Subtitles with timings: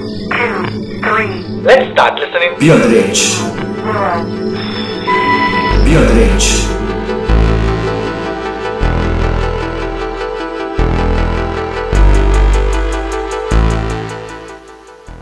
[0.00, 0.58] two,
[1.04, 1.30] three.
[1.62, 2.52] Let's start listening.
[2.58, 3.22] Beyond the Range.
[5.86, 6.48] Beyond the Range.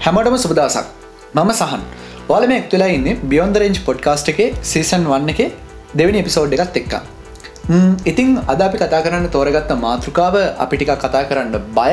[0.00, 0.86] හැමෝටම සුබදසක්
[1.34, 1.82] මම සහන්
[2.28, 5.40] ඔයාල මේ එක්තුලා ඉන්න බියොන්ද රෙන්ජ් පොඩ්කාස්ට් එකේ සීසන් වන්න එක
[6.00, 7.02] දෙවනි එපිසෝඩ් එකත් එක්කා
[8.12, 11.92] ඉතිං අද අපි කතා කරන්න තෝරගත්ත මාතෘකාව අපි ටිකක් කතා කරන්න බය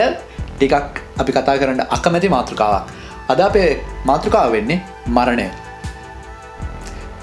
[0.58, 2.84] ටිකක් අපි කතා කරන්න අකමැති මාතෘකාවක්.
[3.32, 3.70] අද අපේ
[4.10, 4.79] මාතෘකාව වෙන්නේ
[5.18, 5.48] මරණය.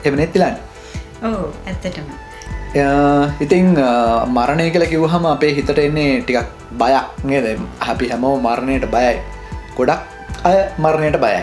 [0.07, 0.57] එම නෙත්තිලන්
[1.29, 2.07] ඕ ඇත්තටම.
[3.45, 3.67] ඉතිං
[4.37, 6.49] මරණය කල කිව්හම අපේ හිතට එන්නේ ටිකක්
[6.83, 7.47] බයක් නේද?
[7.93, 9.17] අපි හැමෝ මරණයට බයයි.
[9.77, 10.01] ගොඩක්
[10.49, 11.43] අය මරණයට බයයි.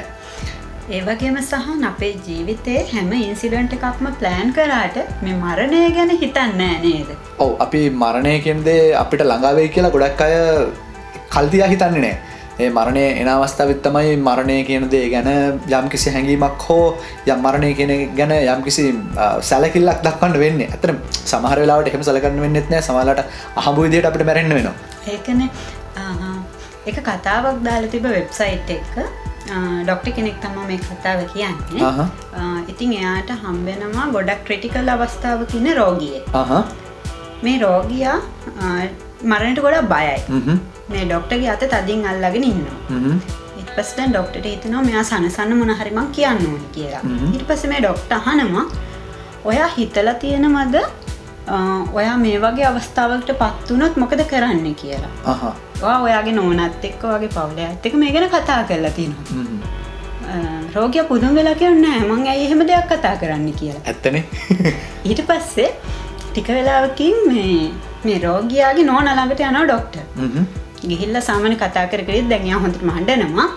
[0.98, 7.10] ඒවගේම සහන් අපේ ජීවිතේ හැම ඉන්සිඩන්ට් එකක්ම ප්ලෑන් කරාට මේ මරණය ගැන හිතන්න නේද?
[7.44, 10.36] ඔව අපි මරණය කෙන්දේ අපිට ළඟාවෙයි කියලා ගොඩක් අය
[11.36, 12.18] කල්තියා හිතන්නේ නෑ.
[12.64, 15.30] ඒ මරණය එන අවස්ථාවත් තමයි මරණය කියන දේ ගැන
[15.78, 16.88] යම් කිසි හැඟීමක් හෝ
[17.32, 18.84] යම් මරණය කියන ගැන යම් කිසි
[19.50, 20.60] සැලකිල්ලක් දක්වන්න වෙන්න.
[20.66, 20.92] ඇතර
[21.32, 22.82] සමහර වෙලාවට එහෙම සලකන්න වෙන්නෙත් නෑ.
[22.88, 23.22] සමලට
[23.62, 24.76] අහඹු විදියට අපිට මැරෙන්න්න වෙනවා.
[25.14, 25.42] ඒකන
[26.90, 28.92] එක කතාවක් දාලා තිබ වෙබ්සයිට් එක.
[29.86, 32.08] ඩොක්ට කෙනෙක් තම මේ කතාව කියන්නේ.
[32.74, 36.20] ඉතින් එයාට හම්බෙනවා ගොඩක් ක්‍රටිකල් අවස්ථාව කියන රෝගිය
[37.46, 38.18] මේ රෝගයා
[39.32, 40.18] මරණට ගොඩක් බයයි.
[40.90, 42.78] මේ ඩොක්ටගේ අත තදින් අල්ලගෙන ඉන්නවා.
[42.90, 43.18] හ්ම්.
[43.62, 47.02] ඉපස්ටන් ඩොක්ටට හිතනවා මෙයා සනසන්න මොනහරිමක් කියන්න ඕන කියලා.
[47.34, 48.66] ඉට පස මේ ඩොක්ට අහනවා
[49.46, 50.76] ඔයා හිතල තියෙනමද
[51.48, 55.12] ආ, ඔයා මේ වගේ අවස්ථාවකට පත්වනොත් මොකද කරන්න කියලා?
[56.02, 58.92] ඔයාගේ නෝනත් එක්ක වගේ පවුල ඇත්තක මේ ගැන කතා කරලා
[59.32, 59.60] හ්ම්.
[60.76, 63.82] රෝගය පුදුම් වෙලා කියන්න මං ඇයි එහෙම දෙයක් කතා කරන්න කියලා?
[63.86, 64.24] ඇත්තනේ.
[65.10, 65.70] ඊට පස්සේ
[66.24, 67.72] ටික වෙලාවකින් මේ
[68.04, 69.96] මේ රෝගයාගේ නෝන ළඟට යනවා ඩොක්ට.
[70.82, 73.48] ගිහිල්ල සාමන කතා කරකරත් දැන්යා හොඳට මණ්ඩනවා.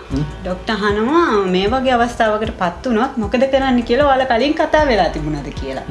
[0.41, 5.49] ඩොක්ට හනවා මේ වගේ අවස්ථාවකට පත් වනොත් මොකද කරන්න කියලා වල කලින් කතා වෙලා තිබුණද
[5.59, 5.85] කියලා.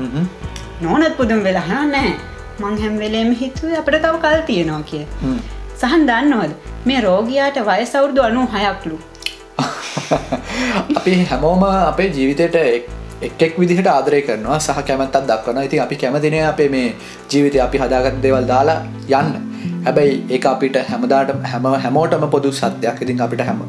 [0.81, 2.13] නෝනත් පුදුම් වෙලා නෑ.
[2.61, 5.05] මං හැම් වෙලේම හිතුව අපට තව කල් තියෙනවා කිය.
[5.77, 6.53] සහන් දන්නවද?
[6.87, 8.99] මේ රෝගයාට වයසවුරුදු අනු හයක්ලු
[10.99, 12.59] අපි හැමෝම අපේ ජීවිතයට
[13.41, 14.59] එක් විදිහට ආදරය කරනවා.
[14.59, 16.87] සහ කැමැත්තත් දක්වන ඉතින් අපි කැමතිනය අපේ මේ
[17.31, 18.79] ජීවිතය අපි හදාගත් දෙවල් දාලා
[19.23, 19.52] යන්න
[19.87, 23.03] හැබැයි ඒ අපිට හැමදාට හැම හැමෝටම පොදු සත්‍යයක්.
[23.05, 23.61] ඉතින් අපිට හැම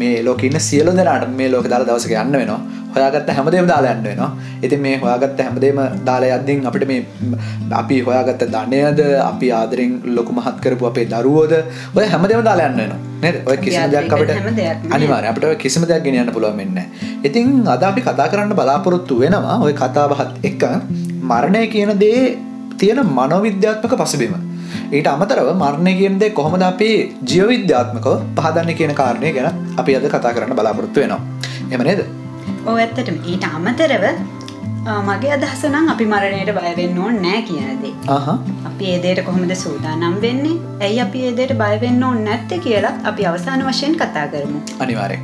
[0.00, 2.60] මේ ලෝකන්න සියලු දෙනාට මේ ලෝක දාලා දවසක යන්න වෙනවා.
[2.94, 4.30] හොයාගත්ත හැමදේම දාලා යන්න වෙනවා.
[4.62, 7.00] ඉතින් මේ හොයාගත්ත හැමදේම දාලා යද්දිින් අපිට මේ
[7.82, 11.54] අපි හොයාගත්ත දන්නයද අපි ආදරෙන් ලොකු මහත් කරපු අපේ දරුවෝද
[11.94, 13.04] ඔය හැමදේම දාලා යන්න වෙනවා.
[13.20, 16.78] ඔය කිසිම දෙයක් අපිට කරන හැම දෙයක්ම අනිවාර අපට කිසිම දෙයක් ගෙනයන්න පුළුවන් වෙන්න
[17.24, 20.62] ඉතින් අද අපි කතා කරන්න බලාපොරොත්තු වෙනවා ඔය කතාබහත් එක්ක
[21.22, 22.20] මරණය කියන දේ
[22.78, 24.34] තියෙන මනොවිද්‍යාත්මක පසබිම
[24.96, 26.90] ඊට අමතරව මරණය කියනදේ කොහොමද අපි
[27.30, 31.20] ජීවවිද්‍යාත්මකව පහදන්න කියන කාරණය ගැන අපි අද කතා කරන්න බලාපොරොත්තු වෙනවා.
[31.72, 32.00] එම නේද?
[32.68, 34.06] ඕ ඇත්තට ඊට අමතරව
[35.08, 37.92] මගේ අදහසනම් අපි මරණයට බයවෙන්න ඕන් නෑ කියනදේ
[38.70, 40.56] අපි ඒදේට කොහොමද සූදානම් වෙන්නේ?
[40.86, 44.64] ඇයි අපි ඒදේට බයවෙන්න ඕන්න නැත්ත කියලා අපි අවසාන වශයෙන් කතා කරමු.
[44.84, 45.18] අනිවාරය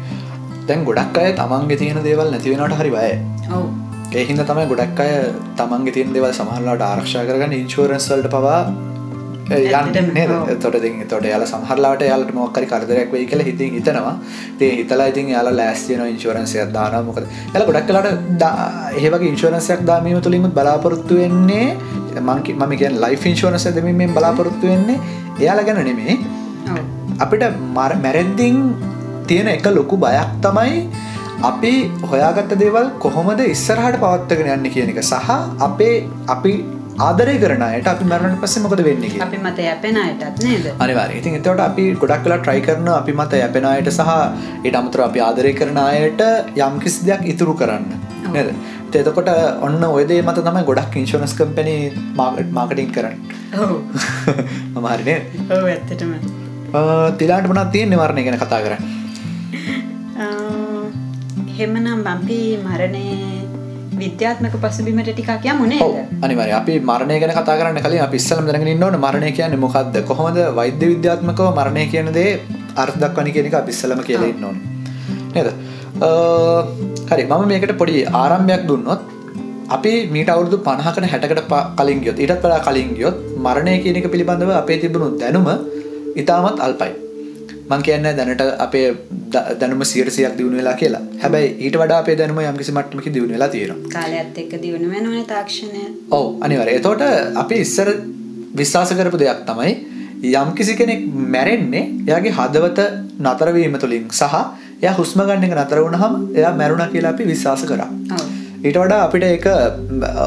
[0.69, 3.11] දැන් ගොඩක් අය තමන්ගේ තියෙන දේවල් නැතිවෙනට හරි බය
[3.57, 3.65] ඔව්.
[4.21, 5.13] ඒහින්ද තමයි ගොඩක් අය
[5.61, 7.63] තමන්ගේ තියන් දෙවල් සමහරලාට ආරක්ෂා කරගන්න.
[7.63, 8.61] ඉන්ශුවරන්ස්වල්ට පවා
[9.47, 10.59] යන්න.
[10.59, 14.15] තොට ති තොට යාල සහරලාට යාලට මොක්කරි කරදරයක් වෙයි කියල හිතින් හිතනවා.
[14.61, 18.43] ඒ හිතලා ඉතින් යාල ලෑස්තියන ඉන්ශුවරන්සයක් දාන මොකද ඇල ගොඩක් කලට
[18.97, 21.77] ඒවගේ ඉන්ශුවරන්සයක් දාමීම තුළින්මුත් බලාපොරොත්තු වෙන්නේ
[22.21, 24.99] මංකි මම කියෙන් ලයිෆ ඉන්ශුවරන්ස දෙමීමෙන් බලාපොරොත්තු වෙන්නේ
[25.39, 26.19] එයාල ගැන නෙමේ
[27.19, 28.57] අපිට මර මැරෙද්දිං
[29.27, 30.89] තියෙන එක ලොකු බයක් තමයි
[31.43, 31.73] අපි
[32.03, 35.01] හොයාගත්ත දේවල් කොහොමද ඉස්සරහට පවත්තගෙන යන්න කියන එක.
[35.03, 35.31] සහ
[35.61, 36.55] අපේ අපි
[36.99, 40.67] ආදරය කරනයට අපි මැරණට පස්සේ මොකද වෙන්න අපි මත යැපෙන අයටත් නේද?
[40.79, 44.11] අනිවාර ඉතින් එතවට අපි ගොඩක් කලා ට්‍රයි කරන අපි මත යැපෙනයට සහ
[44.63, 46.23] ඉට අමතර අපි ආදරය කරන අයට
[46.59, 47.91] යම් කිසි දෙයක් ඉතුරු කරන්න.
[48.31, 48.55] නද?
[48.93, 51.77] තෙතකොට ඔන්න ඔයදේ මත තමයි ගොඩක් ඉන්ශනස් කම්පැනි
[52.15, 53.19] මාගට මාකටින් කරන්න.
[53.59, 53.77] ඔව්.
[54.87, 55.19] මහරිනේ
[55.51, 56.13] ඔව් ඇත්තටම.
[57.19, 58.93] තිලාට මනත් තියෙන් නිවරණය ගැන කතා කරන්න?
[61.57, 63.34] හෙමනම් අපි මරණය
[64.05, 68.47] විද්‍යාත්මක පසුබිමට ටිකක් යමු ඔව් නේද අනිවාර්ය අපි මරණය ගැන කතා කරන්න කලින් අපි ඉස්සෙල්ලම
[68.49, 68.99] දැනගෙන ඉන්න ඕනේ.
[68.99, 72.31] මරණය කියන්නේ මොකක්ද කොහොමද වෛද්‍ය විද්‍යාත්මකව මරණය කියන දේ
[72.77, 74.63] අර්ථ දක්වන්නේ කියන එක අපි ඉස්සෙල්ලම කියලා ඉන්න ඕනේ.
[75.35, 75.49] නේද?
[76.01, 76.09] අ,
[77.11, 77.25] හරි.
[77.25, 79.01] මම මේකට පොඩි ආරම්භයක් දුන්නොත්
[79.69, 84.09] අපි මීට අවුරුදු පණහකට හැටකට ප- කලින් ගියොත් ඊටත් වඩා කලින් ගියොත් මරණය කියන එක
[84.13, 85.49] පිළිබඳව අපේ තිබුණු දැනුම
[86.17, 86.93] ඉතාමත් අල්පයි.
[87.71, 88.87] මං කියන්න දැනට අපේ
[89.61, 91.03] දැනුම සියරසියක් දියුණු වෙලා කියලා.
[91.23, 93.93] හැබැයි ඊට වඩා අපේ දැනුම යම්කිසි මට්ටමක දියුණු වෙලා තියෙනවා.
[93.97, 95.85] කාලයක්ත් එක්ක දියුණු වෙනවන තාක්ෂණය.
[96.19, 97.05] ඔව් අනිවර එතෝට
[97.43, 97.89] අපි ඉස්සර
[98.61, 99.73] විශ්වාස කරපු දෙයක් තමයි
[100.43, 101.01] යම් කිසි කෙනෙක්
[101.35, 102.81] මැරෙන්නේ එයාගේ හදවත
[103.27, 104.37] නතරවීම තුළින් සහ
[104.83, 107.91] එයා හුස්ම ගන්න එක නතර වුණහම එයා මැරුණ කියලා අපි විශ්වාස කරා.
[108.67, 109.47] ඊට වඩා අපිට ඒක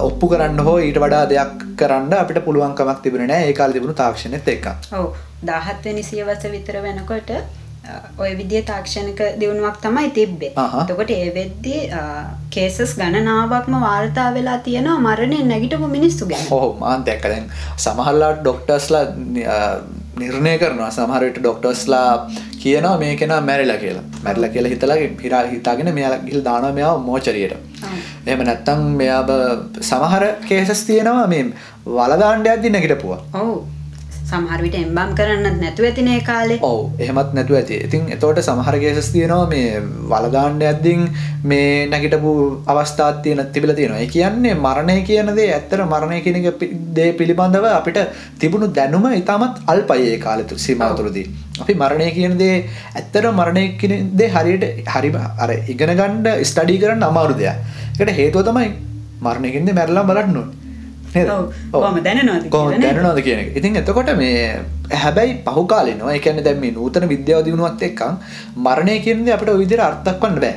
[0.09, 3.47] ඔප්පු කරන්න හෝ ඊට වඩා දෙයක් කරන්න අපිට පුළුවන්කමක් තිබෙන නෑ.
[3.49, 4.67] ඒ කාලේ තිබුණු තාක්ෂණයත් එක්ක
[5.41, 7.31] ඔව් දාහත්වනි සියවස විතර වෙනකොට
[8.19, 10.51] ඔය විදිය තාක්ෂණක දියුණුවක් තමයි තිබ්බේ.
[10.55, 10.85] අහහ.
[10.87, 11.89] තකොට ඒ වෙද්දී
[12.51, 16.47] කේසස් ගණනාවක්ම වාර්තා වෙලා තියෙනවා මරණය නැගිටපු මිනිස්සු ගැන.
[16.49, 17.23] හෝ මාන් දැක්ක.
[17.23, 19.05] දැන් සමහල්ලාට ඩොක්ටර්ස්ලා
[20.19, 20.89] නිර්ණය කරනවා.
[20.89, 22.29] සමහරට ඩොක්ටර්ස්ලා
[22.63, 24.03] කියනවා මේ කෙනා මැරිලා කියලා.
[24.23, 27.97] මැරිලා කියලා හිතලා හිරා හිතාගෙන මෙයාලා ගිහිල් දානවා මෙයාව මෝචරියට ඔව්.
[28.27, 31.43] එහෙම නැත්තම් මෙයා බ- සමහර කේසස් තියෙනවා මේ
[31.85, 33.19] වලදාණ්ඩ යද්දි නැගිටපුවා.
[33.33, 33.76] ඔව්
[34.29, 36.59] සමහර විට එම්බම් කරන්නත් නැතුව ඇතින කාලේ.
[36.61, 37.75] ඔව් එහෙමත් නැතුව ඇති.
[37.87, 39.81] ඉතින් එතෝට සමහර කේසස් තියෙනවා මේ
[40.11, 41.03] වලදාණ්ඩ ඇද්දිින්
[41.43, 42.31] මේ නැගිටපු
[42.67, 43.99] අවස්ථාත් තියෙන තිබිල තියෙනවා.
[43.99, 46.19] ඒ කියන්නේ මරණය කියනදේ ඇත්තර මරණය
[46.59, 47.99] පි- දේ පිළිබඳව අපිට
[48.39, 51.25] තිබුණු දැනුම ඉතාමත් අල්පයේ කාලතු සීමාතුරදී
[51.61, 52.55] අපි මරණය කියන දේ
[52.95, 57.57] ඇත්තර මරණය කියන දේ හරියට හරිම අර ඉගෙන ගණ්ඩ ස්ටඩී කරන්න අමාරු දෙයක්.
[57.99, 58.69] එකට හේතුව තමයි
[59.21, 60.66] මරණයකින්ද මැරලා බලන්න ඕනේ.
[61.73, 64.37] කොම දැනනවාද කොම දැනනවාද කියන ඉතින් එතකොට මේ
[65.03, 68.15] හැබැයි පහුකාලනවා එකන දැම නූතන විද්‍යාව දියුණුවත් එක්කම්
[68.67, 70.55] මරණය කියන්නේ අපට විදිර අර්ථක් වන්න බෑ.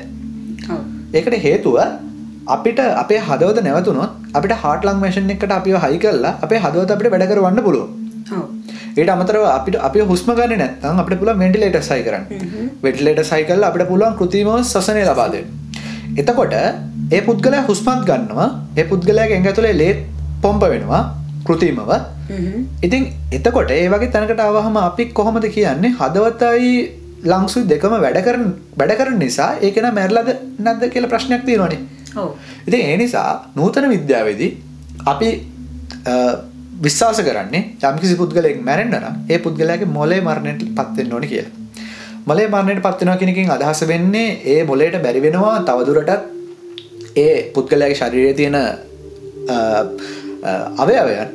[1.15, 1.79] ඒකට හේතුව
[2.57, 7.27] අපිට අපේ හදවත නැවතුනොත් අපිට හාට ලංමේෂන් එකට අපි හයි කල්ලා අපේ හදවත අපට වැඩ
[7.33, 7.87] කරවන්න පුළුව
[8.99, 12.25] ඒට අමතරව අපිට අපි හුස්ම ගන්න නැත්තම් අපට පුළ මෙන්ටිලේට සයි කරන්න.
[12.85, 15.37] වෙටලේට සයිකල් අපට පුළුවන් කෘතිීම සසනය ලබාද
[16.21, 16.55] එතකොට
[17.17, 18.49] ඒ පුද්ගලයා හුස්මත් ගන්නවා.
[18.79, 20.01] ඒ පුද්ගලයා ඇඟ තුළේ ලේත්
[20.43, 21.03] පොම්ප වෙනවා.
[22.31, 22.65] හ්ම්.
[22.83, 23.03] ඉතින්
[23.33, 26.73] එතකොට ඒ වගේ තැනකට ආවහම අපි කොහොමද කියන්නේ හදවතයි
[27.25, 28.45] ලංසුයි දෙකම වැඩ කරන
[28.77, 31.81] වැඩ කරන නිසා ඒක න මැරලාද නැද්ද කියලා ප්‍රශ්නයක් තියෙනවානේ.
[32.67, 34.51] ඉතින් ඒ නිසා නූතන විද්‍යාවේදී
[35.07, 35.29] අපි
[36.83, 41.53] විශ්වාස කරන්නේ යම්කිසි පුද්ගලයෙක් මැරෙන්න නම් ඒ පුද්ගලයාගේ මොලේ මරණයට පත් වෙන්න ඕනේ කියලා.
[42.27, 46.23] මොලේ මරණයට පත් වෙනවා කියන එකෙන් අදහස වෙන්නේ ඒ මොලේට බැරි වෙනවා තවදුරටත්
[47.17, 48.57] ඒ පුද්ගලයාගේ ශරීරයේ තියෙන
[50.43, 51.29] අවයවයන්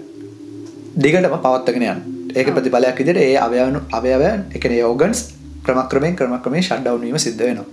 [1.03, 2.01] දිගටම පවත්වගෙන යන්න.
[2.35, 5.19] ඒක ප්‍රතිඵලයක් විදිහට ඒ අවයවන අවයවයන් ඒ කියන්නේ ඕගන්ස්
[5.65, 7.65] ක්‍රමක්‍රමයෙන් ක්‍රමක්‍රමයෙන් ෂට් ඩවුන් වීම සිද්ධ වෙනවා.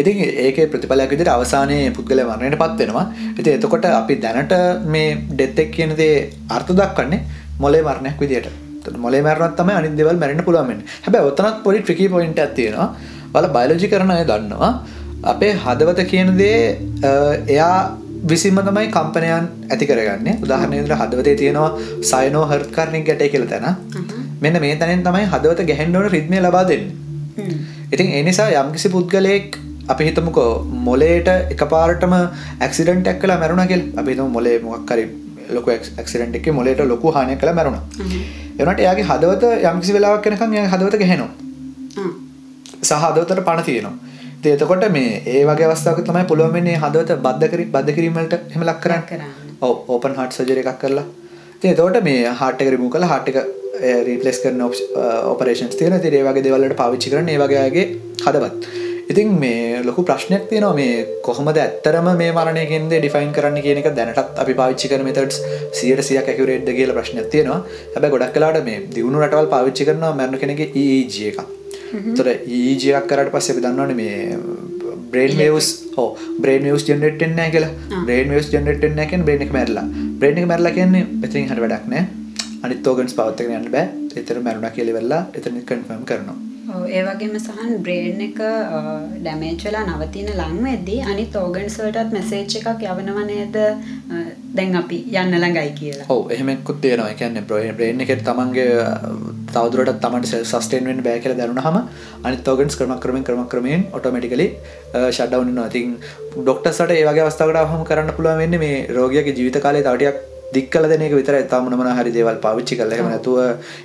[0.00, 3.06] ඉතින් ඒකේ ප්‍රතිඵලයක් විදිහට අවසානයේ පුද්ගලයා මරණයට පත් වෙනවා.
[3.38, 4.54] ඉතින් එතකොට අපි දැනට
[4.94, 7.20] මේ ඩෙත් එක කියන දේ අර්ථ දක්වන්නේ
[7.64, 8.48] මොලේ මරණයක් විදිහට.
[8.80, 10.86] එතකොට මොලේ මරණත් තමයි අනිත් දේවල් මැරෙන්න පුළුවන් වෙන්නේ.
[11.04, 12.88] හැබැයි ඔතනත් පොඩි ට්‍රිකි පොයින්ට් එකක් තියෙනවා.
[13.34, 14.72] ඔයාලා බයොලොජි කරන අය දන්නවා.
[15.32, 16.56] අපේ හදවත කියන දේ
[17.54, 17.76] එයා
[18.24, 20.34] විසින්ම තමයි කම්පනයන් ඇති කරගන්නේ.
[20.44, 21.70] උදාහරණයක් විදිහට හදවතේ තියෙනවා
[22.02, 23.76] සයනෝ හර්ට් කරණික් ගැටේ කියලා තැන.
[24.40, 27.56] මෙන්න මේ තැනින් තමයි හදවත ගැහෙන්න ඕන රිද්මය ලබා දෙන්නේ.
[27.92, 29.58] ඉතින් ඒ නිසා යම්කිසි පුද්ගලයෙක්
[29.88, 30.50] අපි හිතමුකෝ
[30.86, 32.14] මොලේට එකපාරටම
[32.60, 34.00] ඇක්සිඩන්ට් එකක් කළා මැරුණා කියලා.
[34.00, 35.04] අපි හිතමු මොලේ මොකක් හරි
[35.50, 37.84] ලොකු ඇක්සිඩන්ට් එකේ මොලේට ලොකු හානියක් කළා මැරුණා.
[38.58, 41.30] වුණාට එයාගේ හදවත යම්කිසි වෙලාවක් යනකම් එයාගේ හදවත ගැහෙනවා.
[41.98, 42.10] ආ.
[42.82, 43.94] සහ හදවතට පණ තියෙනවා.
[44.50, 48.64] එතකොට මේ ඒ වගේ අවස්ථාවක තමයි පුළුවන් වෙන්නේ හදවත බද්ධ කරි බද්ධ කිරීම වලට එහෙම
[48.66, 49.22] ලක් කරන්න.
[49.62, 51.04] ඔව් ඕපන් හાર્ට් සර්ජරි එකක් කරලා.
[51.56, 53.38] ඉතින් එතකොට මේ හાર્ට් එක රිමූව් කරලා හાර්ට් එක
[54.08, 54.64] රීප්ලේස් කරන
[55.32, 56.00] ඔපරේෂන්ස් තියෙනවා.
[56.02, 57.86] ඉතින් ඒ වගේ දේවල් වලට පාවිච්චි කරන ඒ වගේ අයගේ
[58.24, 58.74] හදවත්.
[59.12, 64.44] ඉතින් මේ ලොකු ප්‍රශ්නයක් තියෙනවා මේ කොහොමද ඇත්තරම මේ මරණයකින්ද ඩිෆයින් කරන්න කියන එක දැනටත්
[64.44, 65.42] අපි පාවිච්චි කරන මෙතඩ්ස්
[65.78, 67.62] සියට සියක් ඇකුරේට්ද කියලා ප්‍රශ්නයක් තියෙනවා.
[67.94, 71.61] හැබැයි ගොඩක් කලාට මේ දියුණු රටවල් පාවිච්චි කරනවා මරණ කෙනෙක් EEG එකක්.
[71.92, 74.38] ඒතර EEG එකක් කරාට පස්සේ අපි දන්නවනේ මේ
[75.12, 75.68] බ්‍රේන් වේව්ස්
[76.02, 76.66] ඔව් බ්‍රේන්
[77.22, 78.02] වෙන්නේ නැහැ කියලා.
[78.08, 79.86] බ්‍රේන් වේව්ස් ජෙනරේට් වෙන්නේ නැහැ කියන්නේ බ්‍රේන් එක මැරිලා.
[80.20, 82.21] බ්‍රේන් එක මැරිලා කියන්නේ එතනින් හරිය වැඩක් නැහැ.
[82.62, 83.86] අනිත් ඕගන්ස් පවත්වාගෙන යන්න බෑ.
[84.16, 86.38] ඒතර මැරුණා කියලා ඉවරලා එතන කන්ෆර්ම් කරනවා.
[86.74, 88.38] ඔව් ඒ වගේම සහන් බ්‍රේන් එක
[89.16, 93.72] ඩැමේජ් වෙලා නවතින ලං වෙද්දී අනිත් ඕගන්ස් වලටත් මෙසේජ් එකක් යවනවා නේද අ,
[94.56, 96.06] දැන් අපි යන්න ළඟයි කියලා.
[96.08, 97.10] ඔව් එහෙම එක්කුත් තියෙනවා.
[97.10, 98.88] ඒ කියන්නේ බ්‍රේන් බ්‍රේන් එකේ තමන්ගේ අ,
[99.52, 101.78] තවදුරටත් තමන්ට සෙල්ෆ් සස්ටේන් වෙන්න බෑ කියලා දැනුණාම
[102.24, 104.48] අනිත් ඕගන්ස් ක්‍රමක්‍රමයෙන් ක්‍රමක්‍රමයෙන් ඔටෝමැටිකලි
[105.10, 105.68] ෂට් ඩවුන් වෙනවා.
[105.68, 105.96] ඉතින්
[106.38, 110.70] ඩොක්ටර්ස්ලාට ඒ වගේ අවස්ථාවකට ආවම කරන්න පුළුවන් වෙන්නේ මේ රෝගියාගේ ජීවිත කාලය තව ටිකක් දික්
[110.70, 113.38] කළ දෙන එක විතරයි තාම මොන මොන හරි දේවල් පාවිච්චි කරලා එහෙම නැතුව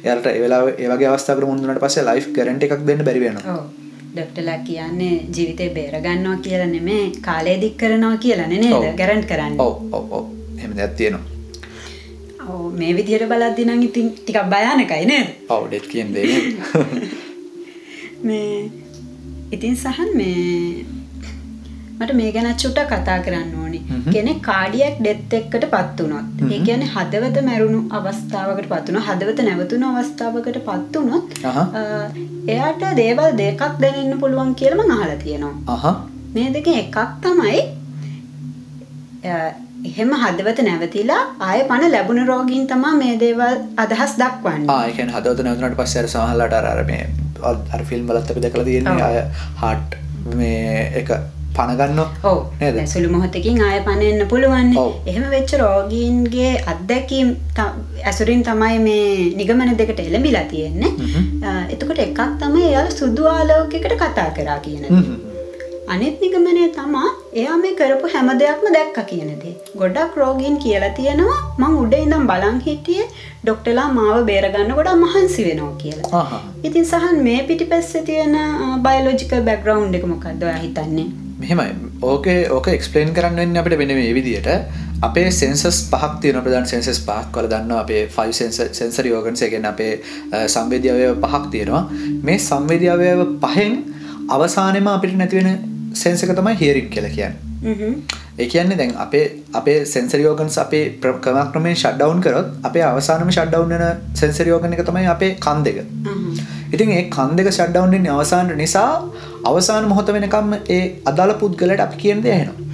[0.04, 3.58] එයාලට ඒ වෙලාවේ ඒ වගේ අවස්ථාවකට මුහුණ දුන්නාට පස්සේ ලයිෆ් ගැරන්ටි එකක් දෙන්න බැරි වෙනවා.
[4.10, 8.86] ඩොක්ටර්ලා කියන්නේ ජීවිතේ බේර ගන්නවා කියලා නෙමෙයි කාලය දික් කරනවා කියලානේ නේද?
[9.02, 9.60] ගැරන්ට් කරන්නේ.
[9.60, 10.26] ඔව් ඔව් ඔව්
[10.58, 11.26] එහෙම දෙයක් තියෙනවා.
[12.74, 15.28] මේ විදිහට බලද්දී නම් ඉතින් ටිකක් භයානකයි නේද?
[15.50, 16.46] ඔව් ඩෙත් කියන දේ නේද?
[18.28, 18.70] මේ
[19.52, 20.86] ඉතින් සහන් මේ
[22.00, 23.67] මට මේ ගැන චුට්ටක් කතා කරන්න ඕනි.
[24.16, 26.60] කෙනෙක් කාඩියක් ඩෙත් එක්කට පත් වුණොත්, ඒ.
[26.68, 31.28] කියන්නේ හදවත මැරුණු අවස්ථාවකට පත් වුණා, හදවත නැවතුණු අවස්ථාවකට පත් වුණොත්,
[32.54, 35.56] එයාට දේවල් දෙකක් දැනෙන්න පුළුවන් කියලා මම අහලා තියෙනවා.
[35.76, 35.96] අහහ.
[36.36, 37.62] මේ දෙකෙන් එකක් තමයි
[39.86, 45.80] එහෙම හදවත නැවතිලා ආය පණ ලැබුණ රෝගීන් තමා මේ දේවල් අදහස් දක්වන්න ආයකන් හදවත නැවතුනට
[45.80, 47.04] පස්සර සහල්ලට අර මේ
[47.76, 49.18] අර ෆිල්ම් බලත් අපි දැකලා තියෙන්නේ අය
[49.64, 51.12] හට් මේ එක
[51.60, 52.40] පණගන්න ඔව්
[52.94, 54.72] සුළු මොහොතකින් ආය පණ එන්න පුළුවන්.
[55.12, 57.30] එහෙම වෙච්ච රෝගීන්ගේ අත්දැකීම්
[58.10, 59.08] ඇසුරින් තමයි මේ
[59.40, 60.92] නිගමන දෙකට එළඹිලා තියෙන්නේ
[61.76, 64.86] එතකොට එකක් තමයි එයාලා සුදු ආලෝකයකට කතා කරා කියන.
[65.94, 67.10] අනිත් නිගමනය තමා
[67.42, 69.54] එයා මේ කරපු හැම දෙයක්ම දැක්ක කියන දේ.
[69.82, 73.06] ගොඩක් රෝගීන් කියලා තියෙනවා මං උඩ ඉඳන් බලන් හිටියේ
[73.44, 76.26] ඩොක්ටර්ලා මාව බේරගන්න ගොඩක් මහන්සි වෙනවා කියලා.
[76.70, 78.36] ඉතින් සහන් මේ පිටිපස්සේ තියෙන
[78.88, 81.08] බයෝලොජිකල් බෑග්ග්‍රවුන්ඩ් එක මොකක්ද ඔයා හිතන්නේ?
[81.38, 81.72] මෙහෙමයි.
[82.04, 84.50] ඕකේ ඕක එක්ස්පලේන් කරන්න අපිට වෙන මේ විදියට.
[85.02, 87.82] අපේ සෙන්සස් පහක් තියෙන ප්‍රධාන සෙන්සස් පහක් වල දන්නවා.
[87.82, 89.92] අපේ 5 සෙන්සරි ඕගන්ස් එකෙන් අපේ
[90.48, 91.84] සංවේදී අවයව පහක් තියෙනවා.
[92.24, 93.74] මේ සංවේදී අවයව පහෙන්
[94.30, 95.52] අවසානයේම අපිට නැති වෙන
[95.96, 97.44] සෙන්ස් එක තමයි හියරින් කියලා කියන්නේ.
[98.38, 103.30] ඒ කියන්නේ දැන් අපේ අපේ සෙන්සරි ඕගන්ස් අපේ ප්‍ර- ක්‍රමක්‍රමයෙන් ෂට් ඩවුන් කරොත් අපේ අවසානම
[103.30, 105.78] ෂට් ඩවුන් වෙන සෙන්සරි ඕගන් එක තමයි අපේ කන් දෙක.
[106.74, 108.92] ඉතින් ඒ කන් දෙක ෂට් ඩවුන් වෙන්නේ අවසාන නිසා
[109.46, 112.67] අවසාන මොහොත වෙනකම් ඒ අදාළ පුද්ගලයාට අපි කියන දේ ඇහෙනවා.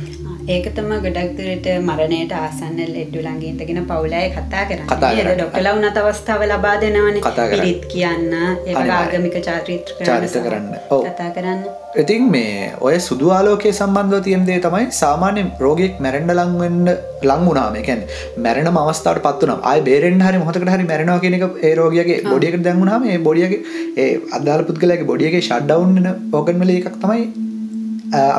[0.46, 5.36] ඒක තමයි ගොඩක් දුරට මරණයට ආසන්න ලෙඩ්ඩු ළඟ ඉඳගෙන පවුලයි කතා කරන්නේ.
[5.38, 7.22] ඩොක්ටර්ලා උනත් අවස්ථාව ලබා දෙනවනේ.
[7.52, 9.14] පිරිත් කියන්න, ඒ වගේ අනිවාර්යයෙන්.
[9.14, 9.94] ආගමික චාරිත්‍ර.
[10.02, 10.66] චාරිත්‍ර කරන්න.
[10.90, 11.62] කතා කරන්න.
[11.96, 16.92] ඉතින් මේ ඔය සුදු ආලෝකයේ සම්බන්ධව තියෙන දේ තමයි සාමාන්‍ය රෝගියෙක් මැරෙන්න ලං වෙන්න
[17.30, 21.38] ලං වුණාම ඒ කියන්නේ මැරෙනම අවස්ථාවට පත් වුණාම ආයෙ බේරෙන්න හරි මොහොතකට හරි මැරෙනවා කියන
[21.40, 23.62] එක ඒ රෝගියාගේ බොඩි එකට දැන් වුණාම ඒ බොඩියගේ
[24.06, 24.10] ඒ
[24.40, 26.10] අදාළ පුද්ගලයාගේ බොඩි එකේ ෂට් ඩවුන් වෙන
[26.40, 27.24] ඕගන් වල එකක් තමයි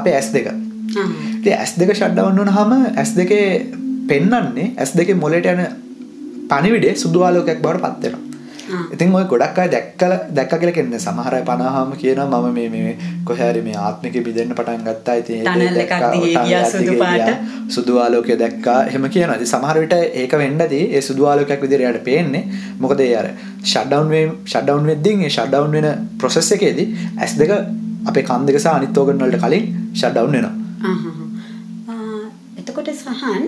[0.00, 0.14] අපේ
[1.50, 1.52] S2.
[1.52, 1.64] ආ.
[1.64, 3.20] ඉතින් S2 ෂට් ඩවුන් වුණාම S2
[4.08, 5.66] පෙන්වන්නේ S2 මොලේට යන
[6.48, 8.20] පණිවිඩේ සුදු ආලෝකයක් බවට පත් වෙනවා.
[8.74, 8.82] ආ.
[8.92, 12.96] ඉතින් ඔය ගොඩක් අය දැක්කල දැක්ක කියලා කියන්නේ සමහර අය 50ාම කියනවා මම මේ මේ
[13.24, 15.16] කොහේ හරි මේ ආත්මිකේ බිඳෙන්න පටන් ගත්තා
[15.48, 17.16] Tunnel එකක් දැක්කා, දිගේ tunnel ගියා එකක් සුදු දිගේ පාට.
[17.16, 19.36] ගියා, සුදු ආලෝකය දැක්කා එහෙම කියනවා.
[19.36, 22.44] ඉතින් සමහර විට ඒක වෙන්න ඇති ඒ සුදු ආලෝකයක් විදිහට යාට පේන්නේ.
[22.80, 23.28] මොකද අර
[23.64, 26.88] ෂට් ඩවුන් වෙ ෂට් ඩවුන් වෙද්දී ඒ ෂට් ඩවුන් වෙන process එකේදී
[27.28, 27.60] S2
[28.06, 30.52] අපේ කන් දෙක සහ අනිත් ඕගන් වලට කලින් ෂට් ඩවුන් වෙනවා.
[32.74, 33.44] එතකොට සහන්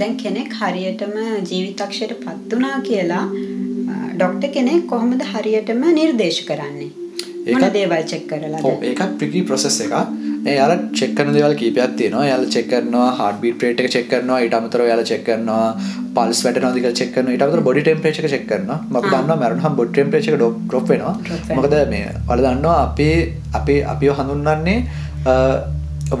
[0.00, 1.14] දැන් කෙනෙක් හරියටම
[1.50, 3.24] ජීවිතක්ෂයට පත් වුණා කියලා
[4.16, 6.90] ඩොක්ටර් කෙනෙක් කොහොමද හරියටම නිර්දේශ කරන්නේ?
[7.52, 8.66] මොන දේවල් චෙක් කරලාද?
[8.70, 9.96] ඔව් ඒකත් ට්‍රිකි ප්‍රොසෙස් එකක්.
[10.50, 12.26] ඒ යාලා චෙක් කරන දේවල් කීපයක් තියෙනවා.
[12.30, 14.40] යාලා චෙක් කරනවා heart beat rate එක චෙක් කරනවා.
[14.44, 15.66] ඊට අමතරව යාලා චෙක් කරනවා
[16.14, 17.34] pulse වැටෙනවද කියලා චෙක් කරනවා.
[17.36, 18.78] ඊට අමතරව body temperature එක චෙක් කරනවා.
[18.94, 19.04] ආ.
[19.12, 20.62] දන්නවා මරණහම body temperature එක.
[20.70, 21.16] Drop වෙනවා.
[21.58, 23.14] මොකද මේ ඔයාලා දන්නවා අපේ
[23.60, 24.78] අපේ අපිව හඳුන්වන්නේ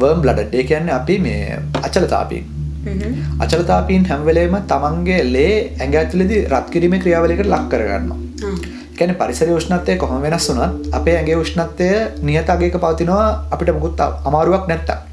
[0.00, 0.54] worm blooded.
[0.54, 2.44] ඒ කියන්නේ අපි මේ අචලතාවීන්.
[2.86, 3.14] හ්ම්.
[3.38, 8.18] අචලතාවීන් හැම වෙලේම තමන්ගේ ලේ ඇඟ ඇතුළේදී රත් කිරීමේ ක්‍රියාවලියකට ලක් කරගන්නවා.
[8.44, 8.78] ආ.
[8.98, 11.88] කියන්නේ පරිසරයේ උෂ්ණත්වය කොහොම වෙනස් වුණත් අපේ ඇඟේ උෂ්ණත්වය
[12.28, 14.66] නියත අගයක පවතිනවා අපිට මොකුත් අමාරුවක්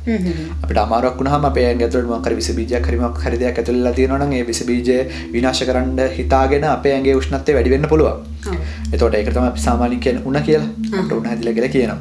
[0.07, 0.33] හ්ම්.
[0.63, 3.81] අපිට අමාරුවක් වුණාම අපේ ඇඟ ඇතුළේ මොකක් හරි විස බීජයක් හරි මොකක් හරි දෙයක් ඇතුළේ
[3.81, 4.97] වෙලා තියෙනවා නම් ඒ විස බීජය
[5.35, 8.27] විනාශ කරන්න හිතාගෙන අපේ ඇඟේ උෂ්ණත්වය වැඩි වෙන්න පුළුවන්.
[8.49, 8.59] ඔව්.
[8.93, 10.69] එතකොට ඒකට තමයි අපි සාමාන්‍යයෙන් කියන්නේ උණ කියලා.
[10.99, 11.99] අපිට උණ හැදිලා කියලා කියනවා.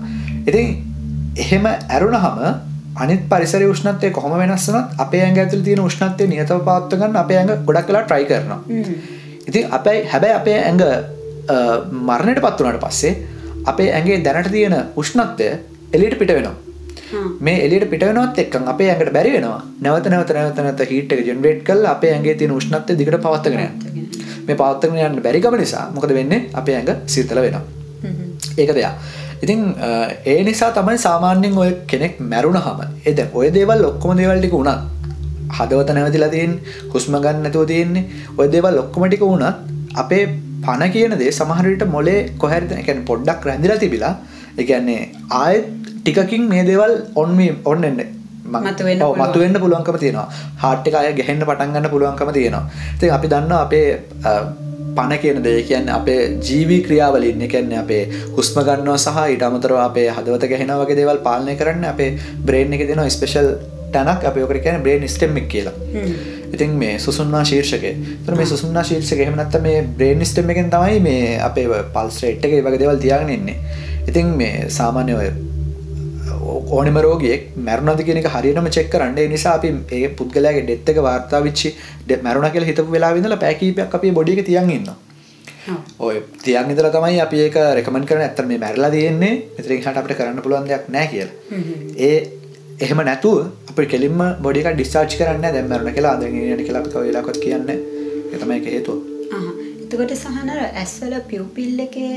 [0.49, 0.96] ඉතින්
[1.45, 2.39] එහෙම ඇරුණාම
[2.97, 7.39] අනිත් පරිසරයේ උෂ්ණත්වය කොහොම වෙනස් වුණත් අපේ ඇඟ ඇතුළේ තියෙන උෂ්ණත්වය නියතව පවත්වා ගන්න අපේ
[7.41, 8.61] ඇඟ ගොඩක් වෙලා try කරනවා.
[9.49, 10.85] ඉතින් අපේ හැබැයි අපේ ඇඟ
[12.09, 13.13] මරණයට පත් වුණාට පස්සේ
[13.73, 15.51] අපේ ඇඟේ දැනට තියෙන උෂ්ණත්වය
[15.95, 16.57] එළියට පිට වෙනවා.
[17.41, 19.61] මේ එළියට පිට වෙනවත් එක්කන් අපේ ඇඟට බැරි වෙනවා.
[19.81, 24.09] නැවත නැවත නැවත නැවත හීට් එක ජෙනරේට් කරලා අපේ ඇඟේ තියෙන උෂ්ණත්වය දිගට පවත්වාගෙන යන්න.
[24.49, 26.41] මේ පවත්වාගෙන යන්න බැරි කම නිසා මොකද වෙන්නේ?
[26.63, 27.65] අපේ ඇඟ සීතල වෙනවා.
[28.57, 29.15] ඒක දෙයක්.
[29.43, 29.61] ඉතින්
[30.25, 34.71] ඒ නිසා තමයි සාමාන්‍යයෙන් ඔය කෙනෙක් මැරුණාම ඒ දැන් ඔය දේවල් ඔක්කොම දේවල් ටික උනත්
[35.51, 38.05] හදවත නැවතිලා තියෙන්නේ හුස්ම ගන්න නැතුව තියෙන්නේ
[38.39, 39.45] ඔය දේවල් ඔක්කොම ටික උනත්
[39.95, 40.25] අපේ
[40.65, 44.15] පණ කියන දේ සමහර විට මොලේ කොහරිද ඒ කියන්නේ පොඩ්ඩක් රැඳිලා තිබිලා
[44.59, 45.01] ඒ කියන්නේ
[45.33, 48.11] ආයෙත් ටිකකින් මේ දේවල් ඔන් මේ ඔන් එන්නේ
[49.17, 50.29] මතුවෙන්න පුළුවන්කම තියෙනවා.
[50.57, 52.65] හાર્ට් එක ආයෙ ගැහෙන්න පටන් ගන්න පුළුවන්කම තියෙනවා.
[52.95, 53.89] ඉතින් අපි දන්නවා අපේ
[54.97, 58.03] පණ කියන දේ කියන්නේ අපේ ජීවී ක්‍රියාවලින් ඒ කියන්නේ අපේ
[58.37, 62.11] හුස්ම ගන්නවා සහ ඊට අමතරව අපේ හදවත ගැහෙනවා වගේ දේවල් පාලනය කරන්න අපේ
[62.45, 63.51] බ්‍රේන් එකේ දෙනවා ස්පෙෂල්
[63.93, 65.75] තැනක් අපි ඔකට කියන්නේ බ්‍රේන් ස්ටෙම් එක කියලා.
[66.53, 67.87] ඉතින් මේ සුසුම්නා ශීර්ෂකය.
[67.87, 72.45] ඒතර මේ සුසුම්නා ශීර්ෂකය එහෙම නැත්නම් මේ බ්‍රේන් ස්ටෙම් එකෙන් තමයි මේ අපේ පල්ස් රේට්
[72.45, 73.59] එක වගේ දේවල් තියාගෙන ඉන්නේ.
[74.09, 75.29] ඉතින් මේ සාමාන්‍ය ඔය
[76.77, 79.19] ඕනෙම රෝගියෙක් මැරුණාද කියන එක හරියටම චෙක් කරන්න.
[79.35, 81.75] නිසා අපි ඒ පුද්ගලයාගේ ඩෙත් එක වාර්තා වෙච්චි
[82.27, 84.97] මැරුණා කියලා හිතපු වෙලාවෙ ඉඳලා පැය කිහිපයක් අපි බොඩි එක තියන් ඉන්නවා.
[85.73, 85.81] ඔව්.
[86.07, 88.29] ඔය තියන් ඉඳලා තමයි අපි ඒක රෙකමන්ඩ් කරන්නේ.
[88.29, 89.35] ඇත්තට මේ මැරිලා තියෙන්නේ.
[89.59, 91.35] මෙතනින් එහාට අපිට කරන්න පුළුවන් දෙයක් නැහැ කියලා.
[92.09, 92.17] ඒ
[92.85, 93.37] එහෙම නැතුව
[93.71, 97.79] අපි කෙලින්ම බොඩි එක ඩිස්චාර්ජ් කරන්නේ මැරුණා කියලා අපි කව වෙලාවකත් කියන්නේ.
[98.33, 98.99] ඒ තමයි ඒක හේතුව.
[99.87, 102.15] එතකොට සහන අර ඇස්වල පියුපිල් එකේ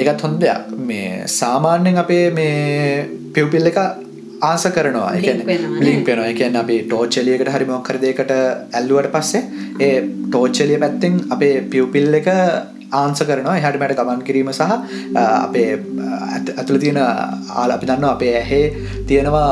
[0.00, 0.74] ඒකත් හොඳ දෙයක්.
[0.90, 1.06] මේ
[1.40, 3.78] සාමාන්‍යයෙන් අපේ මේ පිව්පිල් එක
[4.42, 5.10] ආස කරනවා.
[5.86, 9.42] ලිින්ක් වෙනවා එකන්න අපි ටෝචලියකට හරි මොක්කරදයකට ඇල්ලුවට පස්සේ
[9.86, 9.92] ඒ
[10.30, 12.28] ටෝච්චලිය පැත්තෙන් අපේ පියව්පිල් එක
[13.00, 13.56] ආන්ස කරනවා.
[13.60, 14.62] එහට මැට ගමන් කිරීම සහ
[15.46, 15.70] අපේ
[16.58, 18.64] ඇතුළ තියෙන ආල අපි දන්න අපේ ඇහේ
[19.08, 19.50] තියෙනවා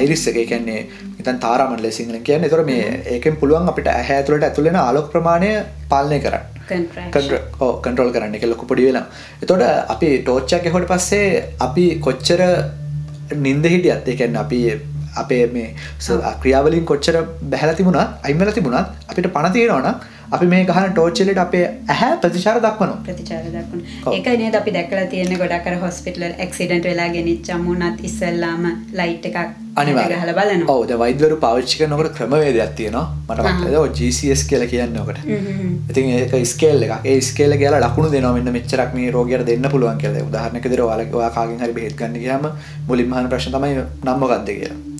[0.00, 0.40] අයිරිස් එක.
[0.50, 0.80] කැන්නේ
[1.20, 2.50] ඉතන් තාරමට ලෙසිංහල කියන්න.
[2.54, 2.82] තොර මේ
[3.14, 5.52] ඒකෙන් පුළුවන් අපිට ඇහැ ඇතුළට ඇතුළෙන ආලොක් ප්‍රමාණය
[5.92, 9.06] පාලනය කරන්න කන්ට්‍රෝල් කරන්න එක ලොකු පොඩි වෙලා.
[9.42, 9.62] එතොට
[9.94, 11.28] අපි ටෝච්චක් හොට පස්සේ
[11.66, 12.40] අපි කොච්චර
[13.44, 14.60] නින්ද හිටියත් එකන්න අපි
[15.22, 15.68] අපේ මේ
[16.42, 17.16] ක්‍රියාවලින් කොච්චර
[17.52, 19.94] බැහල තිබුණත් අයිමල තිබුණත් අපිට පණතියෙනවනම්
[20.32, 21.64] අපි මේ ගහන ටෝච්චලට අපේ
[21.94, 23.82] ඇහැ ප්‍රතිචාර දක්වනු ප්‍රතිචාර දක්වන.
[24.16, 28.64] ඒක නේද අපි දැකලා තියෙන ගොඩක්කර හොස්පිටල් එක්සිඩන්ට් වෙලා ගෙනනිච්චම්මුණත් ඉස්සල්ලාම
[29.00, 29.38] ලයිට් එකක්
[29.82, 33.06] අනිවා හල බලන ඔවද වෛදවරු පාවිච්චික නොකට ක්‍රමවේදයක් තියෙනවා.
[33.28, 35.18] මට ජස් කියල කියන්නකට
[35.90, 40.18] ඉතින් ඒක ස්කේල් එක ඒ ස්කේල කියලා ලකුණු දෙනවන්න මෙච්චරක් මේ රෝගයට දෙන්න පුළුවන් කියල.
[40.30, 42.50] උදාහරනක දර වාලකවා කාගෙන් හරි බෙත්ගන්න කියම
[42.88, 44.93] මුලින්මහන ප්‍රශ්න තමයි නම්මගත්ද කියලා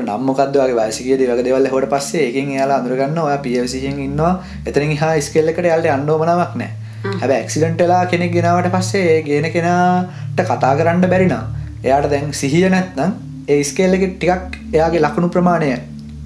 [0.00, 4.32] නම්මොකක්දවගේ වයසිගේ දෙවක දෙවල් හොට පස්සේ එකින් යාලා අඳුරගන්න ඔය පියසියෙන් ඉන්නවා.
[4.66, 6.72] එතන හා ස්කෙල්ලකට යාලට අන්ඩෝමනාවක් නෑ
[7.14, 11.42] හැබ ඇක්සිඩන්ටලා කෙනෙක් ගෙනාවට පස්සේ ඒ ගේන කෙනාට කතා කරන්න බැරිනා
[11.82, 13.12] එයාට දැන් සිහිය නැත්නම්
[13.48, 15.70] ඒ ස්කේල්ලක ටිකක් එයාගේ ලකුණු ප්‍රමාණය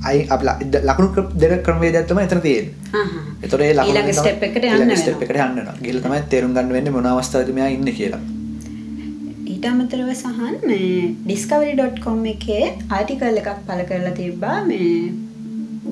[0.04, 0.42] අයි අප
[0.84, 2.66] ලකුණු දෙක ක්‍රමේ දැත්තම එතන තියෙන්
[3.42, 3.84] එතොරේ ල
[4.14, 4.50] ස්ටප්
[5.24, 8.37] එකට යන්න ගිල තමයි තේරුම් ගන්න වෙන්න මොනවස්ථාදමයා ඉන්න කියලා
[9.58, 10.98] ඊට අමතරව සහන් මේ
[11.28, 14.90] ඩිස්කවරි.කොම් එකේ ආටිකල් එකක් පල කරලා තිබ්බා මේ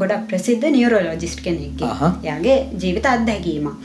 [0.01, 1.83] ගොඩක් ප්‍රසිද්ධ නියරෝලෝජිස්ට් කෙනෙක්
[2.29, 3.83] යාගේ ජීවිත අත්දැකීමක්.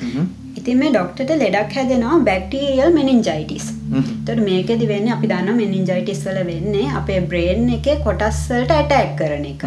[0.59, 3.65] ඉතින් මේ ඩොක්ටට ලෙඩක් හැදෙනවා බැක්ටීරියල් මෙනින්ජයිටිස්
[4.27, 9.65] තොට මේකෙදි වෙන්න අපි දන්න මෙනින්ජයිටිස් වල වෙන්නේ අපේ බ්‍රේන් එක කොටස්වලට ඇටැක් කරන එක.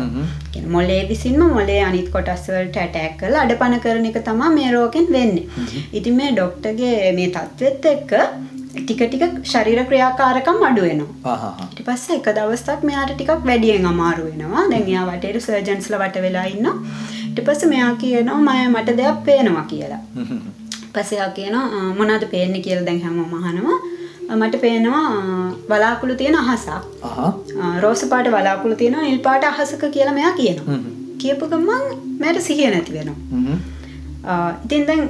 [0.77, 5.47] මොලේ විසින්ම මොලේ අනිත් කොටස්වලට ඇටැක් කල අඩ පණ කරන එක තමා මේ රෝකෙන් වෙන්නේ.
[5.99, 8.13] ඉතින් මේ ඩොක්ටගේ මේ තත්ත්වෙත් එක්ක
[8.75, 11.51] ටික ටික ශරීර ක්‍රියාකාරකම් අඩු වෙනවා.
[11.67, 14.65] ඊට පස්සේ එක දවසක් මෙයාට ටිකක් වැඩියෙන් අමාරු වෙනවා.
[14.73, 16.77] දැන් එයා වටේට සර්ජන්ස්ලා වට වෙලා ඉන්නවා.
[17.29, 20.03] ඊට පස්සේ මෙයා කියනවා මම මට දෙයක් පේනවා කියලා.
[20.95, 21.67] පස්සේ එයා කියනවා
[21.99, 23.79] මොනවද පේන්නේ කියලා දැන් හැමෝම අහනවා.
[24.39, 25.07] මට පේනවා
[25.71, 26.85] වලාකුළු තියෙන අහසක්.
[27.83, 30.79] රෝස පාට වලාකුළු තියෙනවා නිල් පාට අහසක කියලා මෙයා කියනවා.
[31.23, 31.85] කියපු ගමන්
[32.21, 33.59] මට සිහිය නැති වෙනවා.
[34.65, 35.03] ඉතින් දැන්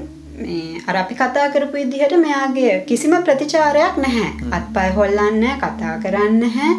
[0.88, 4.28] අර අපි කතා කරපු විදිහට මෙයාගේ කිසිම ප්‍රතිචාරයක් නැහැ.
[4.56, 6.70] අත්පය හොල්ලන්න කතා කරන්න නැහැ.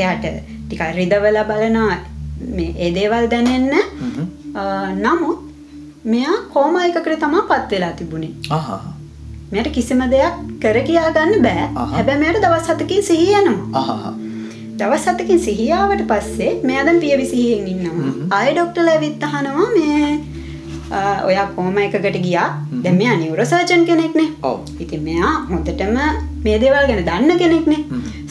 [0.00, 0.26] එයාට
[0.66, 1.98] ටිකක් රිදවලා බලනවා
[2.56, 3.74] මේ ඒ දේවල් දැනෙන්න.
[5.04, 5.38] නමුත්
[6.12, 8.32] මෙයා කෝමා එකකට තමයි පත් වෙලා තිබුණේ.
[9.50, 11.68] මෙයාට කිසිම දෙයක් කර කියා ගන්න බෑ.
[11.96, 14.14] හැබැයි මෙයාට දවස් 7කින් සිහිය යනවා.
[14.80, 18.12] දවස් 7කින් සිහිය ආවට පස්සේ මෙයා දැන් පියවි සිහියෙන් ඉන්නවා.
[18.36, 20.18] ආයෙ ડોක්ටර්ලා ඇවිත් අහනවා මේ
[21.28, 22.48] ඔයා කෝම එකකට ගියා
[22.84, 24.28] දැන් මෙයා නියුරෝසර්ජන් කෙනෙක්නේ.
[24.42, 24.58] ඔව්.
[24.84, 25.96] ඉතින් මෙයා හොඳටම
[26.44, 27.82] මේ දේවල් ගැන දන්න කෙනෙක්නේ.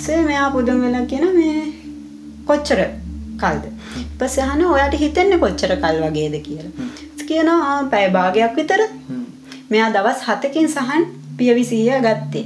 [0.06, 1.58] සේ මෙයා පුදුම වෙලා කියන මේ
[2.50, 2.82] කොච්චර
[3.44, 3.64] කල්ද?
[4.02, 6.90] ඊපස්සේ අහනවා ඔයාට හිතෙන්නේ කොච්චර කල් වගේද කියලා.
[7.30, 8.82] කියනවා පැය භාගයක් විතර.
[9.72, 11.04] මෙයා දවස් 7කින් සහන්
[11.38, 12.46] පියවි සීය ගත්තේ.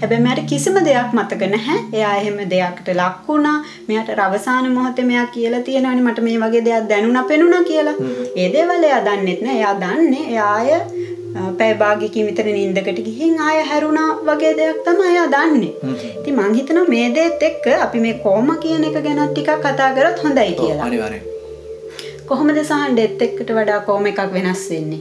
[0.00, 1.78] හැබැයි මට කිසිම දෙයක් මතක නැහැ.
[1.98, 3.56] එයා එහෙම දෙයකට ලක් වුණා.
[3.88, 7.96] මෙයාට අවසාන මොහොතේ මෙයා කියලා තියෙනවානේ මට මේ වගේ දෙයක් දැනුණා පෙනුණා කියලා.
[8.36, 9.56] ඒ දේවල් එයා දන්නෙත් නෑ.
[9.60, 10.70] එයා දන්නේ එයා ආය
[11.58, 15.72] පැය භාගයකින් විතර නිින්දකට ගිහින් ආය හැරුණා වගේ දෙයක් තමයි එයා දන්නේ.
[16.18, 20.24] ඉතින් මං හිතනවා මේ දේත් එක්ක අපි මේ කොහොම කියන එක ගැන ටිකක් කතා කරොත්
[20.24, 20.84] හොඳයි කියලා.
[22.28, 25.00] කොහොමද සහන් ඩෙත් එක්කට වඩා කොහොම එකක් වෙනස් වෙන්නේ?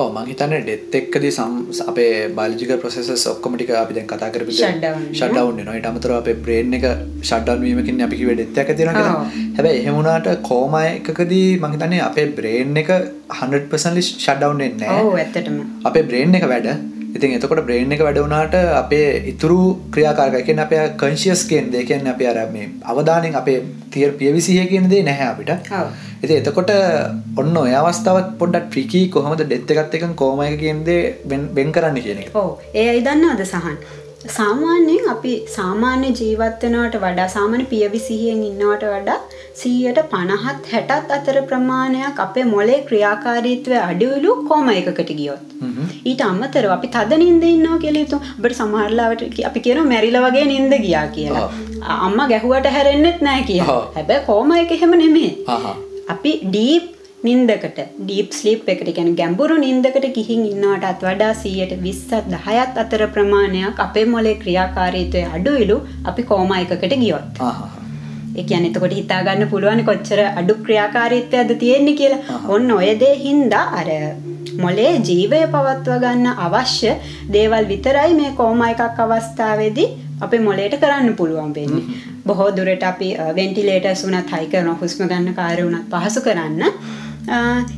[0.00, 1.54] ඕ මං හිතන්න ඩෙත් එක්කදී සම්
[1.90, 6.86] අපේ බාලජික ප්‍රසෙස් ඔක්කොමටික අපි දැන් කතා කරපු ෂඩ්ඩවුන් වෙනවා ඊට අමතරව අපේ බ්‍රේන් එක
[7.22, 9.24] ෂඩ්ඩවුන් වීමකින් අපි කිව්වේ ඩෙත් එකක් ඇති වෙනවා කියලා.
[9.56, 12.92] හැබැයි එහෙම වුණාට කෝමා එකකදී මං හිතන්නේ අපේ බ්‍රේන් එක
[13.38, 15.02] 100% ෂඩ්ඩවුන් වෙන්නේ නැහැ.
[15.04, 15.58] ඔව් ඇත්තටම.
[15.90, 16.70] අපේ බ්‍රේන් එක වැඩ
[17.10, 19.60] ඉතින් එතකොට බ්‍රේන් එක වැඩ වුණාට අපේ ඉතුරු
[19.94, 24.90] ක්‍රියාකාරක කියන්නේ අපේ කන්ෂියස් කියන දේ කියන්නේ අපි අර මේ අවධානයෙන් අපේ තිය පියවිසිය කියන
[24.92, 25.50] දේ නැහැ අපිට.
[26.22, 26.72] ඉතින් එතකොට
[27.40, 31.00] ඔන්න ඔය අවස්ථාවත් පොඩ්ඩක් ට්‍රිකි කොහොමද ඩෙත් එකත් එක්ක කොහොම එක කියන දේ
[31.30, 32.36] වෙන් කරන්න කියන එක.
[32.42, 32.50] ඔව්.
[32.74, 33.78] ඒ අය දන්නවද සහන්?
[34.36, 39.18] සාමාන්‍යයෙන් අපි සාමාන්‍ය ජීවත් වෙනවට වඩා සාමාන්‍ය පියවි සිහියෙන් ඉන්නවට වඩා
[39.60, 40.02] 150ත්
[40.64, 45.42] 60ත් අතර ප්‍රමාණයක් අපේ මොලේ ක්‍රියාකාරීත්වය අඩුවිලු කොම එකකට ගියොත්.
[46.10, 48.20] ඊට අමතරව අපි තද නිින්ද ඉන්නවා කියලා හිතමු.
[48.38, 51.48] අපිට සමහර ලාවට අපි කියනවා මැරිලා වගේ නිින්ද ගියා කියලා.
[52.06, 53.82] අම්මා ගැහුවට හැරෙන්නෙත් නැහැ කියලා.
[53.98, 55.32] හැබැයි කොම එක එහෙම නෙමෙයි.
[56.14, 56.84] අපි ඩීප්
[57.26, 58.90] නින්දකට ඩීප් ස්ලීප් එකට.
[58.96, 65.76] ගැන ගැඹුරු නින්දකට ගිහින් ඉන්නවටත් වඩා සීයට විස්සත් දහයත් අතර ප්‍රමාණයක් අපේ මොලේ ක්‍රියාකාරීත්වය අඩුයිලු
[66.10, 67.42] අපි කෝම එකකට ගියොත්.
[68.40, 72.40] එකයන් එතකොට හිතාගන්න පුළුවන් කොච්චර අඩු ක්‍රියාකාරීත්වයද තියෙන්නේ කියලා.
[72.54, 73.88] ඔන්න ඔය දේ හින්දා අර
[74.64, 76.92] මොලේ ජීවය පවත්ව ගන්න අවශ්‍ය
[77.34, 79.88] දේවල් විතරයි මේ කෝම එකක් අවස්ථාවේදී
[80.20, 81.84] අපේ මොලේට කරන්න පුළුවන් වෙන්නේ.
[82.26, 86.62] බොහෝ දුරට අපි වෙන්ටිලේටර්ස් වුණත් හයි කරන හුස්ම ගන්න කාර්ය වුණත් පහසු කරන්න.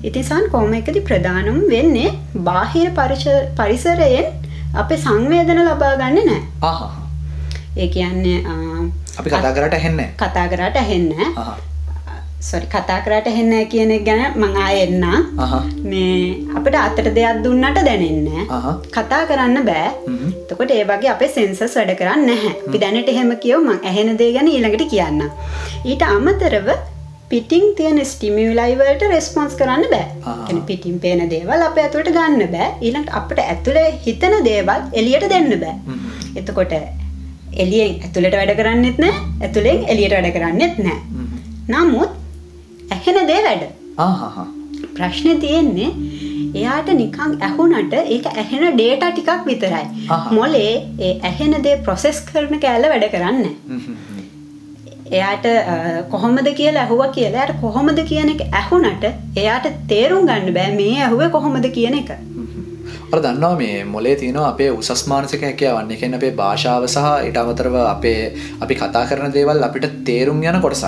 [0.05, 2.11] ඉතිසන් කොහොම එකදී ප්‍රධානම වෙන්නේ
[2.48, 2.90] බාහිර
[3.59, 4.29] පරිසරයෙන්
[4.74, 6.42] අපේ සංවේදන ලබා ගන්න නැහැ.
[7.76, 8.38] ඒ කියන්නේ
[9.18, 11.26] අපි කතා කරට ඇහෙන්නේ කතා කරට ඇහෙන්නේ
[12.40, 15.03] සොරි කතා කරට හෙන්න කියන ගැන මං ආයෙන්න
[15.90, 16.12] මේ
[16.59, 18.29] අපිට අතට දෙයක් දුන්නට දැනෙන්න
[18.94, 19.90] කතා කරන්න බෑ.
[20.48, 22.53] තකොට ඒ වගේ අපේ සෙන්සස් වැඩ කරන්න නැහැ.
[22.68, 25.20] අපි දැනට එහෙම කියව මං ඇහෙන දේ ගැන ඊළඟට කියන්න
[25.85, 26.70] ඊට අමතරව
[27.33, 30.07] පිටිං තියෙන ස්ටිමියලයිවලට රෙස්පොන්ස් කරන්න බෑ.
[30.70, 32.70] පිටින් පේන දේවල් අප ඇතුළට ගන්න බෑ.
[32.81, 35.76] ඊළඟට අපට ඇතුළේ හිතන දේවල් එලියට දෙන්න බෑ.
[36.37, 36.72] එතකොට
[37.64, 40.98] එලියෙන් ඇතුළට වැඩ කරන්නෙත් නෑ ඇතුළෙන් එලියට වැඩ කරන්නෙත් නෑ
[41.72, 42.16] නමුත්
[42.90, 43.64] ඇහෙන දේ වැඩ.
[44.96, 45.90] ප්‍රශ්න තියෙන්නේ
[46.55, 49.85] එයාට නිකං ඇහුනට ඒක ඇහෙන ඩේට ටිකක් විතරයි.
[50.33, 53.44] මොලේ ඒ ඇහෙන දේ ප්‍රොසෙස් කරන කෑල්ල වැඩ කරන්න
[55.11, 55.46] එයාට
[56.11, 61.31] කොහොමද කියලා ඇහුව කියලා යට කොහොමද කියන එක ඇහුනට එයාට තේරුම් ගන්න බෑ මේ ඇහුවේ
[61.37, 62.12] කොහොමද කියන එක
[63.12, 65.88] අර දන්නවා මේ මොලේ තියෙනවා අපේ උසස් මානසික හැකියාවන්.
[65.92, 68.20] ඒ කියන්නේ අපේ භාෂාව සහ ඊට අමතරව අපේ
[68.64, 70.87] අපි කතා කරන දේවල් අපිට තේරුම් යන කොටසක්.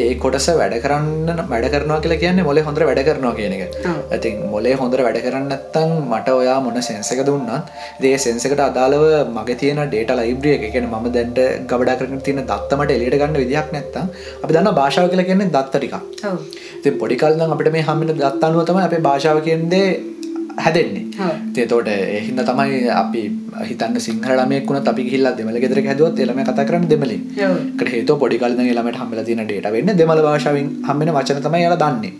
[0.00, 3.78] ඒ කොටස වැඩ කරන්න වැඩ කරනවා කියලා කියන්නේ මොලේ හොඳට වැඩ කරනවා කියන එක.
[4.16, 8.46] ඉතින් මොලේ හොඳට වැඩ කරන්නේ නැත්නම් මට ඔයා මොන සෙන්ස් එක දුන්නත් ඉතින් ඒ සෙන්ස්
[8.48, 9.04] එකට අදාළව
[9.38, 10.62] මගේ තියෙන data library එක.
[10.68, 14.06] ඒ කියන්නේ මම දැන්ට ගබඩා කරගෙන තියෙන දත්ත මට එළියට ගන්න විදිහක් නැත්නම්
[14.42, 15.96] අපි දන්නවා භාෂාව කියලා කියන්නේ දත්ත ටිකක්.
[16.28, 16.36] ඔව්.
[16.78, 19.86] ඉතින් පොඩි කාලේ නම් අපිට මේ හම්බෙන දත්ත අනුව තමයි අපේ භාෂාව කියන්නේ
[20.58, 21.66] හැදෙන්නේ.
[21.66, 23.22] තෝට එහින්ද තමයි අපි
[23.62, 27.22] හිතන්න සිංහලමයක් වුණ අපි හිල්ල දෙමල ගෙදර හැදුවත් එලම කතා කරන්න දෙමලින්
[27.76, 31.82] කට හේතු පොඩි කලන ළමට හමල තින ඩේට වෙන්න දෙමල භාෂාවෙන් හම්මෙන වචන තමයි යාලා
[31.84, 32.12] දන්නේ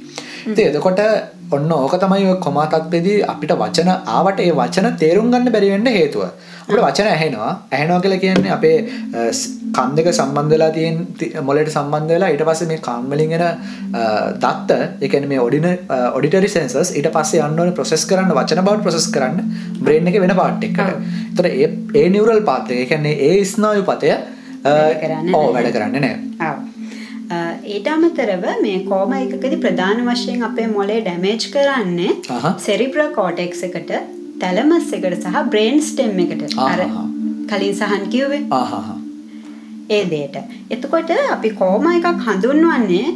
[0.46, 1.00] එදකොට
[1.50, 6.22] ඔන්න ඕක තමයි කොමාතත්පෙදී අපිට වචන ආවට ඒ වචන තේරුම් ගන්න බැරිවෙන්න හේතුව.
[6.62, 7.52] අපට වචන ඇහෙනවා.
[7.72, 8.76] ඇහෙනවා කියලා කියන්නේ අපේ
[9.72, 10.98] කන් දෙක සම්බන්ධ වෙලා තියෙන
[11.42, 12.80] මොලේට සම්බන්ධ වෙලා ඊට පස්සේ මේ
[13.30, 13.46] එන
[14.36, 15.66] දත්ත කියන්නේ මේ ඔඩින
[16.12, 20.36] ඔඩිටරි සෙන්සර්ස් ඊට පස්සේ යන්න ඕනේ ප්‍රොසෙස් කරන්න වචන බවට ප්‍රොසෙස් කරන්න බ්‍රේන් එකේ වෙන
[20.36, 20.94] පාර්ට් එකකට.
[21.30, 24.14] ඒතර ඒ ඒ නියුරල් පාත් එක ඒ ස්නායු පතය
[25.34, 26.73] ඔව් වැඩ කරන්නේ නැහැ.
[27.66, 32.12] ඊට අමතරව මේ කෝම එකකදී ප්‍රධාන වශයෙන් අපේ මොලේ ඩැමේජ් කරන්නේ
[32.66, 33.92] සෙරිබ්‍රල් කෝටෙක්ස් එකට
[34.40, 36.44] තැලමස් එකට සහ බ්‍රේන් ස්ටෙම් එකට.
[36.58, 36.80] අර
[37.50, 38.42] කලින් සහන් කිව්වේ.
[39.90, 40.36] ඒ දේට
[40.70, 43.06] එතකොට අපි කෝම එකක් හඳුන්වන්නේ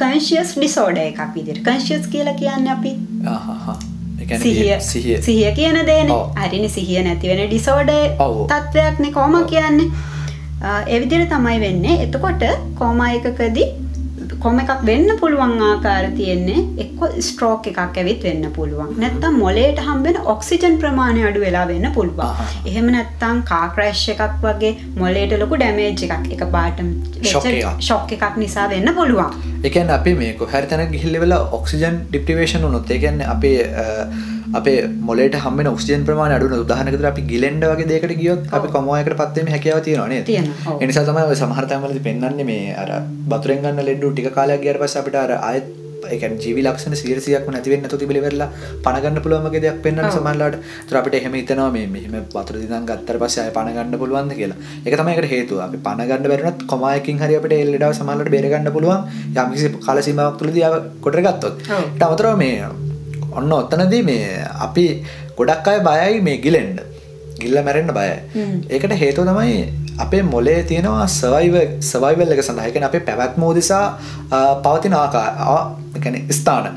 [0.00, 2.92] කන්ශියස් ඩිසෝඩ එකක් විදිහට කන්ශියස් කියලා කියන්නේ අපි
[4.36, 5.52] සිහිය.
[5.54, 6.14] කියන දේන.
[6.36, 7.92] හරිනි සිහිය නැතිවෙන ඩිසෝඩ
[8.52, 9.90] තත්ත්වයක්නේ කෝම කියන්නේ.
[10.88, 12.00] එවිදිර තමයි වෙන්නේ.
[12.06, 13.68] එතකොට කෝමා එකකදී
[14.42, 18.92] කොම එකක් වෙන්න පුළුවන් ආකාර තියෙන්නේ එක්ක ස්ට්‍රෝක් එකක් ඇවිත් වෙන්න පුළුවන්.
[19.02, 22.54] නැත්තම් මොලේට හම්බෙන ඔක්සිජන් ප්‍රමාණය අඩු වෙලා වෙන්න පුළුවන්.
[22.70, 24.72] එහෙම නැත්තම් කා ක්‍රෑෂ් එකක් වගේ
[25.02, 26.88] මොලේට ලොකු ඩැමේජ් එකක් එක පාටම
[27.22, 28.36] ෂොක් එකක්.
[28.44, 29.38] නිසා වෙන්න පුළුවන්.
[29.70, 33.56] එකන් අපි මේ කොහැරි තැන ගිහිල්ලි වෙලා ඔක්සිජන් ඩිප්ටිවේෂන් උනොත් ඒ කියන්නේ අපේ
[34.54, 39.48] අපේ මොලට හම ඔක්සිජන් ප්‍රමාණ අඩුන උදාහනකතර අපි ගිලෙන්ඩ වගේ දෙකට ගියොත් අපි කොමෝයකට පත්වීම
[39.48, 40.22] හැකව තියෙනනේ
[40.80, 42.88] එනිසා තමයි සමහරතමලද පෙන්න්නේ මේ අර
[43.28, 45.68] බතුරෙන්ගන්න ලෙඩ්ඩු ටික කාලයක් ගියට පස අපිට අර අයත්
[46.06, 48.48] එක ජීවි ලක්ෂණ සිරසියක් නැතිවෙන්න තු තිබිලිවෙරලා
[48.84, 50.56] පණගන්න පුළුවන්ගේ දෙයක් පෙන්න්න සමල්ලාට
[50.88, 54.58] ත්‍රපට එහෙම හිතනවා මේ මෙහම පතුර දින ගත්තර පස අය පණගන්න පුළුවන්ද කියලා.
[54.86, 59.08] එක තමයිකට හේතු අපි පණගන්න බැරනත් කොමයකින් හරි අපට එල්ලඩාව සමල්ලට බේරගන්න පුළුවන්.
[59.36, 60.60] යම්කිසි කාලසීමාවක් තුළද
[61.00, 61.56] කොට ගත්තොත්.
[61.96, 62.87] ටමතරව මේ
[63.32, 64.86] ඔන්න ඔත්තනදී මේ අපි
[65.36, 66.80] ගොඩක් අය බයයි මේ ගිලෙන්ඩ
[67.42, 68.08] ගිල්ල මැරෙන්න්න බය
[68.70, 69.58] ඒකට හේතු තමයි
[69.98, 71.56] අපේ මොලේ තියෙනවා සවයිව
[71.90, 73.84] සවයිවල් එක සඳහකන අපේ පැවැත්මෝදිසා
[74.64, 75.26] පවතින ආකා
[76.30, 76.74] ස්ථාන.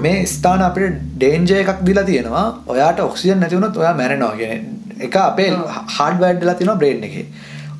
[0.00, 2.46] මේ ස්ථාන අපිට ඩේන්ජය එකක් දිලා තියෙනවා.
[2.66, 4.64] ඔයාට ඔක්සිජන් නැතිවුණොත් ඔයා මැරෙනවා කියෙන
[5.00, 5.50] එක අපේ
[5.96, 7.16] හාඩ වැඩ්ඩලා තින බ්‍රේඩ් එක.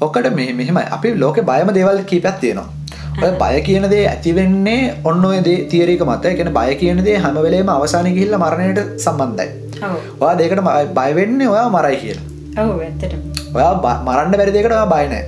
[0.00, 2.68] ඔකට මෙ මෙහෙම අපි ලෝක බයම දේවල් කීපැත් තියෙනවා
[3.42, 6.24] බය කියන දේ ඇතිවෙන්නේ ඔන්න දේ තියරීක මත.
[6.32, 9.48] එකන බය කියන දේ හැම වෙලේම අවසාන ගිහිල්ල මරණයට සම්බන්ධයි.
[10.20, 10.60] ඔයා දෙකට
[10.98, 12.24] බයවෙන්නේ ඔයා මරයි කියලා.
[13.54, 15.24] ඔයා මරන්න බැරි දෙකට ඔයා බයනෑ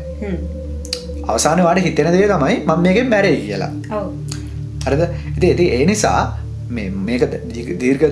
[1.28, 3.70] අවසාන වාට හිතෙන දේ තමයි මම මේකෙන් බැරේ කියලා.
[4.86, 5.04] හරිද?
[5.36, 6.20] ඉති ඇති ඒ නිසා
[7.06, 7.22] මේක
[7.82, 8.04] දීර්ග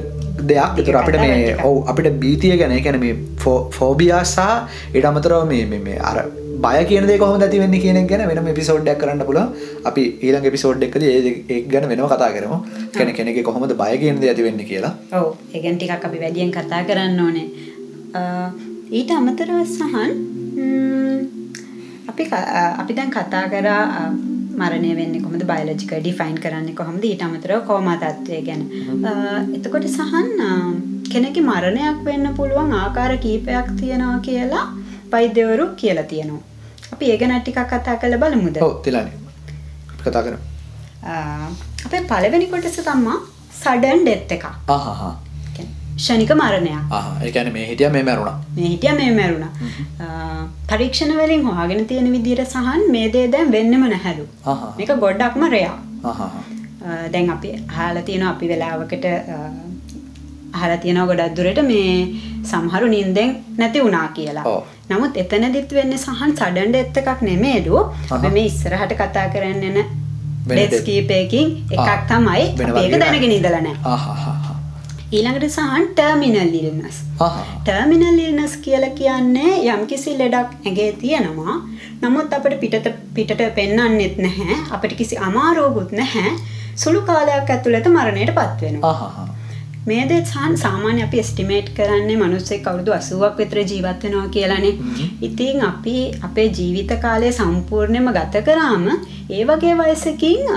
[0.51, 0.85] දෙයක්.
[0.87, 3.15] තුර අපිට මේ ඔවු අපිට බීතිය ගැන ගැන මේ
[3.77, 4.41] ෆෝබියා සහ
[4.95, 6.17] ඉඩ අමතරව මේ මේ අර
[6.65, 9.49] බය කියන දේ කොහොමද ඇති වෙන්නේ කියන ගැන වෙනම එපිසෝඩ්යක් කරන්න පුළුවන්.
[9.91, 11.13] අපි ඊළඟ එපිසෝඩ් එකකදී
[11.55, 12.59] ඒක ගැන වෙනම කතා කරමු.
[12.99, 14.93] කෙන කෙනෙක්ගේ කොහොමද බය කියන දේ ඇති වෙන්නේ කියලා.
[15.13, 15.27] ඔව්.
[15.55, 17.49] ඒ ගැන ටිකක් අපි වැඩියෙන් කතා කරන්න ඕනේ.
[18.91, 20.11] ඊට අමතරව සහන්
[22.11, 22.25] අපි
[22.83, 23.83] අපි දැන් කතා කරා
[24.61, 28.63] මරණය වෙන්නේ කොහොමද බයොලොජිකල් ඩිෆයින් කරන්නේ කොහොමද ඊට අමතරව කෝමා තත්ත්වය ගැන.
[29.57, 30.29] එතකොට සහන්
[31.13, 34.67] කෙනෙක්ගේ මරණයක් වෙන්න පුළුවන් ආකාර කීපයක් තියෙනවා කියලා
[35.15, 36.43] වෛද්‍යවරු කියලා තියෙනවා.
[36.95, 38.57] අපි ඒ ගැන ටිකක් කතා කරලා බලමුද?
[38.67, 39.13] ඔව් තිලානි.
[40.05, 40.43] කතා කරමු.
[41.87, 43.19] අපේ පළවෙනි කොටස තමා
[43.63, 44.47] සඩන් ඩෙත් එකක්.
[44.77, 45.13] ආහා.
[46.05, 46.79] ෂණික මරණයක්.
[46.99, 47.17] ආහා.
[47.25, 48.39] ඒ කියන්නේ මේ හිටියා මේ මැරුණා.
[48.57, 49.53] මේ හිටියා මේ මැරුණා.
[50.71, 54.27] පරීක්ෂණ වලින් හොයාගෙන තියෙන විදිහට සහන් මේ දේ දැන් වෙන්නෙම නැහැලු.
[54.79, 55.77] මේක ගොඩක්ම රෙයා.
[57.13, 59.07] දැන් අපි අහලා තියෙනවා අපි වෙලාවකට
[60.57, 61.97] අහලා තියෙනවා ගොඩක් දුරට මේ
[62.51, 64.45] සමහරු නිින්දෙන් නැති වුණා කියලා.
[64.91, 67.77] නමුත් එතනදිත් වෙන්නේ සහන් සඩන් ඩෙත් එකක් නෙමෙයිලු.
[68.17, 69.79] අපි මේ ඉස්සරහට කතා කරන්න යන
[70.49, 72.43] ඩෙත්ස් කීපයකින් එකක් තමයි
[72.79, 73.95] මේක දැනගෙන ඉඳලා නැහැ.
[75.17, 76.97] ඊළඟට සහන් ටර්මිනල් ඉල්නස්.
[77.67, 81.55] ටර්මිනල් ඉල්නස් කියලා කියන්නේ යම්කිසි ලෙඩක් ඇගේ තියෙනවා.
[82.03, 84.59] නමුත් අපිට පිටත පිටට පෙන්වන්නෙත් නැහැ.
[84.77, 86.35] අපිට කිසි අමාරුවකුත් නැහැ.
[86.83, 89.29] සුළු කාලයක් ඇතුළත මරණයට පත් වෙනවා.
[89.89, 94.73] මේ දේ සාමාන්‍ය අපි එස්ටිමේට් කරන්නේ මිනිස්සෙක් අවුරුදු 80ක් විතර ජීවත් වෙනවා කියලානේ.
[95.29, 95.97] ඉතින් අපි
[96.29, 100.53] අපේ ජීවිත කාලය සම්පූර්ණයෙන්ම ගත කරාම ඒ වගේ වයසකින්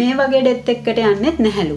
[0.00, 1.76] මේ වගේ ඩෙත් එක්කට යන්නෙත් නැහැලු.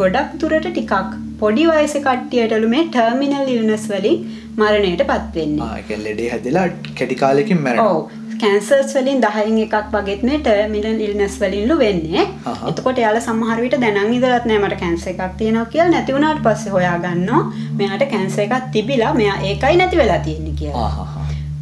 [0.00, 0.94] ගොඩක් දුරට ටිකක්
[1.42, 4.24] පොඩි වයසේ කට්ටියටලු මේ ටර්මිනල් ඉල්නස් වලින්
[4.60, 5.68] මරණයට පත් වෙන්නේ.
[5.68, 6.66] ආ ඒ කියන්නේ ලෙඩේ හැදිලා
[7.00, 7.94] කෙටි කාලෙකින් මැරෙනවා.
[7.94, 8.19] ඔව්.
[8.42, 12.26] කැන්සර්ස් වලින් 10න් එකක් වගේත් මේ ටර්මිනල් ඉල්නස් වලින්ලු වෙන්නේ.
[12.70, 16.74] එතකොට එයාලා සමහර විට දැනන් ඉඳලත් නෑ මට කැන්සර් එකක් තියෙනවා කියලා නැති වුණාට පස්සේ
[16.76, 17.42] හොයාගන්නවා.
[17.80, 21.08] මෙයාට කැන්සර් එකක් තිබිලා මෙයා ඒකයි නැති වෙලා තියෙන්නේ කියලා.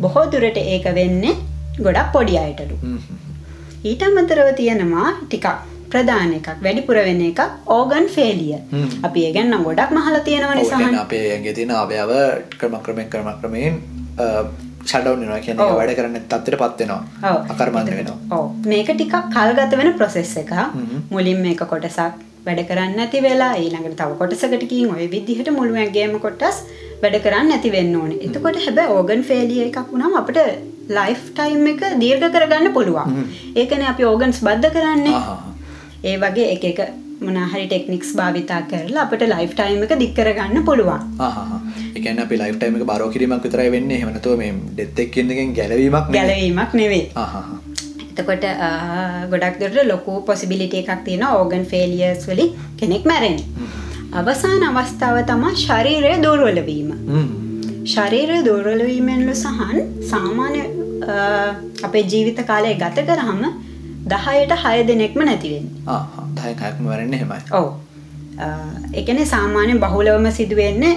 [0.02, 1.34] බොහෝ දුරට ඒක වෙන්නේ
[1.86, 2.76] ගොඩක් පොඩි අයටලු.
[3.84, 5.50] ඊට අමතරව තියෙනවා ටිකක්
[5.92, 7.40] ප්‍රධාන එකක් වැඩිපුර වෙන එක
[7.76, 8.56] ඕගන් ෆේලිය
[9.06, 12.12] අපි ඒ ගැන ගොඩක් මහලා තියෙනවනේ සහන් අපේ ඇඟේ තියෙන අවයව
[12.58, 13.78] ක්‍රම ක්‍රමයෙන් ක්‍රම ක්‍රමයෙන්
[14.90, 17.34] ෂඩවුන් වෙනවා කියන්නේ වැඩ කරන්න තත්ත්වයට පත් වෙනවා.
[17.52, 18.18] අකර්මණ්‍ය වෙනවා.
[18.38, 18.46] ඔව්.
[18.72, 20.54] මේක ටිකක් කල්ගත වෙන ප්‍රොසෙස් එකක්.
[21.14, 26.14] මුලින් මේක කොටසක් වැඩ කරන්න නැති වෙලා ඊළඟට තව කොටසකට ගිහින් ওই විදිහට මුළු ඇඟේම
[26.26, 26.62] කොටස්
[27.02, 28.22] වැඩ කරන්න නැති වෙන්න ඕනේ.
[28.26, 30.40] එතකොට හැබැයි ඕගන් ෆේලියර් එකක් වුණාම අපිට
[30.98, 33.28] ලයිෆ් ටයිම් එක දීර්ඝ කරගන්න පුළුවන්.
[33.62, 35.20] ඒකනේ අපි ඕගන්ස් බද්ධ කරන්නේ.
[36.04, 36.80] ඒ වගේ එක එක
[37.26, 41.02] මොනාහරි ටෙක්නික්ස් භාවිතා කරලා අපට ලයිෆ් ටයිම් එක දික් කරගන්න පුළුවන්.
[42.04, 43.98] කියන්නේ අපි ලයිෆ් ටයිම් එක බරෝ කිරීමක් විතරයි වෙන්නේ.
[43.98, 46.18] එහෙම නැතුව මේ ඩෙත් එක්ක ඉන්නකෙන් ගැලවීමක් නෙවෙයි.
[46.18, 47.04] ගැලවීමක් නෙවෙයි.
[48.10, 48.46] එතකොට
[49.32, 53.38] ගොඩක් දුරට ලොකු පොසිබිලිටි එකක් තියෙනවා ඕගන් ෆේලියර්ස් වලින් කෙනෙක් මැරෙන්න.
[54.20, 56.90] අවසාන අවස්ථාව තමයි ශරීරය දුර්වල වීම.
[57.94, 59.78] ශරීරය දුර්වල වීමෙන්ලු සහන්
[60.12, 60.60] සාමාන්‍ය
[61.88, 63.42] අපේ ජීවිත කාලය ගත කරාම
[64.06, 65.98] 10ට 6 දෙනෙක්ම නැති වෙන්නේ.
[66.38, 67.68] දහය කයක්ම වරන්නේ හෙමයි ඔව්.
[68.94, 70.94] එකන සාමාන්‍ය බහුලවම සිදුවෙන්නේ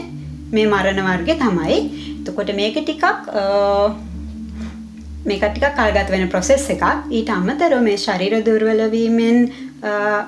[0.51, 1.81] මේ මරණ වර්ගය තමයි.
[2.19, 3.03] එතකොට මේක ටිකක්
[5.25, 6.85] මේක ටිකක් කල්ගත වෙන ප්‍රොසෙස් එකක්.
[7.17, 9.37] ඊට අමතරව මේ ශරීර දුර්වලවීමෙන්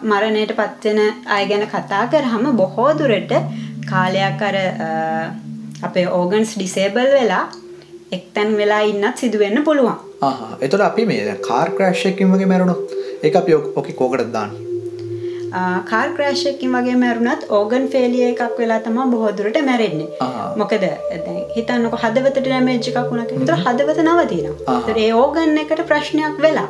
[0.03, 0.99] මරණයට පත්වෙන
[1.35, 3.33] අය ගැන කතා කරහම බොහෝ දුරට
[3.91, 4.55] කාලයක් අර
[5.87, 7.45] අපේ ඕගන්ස් ඩිසේබල් වෙලා
[8.17, 9.97] එක්තැන් වෙලා ඉන්නත් සිදුවෙන්න පුළුවන්
[10.61, 14.51] එතොට අපි මේ කාර් ක්‍රශ්යකින් වගේ මැරුණොත් ඒ අපි ඕකි කෝකට දාන්න?
[15.89, 20.07] කාර් ක්‍රෑෂ්කින් වගේ මැරුණත් ඕගන් ෆේලිය එකක් වෙලා තමා බොහෝදුරට මැරෙන්නේ.
[20.61, 20.83] මොකද
[21.55, 24.79] හිතන්නක හදවත ඩමේජ් එකක් වුණක තුර හදවත නවතිනවා.
[24.97, 26.67] ඒ ඕගන් එකට ප්‍රශ්නයක් වෙලා.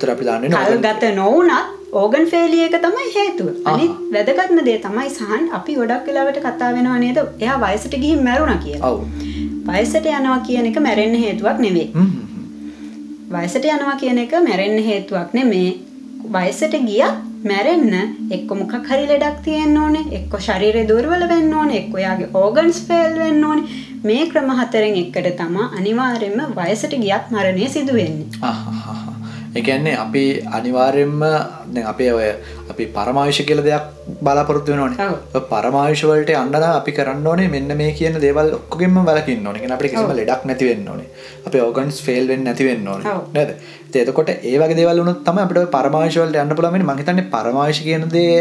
[0.00, 3.48] කල් ගත නොවනත් ඕගන් ෆේලිය එක තමයි හේතුව.
[3.72, 5.48] අනි වැදගත්ම දේ තමයි සහන්.
[5.60, 7.22] අපි ගොඩක් වෙලාවට කතා වෙනවා නේද?
[7.44, 8.94] එයා වයසට ගිහින් මැරුණ කියලා.
[9.70, 11.88] වයසට යනවා කියන එක මැරෙන්න හේතුවක් නෙවේ
[13.34, 15.70] වයසට යනවා කියන එක මැරෙන්න හේතුවක් නෙමේ.
[16.34, 17.94] වයසට ගියත් මැරෙන්න
[18.36, 23.18] එක්ක මොකක් හරි ලෙඩක් තියෙන්න ඕනේ එක්ක ශරීරය දුර්වල වෙන්න ඕනේ එක්ක යාගේ ඕගන්ස් ෆේල්
[23.22, 23.80] වෙන්න ඕනේ.
[24.04, 28.28] මේ ක්‍රම හතරෙන් එකට තමා අනිවාර්යයෙන්ම වයසට ගියත් මරණය සිදු වෙන්නේ.
[29.56, 30.24] ඒ කියන්නේ අපි
[30.58, 31.20] අනිවාර්යයෙන්ම
[31.74, 32.28] දැන් අපේ ඔය
[32.74, 33.84] අපි පරමායුෂ කියලා දෙයක්
[34.26, 35.08] බලාපොරොත්තු වෙනවනේ.
[35.34, 39.70] ඔය පරමායුෂ වලට යන්න අපි කරන්න ඕනේ මෙන්න මේ කියන දේවල් ඔක්කොගෙම වලකින්න ඕනේ.
[39.76, 41.08] අපිට කිසිම ලෙඩක් නැති වෙන්න ඕනේ.
[41.46, 43.14] අපේ ඕගන්ස් ෆේල් වෙන්නේ නැති වෙන්න ඕනේ.
[43.36, 43.50] නේද?
[44.02, 46.82] එතකොට ඒ වගේ දේවල් වුණොත් තමයි අපිට ඔය පරමායුෂ වලට යන්න පුළුවන්.
[46.82, 48.34] මම හිතන්නේ පරමායුෂ කියන දේ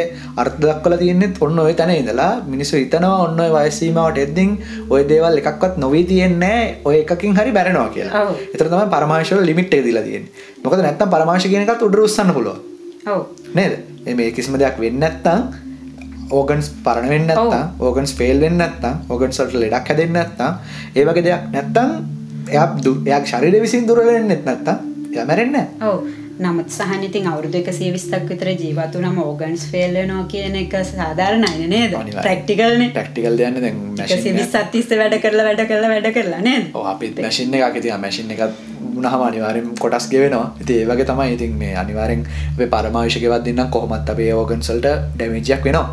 [0.44, 4.58] අර්ථ දක්වලා තියෙන්නේ ඔන්න ඔය තැන ඉඳලා මිනිස්සු හිතනවා ඔන්න ඔය වයස් සීමාවට එද්දින්
[4.90, 8.28] ඔය දේවල් එකක්වත් නොවී තියෙන්නේ ඔය එකකින් හරි බැරෙනවා කියලා.
[8.52, 10.52] ඒතර තමයි පරමායුෂ වල ලිමිට් එක දීලා තියෙන්නේ.
[10.66, 12.73] මොකද නැත්තම් පරමායුෂ කියන එකත් උඩට උස්සන්න පුළුවන්.
[13.54, 13.74] නේද?
[14.16, 15.40] මේ කිසිම දෙයක් වෙන්නේ නැත්තම්
[16.32, 20.52] ඕගන්ස් පරණ වෙන්න නැත්තම් ඕගන්ස් ෆේල් වෙන්න නැත්තම් ඕගන්ස් වලට ලෙඩක් හැදෙන්නේ නැත්තම්
[20.96, 21.90] ඒ වගේ දෙයක් නැත්තම්
[22.50, 22.68] එයා
[23.06, 24.76] එයා ශරීරය විසින් දුර්වල වෙන්නේ නැත්තම්
[25.14, 25.90] එයා මැරෙන්නේ නැහැ.
[25.90, 26.12] ඔව්.
[26.40, 31.98] නමුත් සහන් ඉතින් අවුරුදු 120ක් විතර ජීවත් වුණාම ඕගන්ස් ෆේල් වෙනවා කියන එක සාධාරණයි නේද?
[32.18, 32.92] ප්‍රැක්ටිකල් නේ.
[32.96, 36.72] ප්‍රැක්ටිකල් දෙයන්නේ දැන් මැෂින් 120ක් තිස්සේ වැඩ කරලා වැඩ කරලා වැඩ කරලා නේද?
[36.94, 38.32] අපි මැෂින් එකක් ඉතින් මැෂින්
[38.94, 40.48] එකක් වුණාම අනිවාර්යෙන් කොටස් ගෙවෙනවා.
[40.62, 45.66] ඉතින් ඒ වගේ තමයි ඉතින් මේ පරමාවිෂ ගෙවත් දෙන්නම් කොහොමත් අපේ ඕගන්ස් වලට ඩැමේජ් එකක්
[45.68, 45.88] වෙනවා.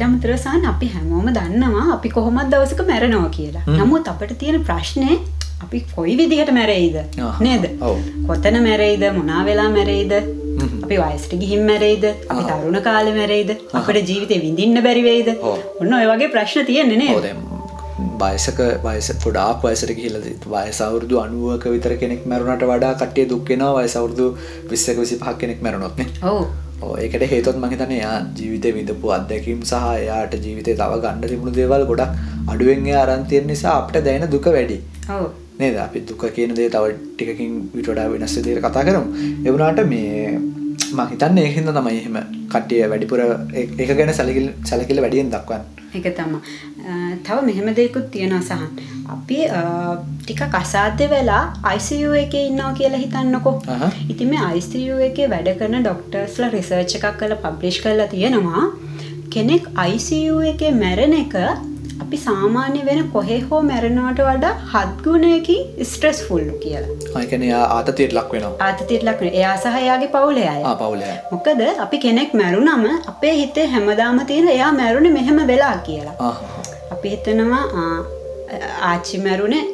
[0.00, 3.64] අමතරව සහන් අපි හැමෝම දන්නවා අපි කොහොමද දවසක මැරෙනවා කියලා.
[3.80, 5.18] නමුත් අපිට තියෙන ප්‍රශ්නේ
[5.64, 6.96] අපි කොයි විදිහට මැරෙයිද.
[7.46, 7.64] නේද?
[8.28, 9.04] කොතන මැරෙයිද?
[9.18, 10.16] මොනවා වෙලා මැරෙයිද?
[10.84, 12.08] අපි වයසට ගිහින් මැරෙයිද?
[12.28, 12.42] අපි.
[12.50, 13.56] තරුණ කාලේ මැරෙයිද?
[13.74, 15.32] අපේ ජීවිතේ විඳින්න බැරි වෙයිද?
[15.52, 15.64] ඔව්.
[15.80, 17.48] ඔන්න ඔය වගේ ප්‍රශ්න තියෙන්නේ නේද?
[18.20, 20.22] දැන් වයසක වයස ගොඩාක් වයසට කියලා
[20.54, 24.26] වයස අවුරුදු අනුවක විතර කෙනෙක් මැරුණට වඩා කට්ටිය දුක් වෙනවා වයස අවුරුදු
[24.70, 26.08] 20ක 25ක කෙනෙක් මැරුණොත් නේ.
[26.22, 26.40] ඔව්.
[26.82, 31.56] ඔව් ඒකට හේතුවත් මම හිතන්නේ එයා ජීවිතේ විඳපු අත්දැකීම් සහ එයාට ජීවිතේ තව ගන්න තිබුණු
[31.58, 34.78] දේවල් ගොඩක් අඩුවෙන් එයා අරන් තියෙන නිසා අපිට දැනෙන දුක වැඩි.
[35.60, 35.76] නේද?
[35.86, 39.06] අපි දුක කියන දේ තව ටිකකින් ඊට වඩා වෙනස් විදිහට කතා කරමු.
[39.44, 39.86] ඒ වුණාට
[40.98, 42.16] මේ හිතන්නේ ඒකින්ද තමයි එහෙම
[42.52, 43.20] කට්ටිය වැඩිපුර
[43.54, 45.78] ඒක ගැන සැලකිලි සැලකිලි වැඩියෙන් දක්වන්නේ.
[45.94, 46.38] ඒක තමයි.
[46.88, 46.92] අ,
[47.26, 48.66] තව මෙහෙම දෙයක්ත් තියෙනවා සහන්.
[49.14, 49.62] අපි අ,
[50.22, 51.42] ටිකක් අසාධ්‍ය වෙලා
[51.76, 53.54] ICU එකේ ඉන්නවා කියලා හිතන්නකෝ.
[54.08, 58.64] ඉතින් මේ ICU එකේ වැඩ කරන ડોක්ටර්ස්ලා රිසර්ච් එකක් කරලා පබ්ලිෂ් කරලා තියෙනවා.
[59.30, 61.34] කෙනෙක් ICU එකේ මැරෙන එක
[62.04, 67.24] අපි සාමාන්‍ය වෙන කොහේ හෝ මැරෙනවට වඩා හත් ගුණයකින් ස්ට්‍රෙස්ෆුල් කියලා.
[67.48, 68.52] එයා ආතතියට ලක් වෙනවා.
[68.68, 69.34] ආතතියට ලක් වෙන.
[69.40, 70.46] එයා සහ එයාගේ පවුලේ.
[71.32, 76.32] මොකද අපි කෙනෙක් මැරුණම අපේ හිතේ හැමදාම තියෙන එයා මැරුණේ මෙහෙම වෙලා කියලා.
[76.94, 77.64] අපි හිතනවා
[78.90, 79.64] ආච්චි මැරුණේ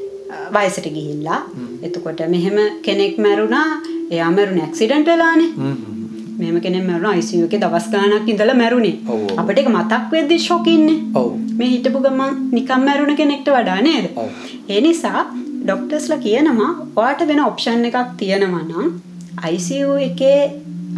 [0.54, 1.40] වයසට ගිහිල්ලා
[1.88, 3.66] එතකොට මෙහෙම කෙනෙක් මැරුණා
[4.14, 5.95] එයා මැරුණ ඇක්සිඩන්ට් වෙලානේ හ්ම් හ්ම්.
[6.38, 8.94] මෙහෙම කෙනෙක් මැරුණා ICU එකේ දවස් ගාණක් ඉඳලා මැරුණේ.
[9.40, 10.98] අපිට ඒක මතක් වෙද්දි ෂොක් ඉන්නේ.
[11.58, 14.06] මේ හිටපු ගමන් නිකම් මැරුණ කෙනෙක්ට වඩා නේද.
[14.74, 15.20] ඒ නිසා
[15.64, 16.70] ඩොක්ටර්ස්ලා කියනවා
[17.00, 18.88] ඔයාට වෙන ඔප්ෂන් එකක් තියෙනවා නම්
[19.54, 20.40] ICU එකේ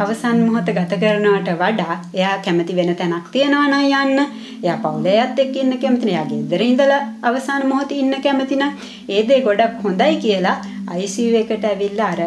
[0.03, 4.19] අවසන් මොහොත ගත කරනවට වඩා එයා කැමති වෙන තැනක් තියෙනවා නම් යන්න.
[4.63, 6.15] එයා පවුලේයත් එක්ක ඉන්න කැමති නෑ.
[6.15, 8.71] එයා ගෙදර ඉඳලා අවසන් මොහොතේ ඉන්න කැමති නම්
[9.15, 10.55] ඒ දේ ගොඩක් හොඳයි කියලා
[10.97, 12.21] ICU එකට ඇවිල්ලා අර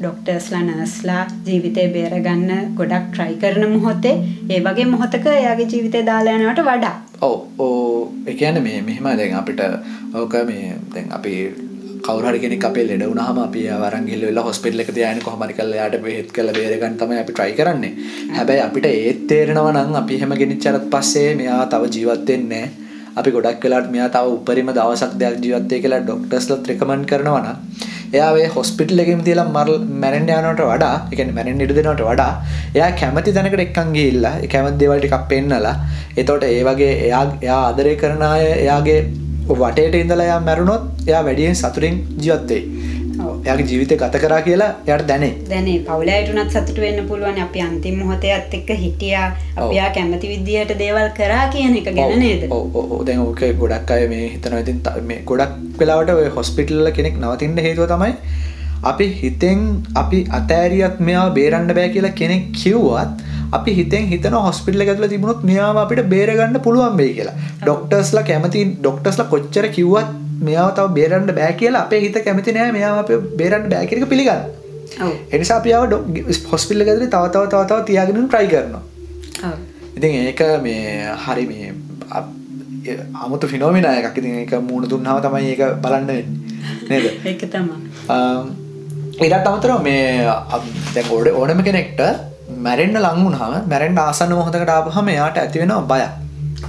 [0.00, 4.16] ડોක්ටර්ස්ලා නර්ස්ලා ජීවිතේ බේරගන්න ගොඩක් try කරන මොහොතේ
[4.50, 9.34] ඒ වගේ මොහොතක එයාගේ ජීවිතේ දාලා යනවට වඩා ඔව් ඕ ඒ කියන්නේ මේ මෙහෙම දැන්
[9.36, 9.64] අපිට
[10.14, 11.34] ඕක මේ දැන් අපි
[12.02, 15.44] කවුරු හරි කෙනෙක් අපේ ලෙඩ වුණාම අපි එයාව අරන් ගිහලා වෙලා හොස්පිටල් එකට තියාගෙන කොහොම
[15.44, 17.92] හරි කරලා එයාට බෙහෙත් කරලා බේර ගන්න තමයි අපි try කරන්නේ.
[18.36, 22.84] හැබැයි අපිට ඒත් තේරෙනවා නම් අපි එහෙම ගෙනිච්චාට පස්සේ මෙයා තව ජීවත් වෙන්නේ නැහැ.
[23.16, 27.58] අපි ගොඩක් වෙලාවට මෙයා තව උපරිම දවසක් දෙකක් ජීවත් වෙයි කියලා ඩොක්ටර්ස්ලාත් රෙකමන්ඩ් කරනවා නම්
[28.16, 32.32] එයා ඒ හොස්පිටල් එකෙන් තියලා මර- මැරෙන්න යනවට වඩා ඒ කියන්නේ මැරෙන්න ඉඩ දෙනවට වඩා
[32.76, 35.76] එයා කැමති තැනකට එක්කන් ගිහිල්ලා ඒ කැමති දේවල් ටිකක් පෙන්නලා
[36.16, 39.00] එතකොට ඒ වගේ එයා එයා ආදරය කරන අය එයාගේ
[39.50, 42.62] වටේට ඉඳලා එයා මැරුණොත් එයා වැඩියෙන් සතුටින් ජීවත් වෙයි.
[42.64, 42.75] ඔව්.
[43.46, 45.32] එයාගේ ජීවිතය ගත කරා කියලා එයාට දැනේ.
[45.50, 45.76] දැනේ.
[45.88, 47.38] පවුලයට උනත් සතුට වෙන්න පුළුවන්.
[47.46, 49.28] අපි අන්තිම මොහොතේත් එක්ක හිටියා.
[49.32, 49.62] ඔව්.
[49.66, 52.48] අපි ආ කැමති විදියට දේවල් කරා කියන එක ගැන නේද?
[53.06, 54.64] දැන් ඕක ගොඩක් අය මේ හිතනවා.
[54.66, 54.82] ඉතින්
[55.12, 58.12] මේ ගොඩක් වෙලාවට ඔය හොස්පිටල් වල කෙනෙක් නවතින්න හේතුව තමයි
[58.90, 59.62] අපි හිතෙන්
[60.02, 63.24] අපි අතෑරියත් මෙයාව බේරන්න බෑ කියලා කෙනෙක් කිව්වත්
[63.58, 67.36] අපි හිතෙන් හිතන හොස්පිටල් ඇතුළේ තිබුණොත් මෙයාව අපිට බේරගන්න පුළුවන් වෙයි කියලා.
[67.64, 72.72] ડોක්ටර්ස්ලා කැමති ડોක්ටර්ස්ලා කොච්චර කිව්වත් මෙයාව තව බේරන්න බෑ කියලා අපේ හිත කැමති නෑ.
[72.72, 74.42] මෙයාව අපිව බේරන්න බෑ කියන එක පිළිගන්න.
[75.00, 75.12] ඔව්.
[75.32, 75.84] ඒ නිසා අපි ආව
[76.52, 78.82] හොස්පිටල් එක ඇතුළේ තව තව තව තව තියාගෙන try කරනවා.
[79.96, 81.72] ඉතින් ඒක මේ හරි මේ
[83.14, 84.18] අමුතු ෆිනෝමිනා එකක්.
[84.18, 86.06] ඉතින් ඒක මූුණ දුන්නාම තමයි ඒක බලන්න
[86.90, 87.06] නේද?
[87.30, 87.76] ඒක තමයි.
[89.18, 90.04] ඒටත් අමතරව මේ
[90.94, 92.02] දැන් ගොඩ ඕනම කෙනෙක්ට
[92.60, 96.12] මැරෙන්න්න ලංවුණහම මැරෙන්ඩ ආසන්න මොහොතකට ආපහම එයාට ඇතිවෙනවා බයක්.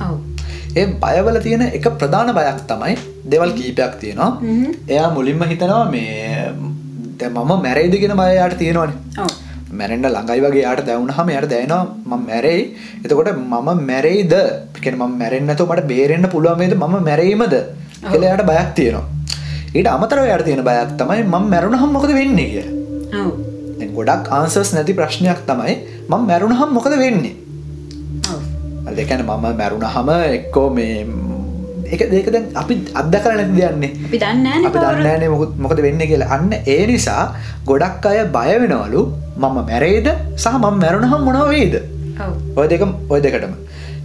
[0.01, 0.17] ඔව්
[0.77, 2.93] ඒ බයවල තියෙන එක ප්‍රධාන බයක් තමයි
[3.25, 4.31] දෙවල් කීපයක් තියෙනවා.
[4.43, 4.71] හ්ම්.
[4.93, 6.53] එයා මුලින්ම හිතනවා මේ
[7.27, 9.27] මම මැරයිදිගෙන බයයාට තියෙනවානේ.
[9.73, 12.63] මැරෙන්ඩ ළඟයි වගේ යාට දැවුණහම යට දැනවා මම මැරෙයි.
[13.03, 14.33] එතකොට මම මැරෙයිද?
[14.73, 17.55] පිකෙන ම මැරෙන්න්නතු මට බේරෙන්න්න පුළුවන්ේද මම මැරීමද
[18.03, 19.05] කියලා යට බයක් තියෙනවා.
[19.75, 22.65] ඊට අමතරව යට තියෙන බයක් තමයි මම මැරුණහම් මොකද වෙන්නේ කිය
[23.97, 25.73] ගොඩක් ආන්සර්ස් නැති ප්‍රශ්නයක් තමයි
[26.09, 27.35] මම මැරුණහම් මොකද වෙන්නේ
[28.99, 31.05] දෙකැන මම මැරුණහම එක්කෝ මේ
[31.95, 34.79] එක දෙක දැන් අපි අත්දකර නැති දෙයන්නේ අපි දන්නේ නෑනේ අපි.
[34.85, 36.29] දන්නෑනේ මොකුත් මොකද වෙන්න කියලා.
[36.35, 37.23] අන්න ඒ නිසා
[37.69, 39.01] ගොඩක් අය බය වෙනවලු
[39.43, 40.07] මම මැරේද
[40.43, 41.75] සහ මම මැරුණහම් මොනව වේද
[42.25, 42.33] ඔව්.
[42.59, 42.83] ඔය දෙක
[43.13, 43.53] ඔය දෙකටම.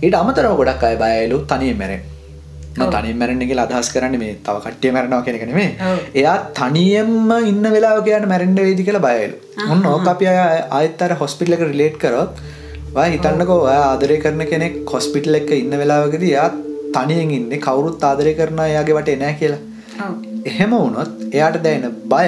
[0.05, 2.03] ඊට අමතරව ගොඩක් අය බයලු තනියෙන් මැරෙන්.
[2.93, 5.71] තනින් මැරෙන්න කියලා අදහස් කරන්න මේ තව කට්ටිය මැරෙනවා කෙනෙක නෙමේ.
[5.89, 5.99] ඔව්.
[6.21, 9.37] එයා තනියෙන්ම ඉන්න වෙලාව කියන්න මැරෙන්ඩ වේදි කියලා බයලු
[9.73, 10.39] ඔන්න ඕක අපි අය
[10.79, 12.41] ආයත්තර හොස්පිටල එක රිලේට් කරොත්
[12.95, 16.49] හිතන්නකෝ ආදරය කරන කෙනෙක් කොස්පිටල් එක ඉන්න වෙලාවකද එයා
[16.95, 17.53] තනියෙන් ඉන්න.
[17.59, 19.61] කවුරුත් ආදරය කරන එයාගේ වට එනෑ කියලා.
[20.45, 22.27] එහෙම වුණොත් එයාට දැනෙන බය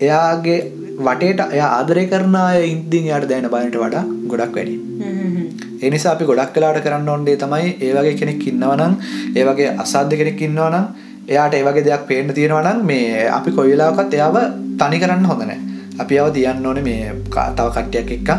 [0.00, 0.58] එයාගේ
[1.00, 2.36] වටේට එයා ආදරය කරන
[2.66, 5.48] ඉන්දින් යාට දැන බයනට වඩා ගොඩක් වැඩි හ්ම් හ්ම් හ්ම්.
[5.82, 8.94] ඒ නිසා අපි ගොඩක් කලාට කරන්න ඕන්ඩේ තමයි ඒ වගේ කෙනෙක් ඉන්නවනම්
[9.34, 10.86] ඒ වගේ අසාධ්‍ය කෙනෙක් ඉන්නවනම්
[11.28, 14.38] එයාට ඒ වගේ දෙයක් පේන්න තියෙනවනම් මේ අපි කොයිලාවකත් එයාව
[14.80, 15.58] තනි කරන්න හොඳනෑ
[16.02, 18.30] අපි අව තියන්න ඕනේ මේ තව කට්ටියක් එක්ක.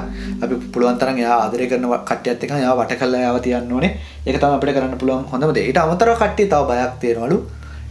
[0.44, 3.92] අපි පුළුවන් තරම් එයා ආදරය කරන කට්ටියත් එක්ක එයා වට කරලා එයාව තියන්න ඕනේ.
[4.28, 5.66] ඒක තමයි අපිට කරන්න පුළුවන් හොඳම දේ.
[5.70, 7.38] ඊට අමතරව කට්ටිය තව බයක් තියෙනවලු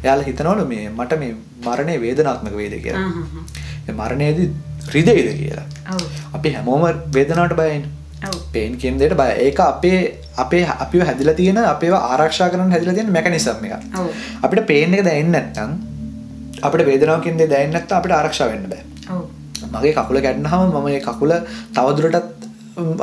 [0.05, 3.07] එයාලා හිතනවලු මේ මට මේ මරණය වේදනාත්මක වේද කියලා.
[3.87, 4.51] මේ මරණයේදී
[4.95, 5.67] රිදෙයිද කියලා.
[6.37, 6.85] අපි හැමෝම
[7.17, 7.85] වේදනාවට බයයින්.
[8.53, 9.99] පේන් කියන දෙයට බය ඒක අපේ
[10.37, 13.73] අපේ අපිව හැදිලා තියෙන අපේව ආරක්ෂා කරන්න හැදිලා තියෙන මැකනිසම් එක.
[14.45, 15.71] අපිට පේන් එක දැනෙන්නේ නැත්නම්
[16.63, 18.83] අපිට වේදනාව කියන දේ දැනෙන්නේ නැත්නම් අපිට ආරක්ෂා වෙන්න බෑ.
[19.15, 19.23] ඔව්.
[19.73, 21.33] මගේ කකුල ගැටනහම මම මේ කකුල
[21.75, 22.49] තවදුරටත්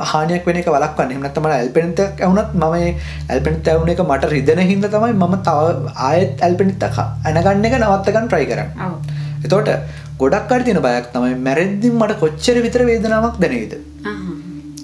[0.03, 2.95] හානියක් වෙන එක වලක්වන්න මට ඇල්පෙනිතක් ඇහුණත් මම මේ
[3.29, 8.29] ඇල්පෙනිත ඇහුණ එක මට රිදෙන හින්දා තමයි මම තව ආයෙත් ඇල්පෙනිතක් ඇනගන්න එක නවත්ත ගන්න
[8.29, 8.69] try කරන්නේ.
[8.79, 8.95] ඔව්.
[9.43, 9.69] එතකොට
[10.17, 13.37] ගොඩක් අය තියෙන බයක් තමයි මැරෙද්දි මට කොච්චර විතර වේදනාවක්.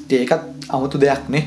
[0.03, 1.45] ඉතින් ඒකත් අමුතු දෙයක් නේ.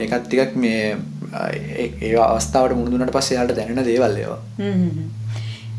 [0.00, 0.96] ඒකත් ටිකක් මේ
[1.34, 4.40] ඒ අවස්ථාවට මුහුණ දුන්නාට පස්සේ යාට දැනෙන දේවල් ඒවා.
[4.58, 5.08] හ්ම්, හ්ම්, හ්ම්.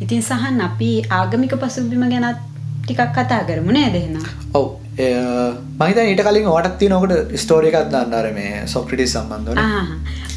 [0.01, 2.54] ඉතින් සහන් අපි ආගමික පසුබිම ගැනත්
[2.85, 4.23] ටිකක් කතා කරමු නේද එහෙනම්?
[4.53, 4.65] ඔව්
[4.97, 9.63] හිතන්නේ ඊට කලින් ඔයාටත් තියෙන ඔකට ස්ටෝරි එකක් දාන්න අර මේ සොක්‍රටිස් සම්බන්ධව නේ.
[9.63, 9.85] ආ.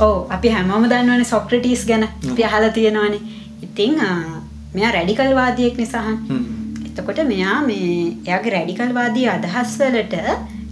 [0.07, 2.07] ඔව් අපි හැමෝම දන්නවනේ සොක්‍රටිස් ගැන.
[2.31, 3.21] අපි අහලා තියෙනවනේ.
[3.67, 4.43] ඉතින් ආ,
[4.75, 6.17] මෙයා රැඩිකල් වාදියෙක් නේ සහන්.
[6.31, 6.45] හ්ම්.
[6.89, 7.89] එතකොට මෙයා මේ
[8.27, 10.17] එයාගේ රැඩිකල් වාදී අදහස් වලට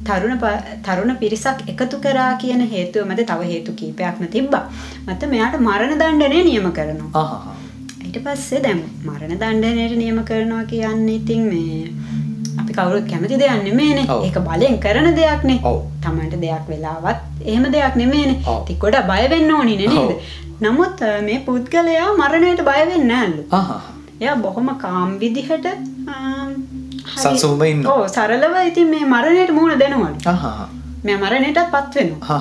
[0.09, 0.39] තරුණ
[0.87, 4.65] තරුණ පිරිසක් එකතු කරා කියන හේතුව මත තව හේතු කීපයක්ම තිබ්බා.
[5.07, 7.56] මත මෙයාට මරණ දණ්ඩනය නියම කරනවා.
[8.17, 11.91] ඊට පස්සේ දැන් මරණ දණ්ඩනයට නියම කරනවා කියන්නේ ඉතින් මේ
[12.61, 14.09] අපි කවුරුත් කැමති දෙයක්.
[14.15, 14.25] ඔව්.
[14.27, 15.59] ඒක බලෙන් කරන දෙයක්නේ.
[15.71, 15.79] ඔව්.
[16.05, 17.95] තමන්ට දෙයක් වෙලාවත් එහෙම දෙයක්.
[18.47, 18.63] ඔව්.
[18.65, 20.13] ඉතින් ගොඩක් බය වෙන්න ඕනිනේ නේද?
[20.65, 23.29] නමුත් මේ පුද්ගලයා මරණයට බය වෙන්නේ.
[23.61, 23.81] ආහා.
[24.21, 25.67] එයා බොහොම කාම් විදිහට
[27.23, 27.97] සංසුන්ව ඉන්නවා.
[27.97, 30.15] ඔව් සරලව ඉතින් මේ මරණයට මුහුණ දෙනවලු.
[31.05, 32.41] මෙයා මරණයටත් පත් වෙනවා.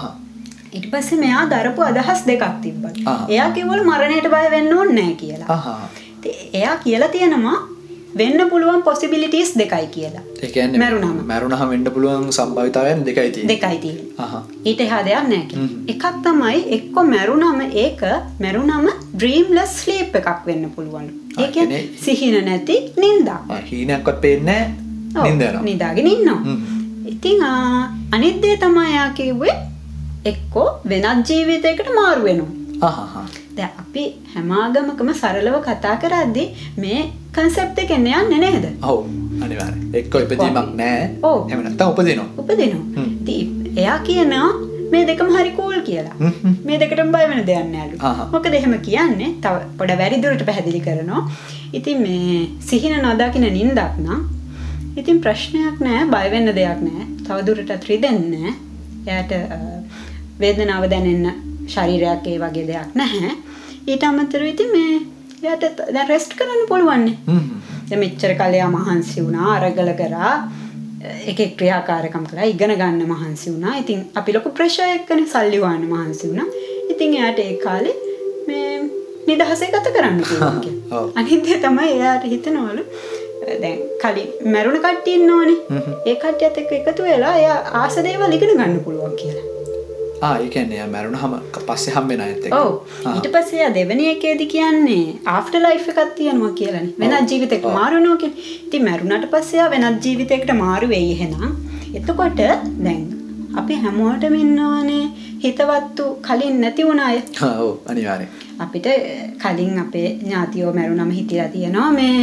[0.76, 2.91] ඊට පස්සේ මෙයා දරපු අදහස් දෙකක් තිබ්බා.
[3.05, 3.19] ආ.
[3.36, 5.80] එයා කිව්වලු මරණයට බය වෙන්න ඕනේ නැහැ කියලා.
[6.53, 7.57] එයා කියලා තියෙනවා
[8.19, 10.23] වෙන්න පුළුවන් possibilities දෙකයි කියලා.
[10.84, 11.17] මැරුණාම.
[11.32, 13.55] මැරුණාම වෙන්න පුළුවන් සම්භාවිතාවයන් දෙකයි තියෙන්නේ.
[13.55, 14.13] දෙකයි තියෙන්නේ.
[14.17, 14.43] ආහා.
[14.65, 15.53] ඊට එහා දෙයක්.
[15.55, 15.67] හ්ම්.
[15.93, 18.01] එකක් තමයි එක්ක මැරුණම ඒක
[18.39, 18.88] මැරුණම
[19.19, 21.09] dreamless sleep එකක් වෙන්න පුළුවන්.
[21.38, 23.39] ඒ සිහින නැති නින්දා.
[25.23, 25.61] නින්ද යනවා.
[25.69, 26.41] නිදාගෙන ඉන්නවා.
[26.43, 26.61] හ්ම්.
[27.13, 29.55] ඉතින් ආ, අනිත් දේ තමයි යා කිව්වේ
[30.32, 32.53] එක්කෝ වෙනත් ජීවිතයකට මාරු වෙනවා.
[32.89, 33.26] ආහා.
[33.57, 34.03] දැන් අපි
[34.34, 36.47] හැම ආගමකම සරලව කතා කරද්දී
[36.84, 37.01] මේ
[37.36, 38.65] concept එකෙන් යන්නේ නේද?
[38.89, 38.99] ඔව්
[39.45, 39.89] අනිවාර්යයෙන්.
[39.99, 41.09] එක්ක ඉපදීමක් නැහැ.
[41.49, 42.28] එහෙම නැත්නම් උපදිනවා.
[42.41, 43.05] උපදිනවා.
[43.21, 44.49] ඉතින් එයා කියනවා
[44.91, 46.17] මේ දෙකම හරි කූල් කියලා.
[46.67, 47.97] මේ දෙකටම බය වෙන දෙයක් නෑලු.
[48.34, 51.23] මොකද එහෙම කියන්නේ තව පොඩ වැඩි දුරට පැහැදිලි කරනවා.
[51.78, 54.21] ඉතින් මේ සිහින නොදකින නින්දක් නම්
[55.03, 57.09] ඉතින් ප්‍රශ්නයක් නෑ බය වෙන්න දෙයක් නෑ.
[57.28, 58.61] තව දුරටත් රිදෙන්නේ නෑ.
[59.07, 59.34] එයාට
[60.40, 61.28] වේදනාව දැනෙන්න
[61.68, 63.32] ශරීරයක් ඒ වගේ දෙයක් නැහැ.
[63.88, 64.94] ඊට අමතරව ඉතින් මේ
[65.42, 67.18] එයාට දැන් රෙස්ට් කරන්න පුළුවන් නේ.
[67.90, 70.34] දැන් මෙච්චර කලයා මහන්සි වුණා අරගල කරා
[71.26, 73.76] එක ක්‍රියාකාරකම් කළා ඉගෙන ගන්න මහන්සි වුණා.
[73.78, 76.48] ඉතින් අපි ලොකු ප්‍රෙෂර් එකකනේ සල්ලි හොයන්න මහන්සි වුණා.
[76.92, 77.96] ඉතින් එයාට ඒ කාලේ
[78.48, 78.72] මේ
[79.28, 80.62] නිදහසේ ගත කරන්න පුළුවන්.
[80.96, 81.10] ඔව්.
[81.16, 82.86] අනිත් දේ තමයි එයාට හිතනවලු
[83.56, 85.84] දැන් කලින් මැරුණ කට්ටිය ඉන්නවනේ.
[86.06, 89.55] ඒ කට්ටියත් එක්ක එකතු වෙලා එයා ආස දේවල් ඉගෙන ගන්න පුළුවන් කියලා.
[90.26, 91.34] ආ ඒ කියන්නේ යා මැරුණාම
[91.67, 92.55] පස්සේ හම්බෙන අයත් එක්ක.
[92.59, 92.71] ඔව්.
[93.13, 95.03] ඊට පස්සේ එයා දෙවෙනි එකේදී කියන්නේ
[95.36, 96.93] ආෆ්ටර් ලයිෆ් එකක් තියෙනවා කියලානේ.
[97.01, 98.47] වෙනත් ජීවිතයකට මාරු වෙනවා කියන්නේ.
[98.67, 101.53] ඉතින් මැරුණාට පස්සේ එයා වෙනත් ජීවිතයකට මාරු වෙයි එහෙනම්.
[101.99, 102.41] එතකොට
[102.86, 103.05] දැන්
[103.61, 105.03] අපි හැමෝටම ඉන්නවනේ
[105.43, 107.21] හිතවත්තු කලින් නැති වුණ අය.
[107.91, 108.30] අනිවාර්යයෙන්.
[108.63, 108.88] අපිට
[109.43, 112.19] කලින් අපේ ඥාතියෝ මැරුණම හිතලා තියෙනවා මේ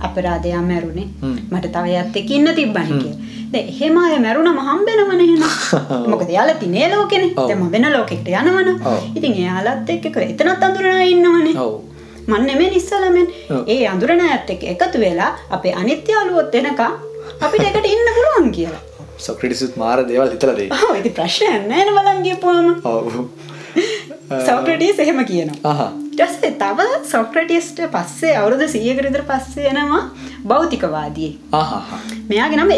[0.00, 1.08] අපරාධයක් මැරුණේ.
[1.50, 3.18] මට තව එයත් එක්ක ඉන්න තිබ්බනේ කියලා.
[3.52, 5.42] දැන් එහෙම අය මැරුණම හම්බෙනවනේ එහෙනම්.
[6.12, 7.34] මොකද එයාලා තිනේ ලෝකෙනේ.
[7.36, 8.76] දැන් මම වෙන ලෝකෙකට යනවනේ.
[9.16, 11.58] ඉතින් එයාලත් එක්ක එක- එතනත් අඳුරන ඉන්නවනේ.
[11.58, 11.80] ඔව්.
[12.26, 13.28] මන් නෙමෙයි ඉස්සලමෙන්.
[13.50, 13.62] ඔව්.
[13.68, 16.80] ඒ අඳුරන අයත් එක්ක එකතු වෙලා අපේ අනිත්‍ය යාළුවොත් එනකම්
[17.40, 18.82] අපිට එකට ඉන්න පුළුවන් කියලා.
[19.18, 20.70] සොක්‍රටිස්ත් මාර දේවල් හිතලා දෙයි.
[20.70, 22.80] ඔව් ඉතින් ප්‍රශ්නයක් නැහැ නේ බලන් ගියපුවාම.
[22.84, 23.28] ඔව්.
[24.48, 25.74] සොක්‍රටිස් එහෙම කියනවා.
[26.16, 30.02] පස්සේ තව සොක්‍රටිස්ට පස්සේ අවුරුදු 100කට විතර පස්සේ එනවා
[30.48, 31.30] භෞතිකවාදී.
[31.52, 32.00] ආහා.
[32.28, 32.72] මෙයාගේ නම.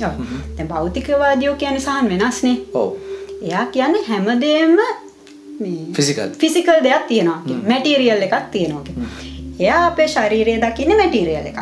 [0.00, 0.12] ඔව්.
[0.56, 2.56] දැන් භෞතිකවාදියෝ කියන්නේ සහන් වෙනස්නේ.
[2.74, 2.90] ඔව්.
[3.42, 4.78] එයා කියන්නේ හැමදේම
[5.92, 6.30] ෆිසිකල්.
[6.38, 8.84] ෆිසිකල් දෙයක් තියෙනවා මැටීරියල් එකක් තියෙනවා.
[9.58, 11.60] එයා අපේ ශරීරය දකින්නේ මැටීරියල් එකක්.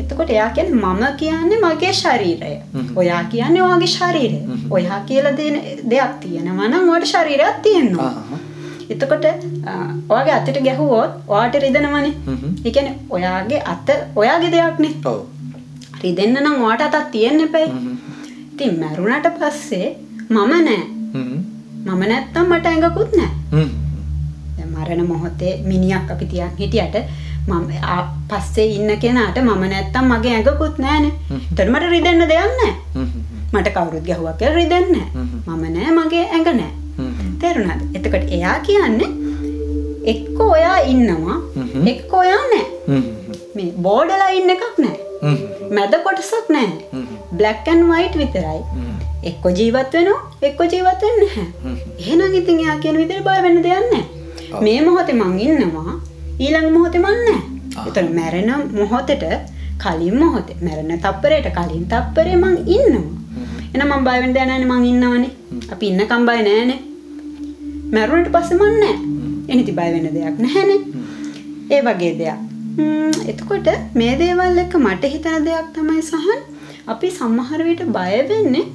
[0.00, 2.52] එතකොට එයා කියන්නේ මම කියන්නේ මගේ ශරීරය.
[3.00, 4.38] ඔයා කියන්නේ ඔයාගේ ශරීරය.
[4.76, 5.56] ඔයා කියලා දෙන
[5.92, 8.12] දෙයක් තියෙනවා නම් ඔයාට ශරීරයක් තියෙනවා.
[8.92, 9.24] එතකොට
[10.08, 12.12] ඔයාගේ අතට ගැහුවොත් ඔයාට රිදෙනවනේ.
[12.66, 13.88] ඒ කියන්නේ ඔයාගේ අත
[14.20, 14.94] ඔයාගේ දෙයක්නේ.
[15.10, 15.18] ඔව්.
[16.04, 17.66] රිදෙන්න නම් ඔයාට අතක් තියෙන්න එපයි.
[18.52, 19.88] ඉතින් මැරුණට පස්සේ
[20.30, 20.38] මම
[20.68, 20.80] නෑ.
[21.86, 23.66] මම නැත්තම් මට ඇඟකුත් නෑ.
[24.72, 26.96] මරණ මොහොතේ මිනිහක් අපි තියන් හිටියට
[27.48, 27.70] මම
[28.30, 32.74] පස්සේ ඉන්න කෙනාට මම නැත්තම් මගේ ඇඟකුත් නෑනේ එතකොට මට රිදෙන්න දෙයක් නෑ
[33.52, 35.06] මට කවුරුත් ගැහුවක් කියලා රිදෙන්නේ
[35.46, 36.72] මම නෑ මගේ ඇඟ නෑ
[37.40, 37.80] තේරුණාද?
[37.96, 39.10] එතකොට එයා කියන්නේ
[40.12, 41.38] එක්ක ඔයා ඉන්නවා
[41.92, 42.66] එක්ක ඔයා නෑ
[43.56, 44.98] මේ බෝඩලා ඉන්න එකක් නෑ
[45.76, 46.68] මැද කොටසක් නෑ
[47.38, 48.60] බ්ලක් ඇන් වයිට් විතරයි.
[49.30, 51.74] එක්ක ජීවත් වෙනවා එක්ක ජීවත් වෙන්නේ නැහැ.
[51.98, 54.04] එහෙනම් ඉතින් එයා කියන විදිහට බය වෙන්න දෙයක් නැහැ.
[54.64, 55.94] මේ මොහොතේ මං ඉන්නවා
[56.44, 57.40] ඊළඟ මොහොතේ මං නැහැ.
[57.86, 59.24] ඒතර මැරෙන මොහොතේට
[59.82, 63.06] කලින් මොහොතේ මැරෙන තප්පරයට කලින් තප්පරේ මං ඉන්නවා.
[63.74, 65.32] එහෙනම් මං බය වෙන්න දෙයක් නැහැ මං ඉන්නවනේ.
[65.72, 66.80] අපි ඉන්නකම් බය නැහැනේ.
[67.94, 68.98] මැරුණට පස්සේ මං නැහැ.
[69.48, 70.80] එනිති බය වෙන්න දෙයක් නැහැනේ.
[71.74, 72.38] ඒ වගේ දෙයක්.
[73.30, 73.68] එතකොට
[74.00, 76.40] මේ දේවල් එක්ක මට හිතන දෙයක් තමයි සහන්
[76.92, 78.66] අපි සමහර විට බය වෙන්නේ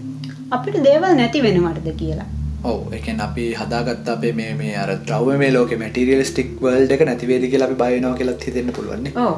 [0.55, 2.30] අපිට දේවල් නැති වෙනවටද කියලා.
[2.72, 7.49] ඔව එකන් අපි හදාගත්ත අපේ මේ මේ අර ද්‍රව්ව මේ ලෝක මැටිරියලිස්ටික් වල්ඩ එක නැතිවේදි
[7.53, 9.14] කියලා අපි බයනවා කියලත් හිතෙන්න පුළුවන්නේ.
[9.24, 9.36] ඕ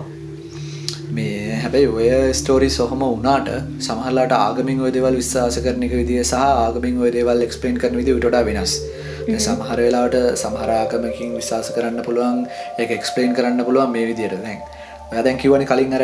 [1.18, 3.50] මේ හැබැයි ඔය ස්ටෝරි සොහම වනාට
[3.88, 8.46] සමහලාට ආගමින් ඔය දෙවල් විශ්වාස කරනක විදිිය සහ ආගමින් ඔය දේවල් එක්ස්පලේන් කරන විදි ට
[8.50, 8.78] වෙනස්.
[9.48, 12.42] සමහර වෙලාට සමහරාකමකින් විශවාස කරන්න පුළුවන්
[12.82, 14.38] එක එක්ස්පලේන් කරන්න පුළුවන් මේ විදියට.
[14.46, 14.60] දැන්
[15.12, 16.04] ඔයදැන් කිවන කලින් අර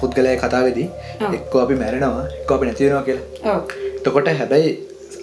[0.00, 0.88] පුද්ගලය කතාවෙදී
[1.36, 3.58] එක්කෝ අපි මැරෙනවා එක්ක අපි නැතිවෙනවා කියලා.
[4.04, 4.70] තකොට හැබැයි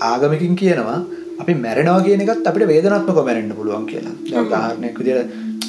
[0.01, 0.99] ආගමකින් කියනවා
[1.41, 4.15] අපි මැරෙනවා කියන එකත් අපිට වේදනත්මක මැරෙන්න්න පුළුවන් කියලා.
[4.51, 5.17] ගාරනයක් විදිර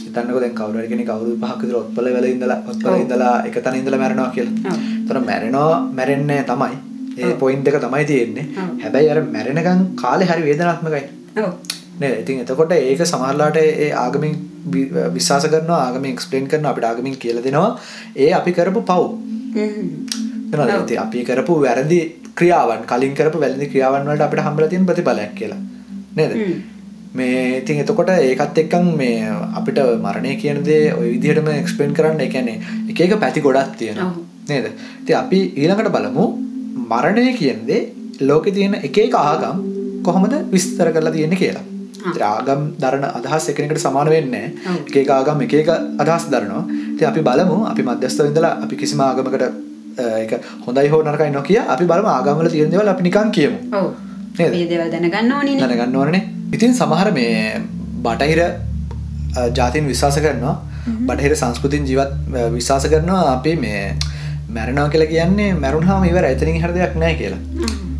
[0.05, 4.31] හිතන්නක දැන් කවුර කෙනෙ කවුරු පහකද ඔත්පල වෙල ඉඳලා ඔත්පල ඉඳලා එක තන ඉඳලා මැරෙනවා
[4.37, 4.74] කියලා.
[5.09, 6.77] තොර මැරෙනවා මැරෙන්නේ තමයි.
[7.18, 8.47] ඒ පොයින්් එක තමයි තියෙන්නේ.
[8.83, 11.05] හැබැයි අර මැරෙනකං කාලෙ හරි වේදනාත්මකයි.
[11.39, 11.51] ඔව්.
[12.01, 14.37] නේ ඉතින් එතකොට ඒක සමහරලාට ඒ ආගමින්
[15.14, 17.70] විශ්වාස කරනවා ආගමින් එක්ස්පලේන් කරන අපිට ආගමින් කියල දෙනවා.
[18.16, 19.03] ඒ අපි කරපු පව්
[20.53, 22.01] එන ඇති අපි කරපු වැරදි
[22.39, 25.61] ක්‍රියාවන් කලින් කරපු වැලදි ක්‍රියාවන් වලට අපිට හම්බලා තියෙන ප්‍රතිඵලයක් කියලා.
[26.17, 26.33] නේද?
[27.15, 29.29] මේ ඉතින් එතකොට ඒකත් එක්කන් මේ
[29.61, 32.21] අපිට මරණය කියන දේ ඔය විදිහටම එක්ස්පලেইন කරන්න.
[32.21, 32.57] ඒ කියන්නේ
[32.91, 34.11] එක එක පැති ගොඩක් තියෙනවා.
[34.49, 34.67] නේද?
[35.03, 36.27] ඉතින් අපි ඊළඟට බලමු
[36.93, 37.83] මරණය කියන දේ
[38.21, 39.65] ලෝකේ තියෙන එක එක ආගම්
[40.03, 41.65] කොහොමද විස්තර කරලා තියෙන්නේ කියලා.
[42.09, 44.83] ඉතින් ආගම් දරන අදහස් එකිනෙකට සමාන වෙන්නේ නැහැ.
[44.89, 45.71] එක එක ආගම් එක එක
[46.03, 46.65] අදහස් දරනවා.
[46.95, 49.66] ඉතින් අපි බලමු අපි මධ්‍යස්ථව ඉඳලා අපි කිසිම ආගමකට
[49.99, 50.33] ඒක
[50.67, 53.59] හොඳයි හෝ නරකයි නොකිය අපි බලමු ආගම් වල තියෙන දේවල් අපි නිකන් කියමු.
[53.79, 53.87] ඔව්.
[54.39, 54.53] නේද?
[54.53, 56.23] මේ දේවල් දැනගන්න ඕනේ දැනගන්න ඕනනේ
[56.53, 57.61] ඉතින් සමහර මේ
[58.05, 58.41] බටහිර
[59.59, 60.57] ජාතීන් විශ්වාස කරනවා.
[61.09, 62.13] බටහිර සංස්කෘතින් ජීවත්
[62.59, 63.97] විශ්වාස කරනවා අපි මේ
[64.59, 67.41] මැරෙනවා කියලා කියන්නේ මැරුණාම ඉවර එතනින් හර දෙයක් නැහැ කියලා.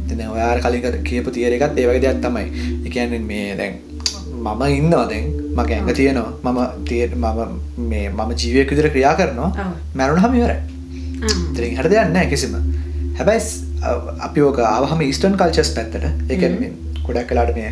[0.05, 2.47] ඉතින් දැන් ඔයා අර කලින් කියපු තියර එකත් ඒ වගේ දෙයක් තමයි.
[2.85, 3.75] ඒ කියන්නේ මේ දැන්
[4.45, 5.27] මම ඉන්නවා දැන්.
[5.59, 6.31] මගේ ඇඟ තියෙනවා.
[6.45, 6.59] මම
[7.25, 9.51] මම මේ මම ජීවයක් විදිහට ක්‍රියා කරනවා.
[9.95, 10.76] මැරුණාම ඉවරයි
[11.23, 12.57] ඉතින් හට දෙයක් නෑ කිසිම.
[13.19, 13.41] හැබැයි
[14.29, 16.43] අපි ඕක ආවහම ඉස්ටන් කල්චස් පැත්තට එක
[17.07, 17.71] ගොඩක් කලාට මේ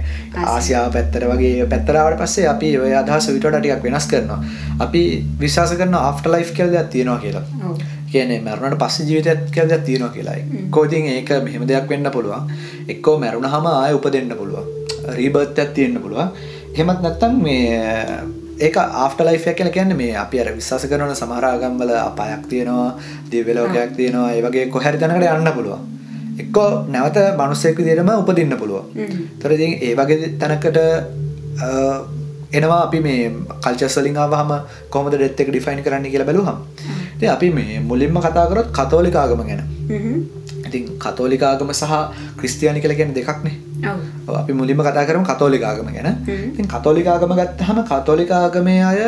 [0.53, 4.39] ආසියාව පැත්තර වගේ පැත්තරාවට පස්සේ අපි ඔය අදහස විටට ටිකක් වෙනස් කරනවා.
[4.87, 5.03] අපි
[5.41, 7.45] විශ්වාස කරන ආෆ්ට ලයිෆ් කියල දෙයක් තියෙනවා කියලා.
[7.71, 7.83] ඔව්.
[8.13, 10.37] කියන්නේ මැරුණට පස්ස ජීවිතයක් කියල දෙයක් තියෙනවා කියලා.
[10.71, 12.55] කෝතින් ඒක මෙහෙම දෙයක් වෙන්න පුළුවන්.
[12.89, 14.67] එක්කෝ මැරුණ හම ආය උපදෙන්න්න පුළුවන්.
[15.19, 16.31] රීබර්තයක් තියෙන්න්න පුළුවන්.
[16.79, 17.83] හෙමත් නැත්තන් මේ
[18.59, 22.91] ඒක ආෆ්ට ලයිෆය කියල කියන්න මේ අපි අර විශ්වාස කරන සමහරාගම්වල අපායක් තියෙනවා
[23.31, 25.81] දිවලෝකයක් තියෙනවා ඒවගේ කොහැරි තැනකට යන්න පුළුවන්.
[26.43, 28.85] එක්කෝ නැවත මනුස්සෙක් විදිරම උපදින්න පුළුවන්.
[29.43, 30.79] තොරදි ඒ වගේ තැනකට
[32.53, 33.33] එනවා අපි මේ
[33.65, 34.53] කල්චස්වලින් ආවහම
[34.91, 36.59] කොමද ඩෙත් එක ඩිෆයින් කරන්න කියලා බැලුහම්
[37.17, 39.63] ඉතින් අපි මේ මුලින්ම කතා කරොත් කතෝලික ආගම ගැන.
[40.67, 41.95] ඉතින් කතෝලික ආගම සහ
[42.39, 43.57] ක්‍රිස්තියානි කියන්නේ දෙකක්නේ
[44.41, 46.45] අපි මුලින්ම කතා කරමු කතෝලික ආගම ගැන හ්ම්.
[46.53, 49.01] ඉතින් කතෝලික ආගම ගත්තහම කතෝලික ආගමේ අය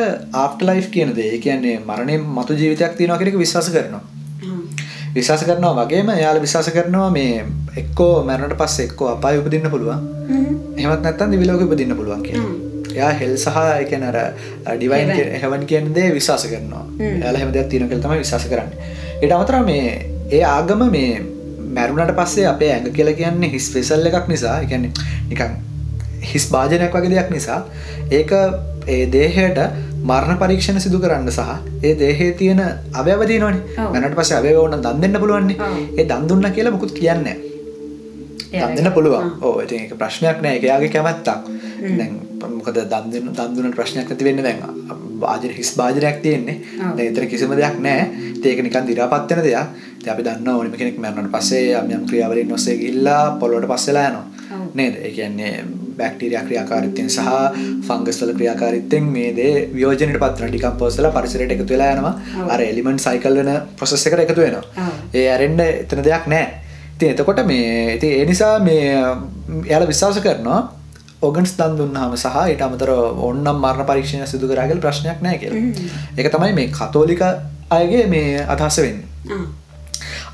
[0.43, 4.03] ආෆ්ටර් ලයිෆ් කියන දේ කියන්නේ මරණයෙන් මතු ජීවිතයක් තියෙනවා කියන එක විශ්වාස කරනවා.
[5.17, 7.45] විශ්වාස කරනවා වගේම එයාලා විශ්වාස කරනවා මේ
[7.83, 10.01] එක්කෝ මැරුණට පස්සේ එක්කෝ අපාය උපදින්න පුළුවන්
[10.31, 10.55] හ්ම්.
[10.79, 12.53] එහෙමත් නැත්නම් දිවි ලෝකෙ උපදින්න පුළුවන් කියලා.
[12.97, 13.57] එයා හෙල් සහ
[14.11, 14.19] අර
[14.77, 15.11] ඩිවයින්
[15.43, 16.85] හෙවන් කියන දේ විශ්වාස කරනවා.
[17.01, 18.93] එයාලා හැම දෙයක් තියෙනවා කියලා තමයි විශ්වාස කරන්නේ.
[19.23, 19.89] ඊට අමතරව මේ
[20.37, 21.11] ඒ ආගම මේ
[21.77, 24.93] මැරුණට පස්සේ අපේ ඇඟ කියලා කියන්නේ හිස් වෙසල් එකක් නිසා, ඒ කියන්නේ
[25.31, 25.57] නිකන්
[26.33, 27.61] හිස් භාජනයක් වගේ දෙයක් නිසා
[28.11, 28.33] ඒක
[28.87, 29.59] ඒ දේහයට
[30.05, 31.41] මරණ පරීක්ෂණ සිදු කරන්න සහ
[31.83, 32.63] ඒ දේහේ තියෙන
[33.01, 33.63] අවයව තියෙනවනේ.
[33.79, 33.91] ඔව්.
[33.93, 35.57] මැරුණට පස්සේ අවයව ඕන දන් දෙන්න පුළුවන්නේ.
[35.99, 37.37] ඒ දන් දුන්නා කියලා මුකුත් කියන්නේ
[38.61, 39.33] දන් දෙන්න පුළුවන්.
[39.43, 40.57] ඕ ඉතින් ඒක ප්‍රශ්නයක් නෑ.
[40.59, 41.51] එක යාගේ කැමැත්තක්.
[41.99, 42.13] දැන්
[42.57, 44.63] මොකද දන් දෙන්න දන් දුන්නට ප්‍රශ්නයක් නැති වෙන්නේ දැන්
[45.21, 46.61] වාජන හිස් භාජනයක් තියෙන්නේ.
[46.97, 48.07] දැන් එතන කිසිම දෙයක් නෑ.
[48.37, 49.67] ඉතින් ඒක නිකන් දි รา පත් වෙන දෙයක්.
[50.01, 54.27] ඉතින් අපි දන්නවා ඕනිම කෙනෙක් මරණයට පස්සේ යම් යම් ක්‍රියාවලින් ඔස්සේ ගිහිල්ලා පොළොවට පස්සෙලා යනවා.
[54.75, 54.95] නේද?
[55.05, 55.65] ඒ කියන්නේ
[55.99, 57.21] බැක්ටීරියා ක්‍රියාකාරීත්වයෙන් සහ
[57.89, 62.15] ෆංගස් වල ක්‍රියාකාරීත්වයෙන් මේ දේ වියෝජනයට පත් වෙනවා ඩිකම්පෝස් වෙලා පරිසරයට එකතු වෙලා යනවා.
[62.53, 63.51] අර එලිමන්ට් සයිකල් වෙන
[63.81, 64.91] ප්‍රොසෙස් එකට එකතු වෙනවා.
[65.15, 66.66] ඒ ඇරෙන්ඩ එතන දෙයක් නෑ
[66.97, 68.89] ඉතින් එතකොට මේ ඉතින් ඒ නිසා මේ
[69.69, 70.61] එයාලා විශ්වාස කරනවා
[71.21, 72.91] ඔගන්ස් දන් දුන්නාම සහ ඊට අමතර
[73.29, 75.61] ඔන්නම් මරණ පරීක්ෂණ සිදු කරාගල ප්‍රශ්නයක් නෑ කියලා.
[76.17, 77.23] එක තමයි මේ කතෝලික
[77.71, 79.05] අයගේ මේ අදහස වෙන්න.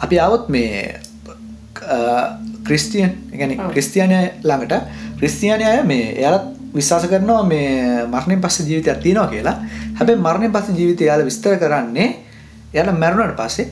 [0.00, 1.00] අපි අවුත් මේ
[2.66, 4.74] ක්‍රිස්තියන් ගැන ක්‍රිස්තියානය ළඟට
[5.18, 9.56] ක්‍රිස්තියානය අය මේ එයාලත් විශ්වාස කරනවා මේ මරණය පස්ස ජීවිතයක් තියෙනවා කියලා.
[9.98, 12.08] හැබැයි මරණය පස්ස ජීවිතය යාල විස්තර කරන්නේ
[12.74, 13.66] යාල මැරුණට පස්සේ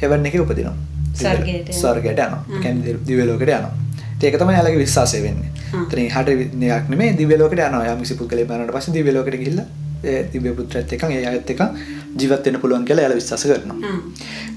[0.00, 2.18] හෙවන් එක උපදිනවා ස්වර්ගයට
[2.70, 3.72] යන දිවලෝකට යනවා.
[4.22, 5.50] ඒක තමයි යාලගේ විශ්වාසය වෙන්නේ.
[5.90, 6.28] තන හට
[6.64, 7.94] නයක් නෙමේ දිවලෝකට යනවා.
[7.94, 9.66] යම් කිසි පුද්ගලයෙක් මරණට පස්සේ දිවලෝකට ගිහිල්ලා
[10.04, 11.60] ඒ දිව්‍ය පුත්‍රයත් එක්ක ඒ අයත් එක්ක
[12.20, 13.92] ජීවත් වෙන්න පුළුවන් කියලා එයාලා විශ්වාස කරනවා.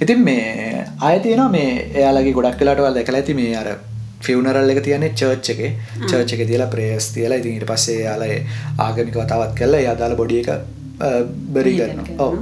[0.01, 3.69] ඉතින් මේ ආයෙ තියෙනවා මේ එයාලගේ ගොඩක් වෙලාට ඔයාලා දැකලා ඇති මේ අර
[4.25, 5.71] ෆිවනරල් එක තියන්නේ චර්ච් එකේ.
[6.09, 8.39] චර්ච් එකේ තියලා ප්‍රේයර්ස් තියලා ඉතින් ඊට පස්සේ එයාලා
[8.87, 10.49] ආගමික වතාවත් කරලා ඒ අදාළ බොඩි එක
[11.57, 12.07] බරි කරනවා.
[12.25, 12.33] ඔව්.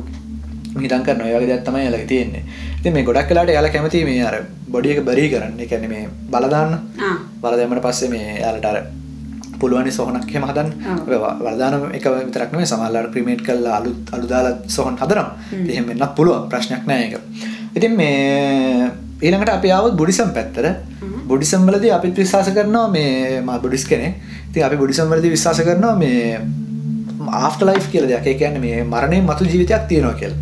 [0.84, 1.28] හිතන් කරනවා.
[1.32, 2.44] ඒ වගේ දෙයක් තමයි එයාලගේ තියෙන්නේ.
[2.84, 4.36] ඉතින් මේ ගොඩක් වෙලාට එයාලා කැමති මේ අර
[4.70, 5.56] බොඩි එක බරි කරන්න.
[5.70, 6.74] කියන්නේ මේ බල දාන්න.
[7.42, 8.78] බල දැම්මට පස්සේ මේ එයාලට අර
[9.60, 10.70] පුළුවනි සොහනක් හෙම හදන්න.
[11.40, 16.50] වර්දාන එක විතරක්ම සමල්ලාට ප්‍රමේට් කල්ල අලුත් අලුදාල සොහන් හදනම් එහෙම වෙන්නත් පුළුවන්.
[16.50, 17.14] ප්‍රශ්නයක් නෑ එක
[17.78, 20.68] ඉතින් මේ ඊළඟට අපි ආවත් බුඩිසම් පැත්තර
[21.32, 24.10] බුඩිසම්වලද අපි විශ්වාස කරනවා මේ මා බුඩිස් කෙනෙ
[24.54, 26.42] ති අපි බුඩිසම්වලද විශ්වාස කරනවා මේ
[27.24, 28.28] ආෆ්ට ලයිෆ් කියල දෙයක්.
[28.40, 30.34] කියන්න මේ මරණය මතු ජීවිතයක් තියෙනවා කියල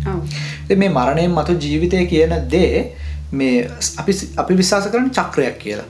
[0.82, 2.74] මේ මරණයෙන් මතු ජීවිතය කියන දේ
[3.32, 5.88] මේ අපි අපි විශ්වාස කරන චක්‍රයක් කියලා.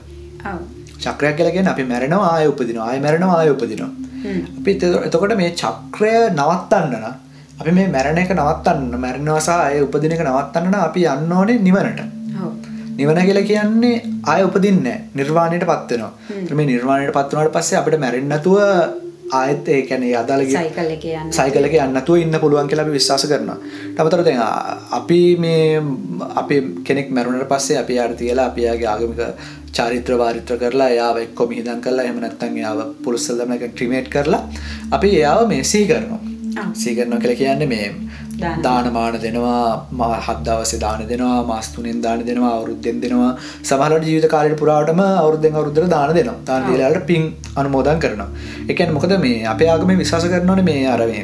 [1.03, 3.91] චක්‍රයක් කියලගෙන අපි මැරෙනවා ආය උපදිනවා ආය මැරෙනවා ආය උපදිනවා.
[4.59, 4.71] අපි
[5.07, 7.05] එතකොට මේ චක්‍රය නවත්තන්න නම්
[7.61, 12.01] අපි මේ මැරණ එක නවත්තන්න මැරෙනවා සහ ආය උපදින එක නවත්තන්න අපි යන්න ඕනේ නිවනට.
[12.97, 13.95] නිවන කියලා කියන්නේ
[14.31, 16.11] ආය උපදින්නේ නිර්වාණයට පත් වෙනවා.
[16.57, 18.57] මේ නිර්වාණයට පත් වුණාට පස්සේ අපිට මැරෙන්න නැතුව
[19.39, 22.97] ආයෙත් ඒ කියන්නේ අදාළගේ සයිකල් එකේ යන්න සයිකල් එකේ යන්න නැතුව ඉන්න පුළුවන් කියලා අපි
[22.97, 23.57] විශ්වාස කරනවා.
[23.89, 24.41] ඊටමතර දැන්
[24.99, 25.81] අපි මේ
[26.41, 29.21] අපි කෙනෙක් මැරුණාට පස්සේ අපි යාට තියලා අපි යාගේ ආගමික
[29.77, 34.43] චාරිත්‍ර වාරිත්‍ර කරලා එයාව එක්ක මිහිදන් කරලා පුරුස්සල් දමන එක ක්‍රිමේට් කරලා
[34.91, 36.32] අපි එයාව මේ සිහි කරනවා.
[36.73, 37.87] සිහි කරනවා කියලා කියන්නේ මේ
[38.63, 43.31] දානමාන දෙනවා හත් දවසේ දාන දෙනවා මාස තුනෙන් දාන දෙනවා අවුරුද්දෙන් දෙනවා
[43.63, 46.35] සමහරවිට ජීවිත කාලෙට පුරාවටම අවුරුද්දෙන් අවුරුද්දට දාන දෙනවා.
[46.45, 47.23] දාන දීලා වලට පින්
[47.55, 48.29] අනුමෝදන් කරනවා.
[48.67, 51.23] කියන්නේ මොකද මේ අපේ ආගමේ විශ්වාස කරනවානේ මේ අර මේ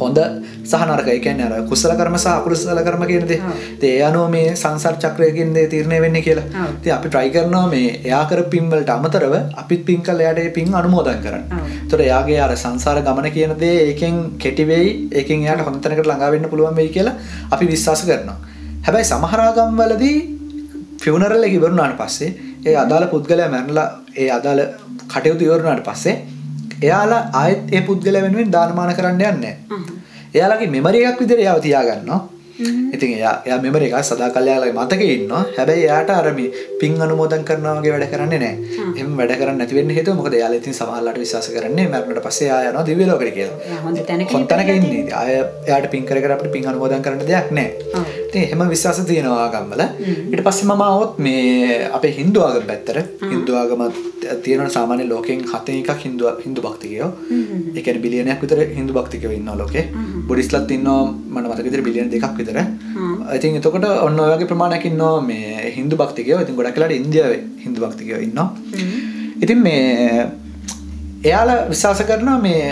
[0.00, 0.18] හොඳ
[0.64, 3.40] සහ නරක ඒ කියන්නේ අර කුසල කර්ම සහ අකුසල කර්ම කියන දේ.
[3.74, 6.66] ඉතින් ඒ අනුව මේ සංසාර චක්‍රයකින් දේ තීරණය වෙන්නේ කියලා.
[6.72, 10.50] ඉතින් අපි try කරනවා මේ එයා කර පින් වලට අමතරව අපිත් පින් කළා එයාට ඒ
[10.50, 11.44] පින් අනුමෝදන් කරන්න.
[11.52, 14.90] ඒතකොට එයාගේ අර සංසාර ගමන කියන දේ ඒකෙන් කෙටි වෙයි.
[15.12, 17.16] ඒකෙන් එයාට හොඳ තැනකට ළඟා වෙන්න පුළුවන් වෙයි කියලා
[17.50, 18.38] අපි විශ්වාස කරනවා.
[18.82, 20.18] හැබැයි සමහර ආගම් වලදී
[20.98, 22.30] ෆියුනරල් එක ඉවරුනාට පස්සේ
[22.66, 24.62] ඒ අදාළ පුද්ගලයා මැරලා ඒ අදාළ
[25.08, 26.14] කටයුතු ඉවරුනාට පස්සේ
[26.88, 29.54] එයාලා ආයෙත් ඒ පුද්ගලයා වෙනුවෙන් දානමාන කරන්න යන්නේ.
[30.34, 32.20] එයාලගේ මෙමරි එකක් විදිහට එයාව තියාගන්නවා.
[32.94, 35.42] ඉතින් එයා එයා මෙමරි එකක් සදාකල් එයාලගේ මතකේ ඉන්නවා.
[35.56, 36.50] හැබැයි එයාට අර මේ
[36.80, 38.56] පින් අනුමෝදන් කරනවා වගේ වැඩ කරන්නේ නැහැ.
[38.96, 42.70] එහෙම වැඩ කරන්නේ නැති වෙන්න හේතුව මොකද එයාලා ඉතින් සමහරලාට විශ්වාස කරන්නේ මරණයට පස්සේ එයා
[42.72, 43.80] යනවා දිව්‍ය ලෝකෙට කියලා.
[44.34, 45.04] හොඳ තැනක ඉන්නේ.
[45.20, 45.36] ආය
[45.68, 48.18] එයාට පින් කර කර අපිට පින් අනුමෝදන් කරන්න දෙයක් නැහැ.
[48.30, 49.82] ඉතින් එහෙම විශ්වාස තියෙනවා ආගම්වල.
[50.32, 53.82] ඊට පස්සේ මම ආවොත් මේ අපේ Hindu ආගම පැත්තට Hindu ආගම
[54.44, 57.08] තියෙනවා සාමාන්‍ය ලෝකෙන් හතෙන් එකක් Hindu Hindu භක්තිකයෝ.
[57.76, 59.84] ඒ කියන්නේ බිලියනයක් විතර Hindu භක්තිකයෝ ඉන්නවා ලෝකේ.
[60.28, 61.00] බුද්දිස්ලත් ඉන්නවා
[61.34, 62.58] මට මතක විදිහට බිලියන දෙකක් විතර.
[63.38, 66.40] ඉතින් එතකොට ඔන්න ඔය වගේ ප්‍රමාණයක් ඉන්නවා මේ Hindu භක්තිකයෝ.
[66.46, 68.48] ඉතින් ගොඩක් වෙලාට ඉන්දියාවේ Hindu භක්තිකයෝ ඉන්නවා.
[69.42, 70.26] ඉතින් මේ
[71.24, 72.64] එයාලා විශ්වාස කරනවා මේ.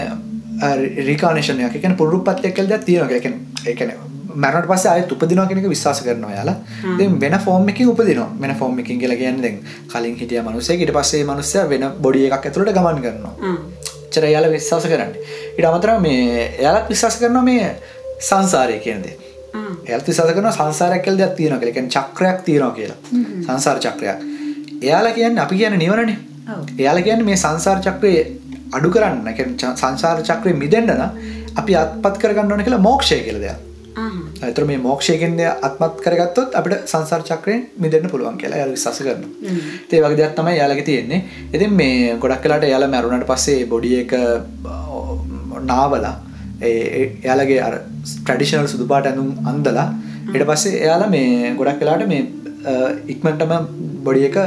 [0.58, 3.40] ඒ කියන්නේ පුනරුත්පත්තියක් කියලා දෙයක් තියෙනවා කියලා.
[3.66, 6.56] ඒ කියන්නේ මැරුණට පස්සේ ආයෙත් උපදිනවා කියන එක විශ්වාස කරනවා යාලා.
[6.98, 8.30] දැන් වෙන ෆෝම් එකකින් උපදිනවා.
[8.40, 9.58] වෙන ෆෝම් එකකින් කියලා කියන්නේ දැන්
[9.92, 13.34] කලින් හිටිය මිනිස්සෙක් ඊට පස්සේ මේ මිනිස්සයා වෙන බොඩි එකක් ඇතුළට ගමන් කරනවා.
[14.08, 15.22] එච්චර යාලා විශ්වාස කරන්නේ.
[15.56, 17.70] ඊට අමතරව මේ එයාලත් විශ්වාස කරනවා මේ
[18.20, 19.16] සංසාරය කියන දේ.
[19.86, 21.74] එයාලත් විශ්වාස කරනවා සංසාරයක් කියලා දෙයක් තියෙනවා කියලා.
[21.74, 22.98] කියන්නේ චක්‍රයක් තියෙනවා කියලා.
[23.46, 24.18] සංසාර චක්‍රයක්.
[24.82, 26.18] එයාලා කියන්නේ අපි කියන්නේ නිවනනේ.
[26.78, 28.20] එයාලා කියන්නේ මේ සංසාර චක්‍රේ
[28.72, 29.18] අඩු කරන්න
[29.76, 31.10] සංසාර චක්‍රේ මිදෙන්න නම්
[31.56, 33.58] අපි අත්පත් කරගන්න ඕන කියලා මෝක්ෂය කියලා දෙයක්.
[34.42, 35.36] ඇතර මේ මෝක්ෂයගෙන්
[35.68, 39.30] අත්මත් කරගත්තොත් අපිට සංසාර චක්‍රයෙන් මිදෙන්න පුළුවන් කියලා යාල විශ්වාස කරනවා.
[39.92, 41.20] ඒ වගේ දෙයක් තමයි යාලගේ තියෙන්නේ.
[41.54, 44.14] ඉතින් මේ ගොඩක් වෙලාට යාලා මැරුණාට පස්සේ බොඩි එක
[45.70, 46.14] නාවලා
[46.70, 47.74] එයාලගේ අර
[48.04, 49.88] ට්‍රැඩිෂනල් සුදු පාට ඇඳුම් අන්දලා
[50.34, 52.22] ඊට පස්සේ එයාලා මේ ගොඩක් වෙලාට මේ
[53.14, 53.52] ඉක්මනටම
[54.06, 54.38] බොඩි එක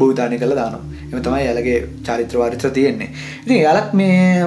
[0.00, 0.84] භූතානය කළා දානවා.
[1.12, 3.10] එම තමයි යාලගේ චාරිත්‍ර වාරිත්‍ර තියෙන්නේ.
[3.44, 4.46] ඉතින් එයාලත් මේ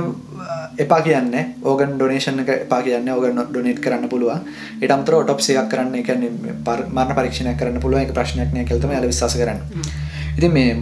[0.83, 4.43] එපා කියන්න ඕගන් ඩොනේෂන් එක එපා කියන්න ඕගන් ඩොනේට් කරන්න පුළුවන්
[4.81, 8.95] ඊට අමතරව ඔටොප්සි එකක් කරන්න කියන්නේ මරණ පරීක්ෂණයක් කරන්න පුළුවන් ඒක ප්‍රශ්නයක් නෑ කියලා තමයි
[8.97, 9.63] යාලා විශ්වාස කරන්නේ.
[10.37, 10.77] ඉතින් මේ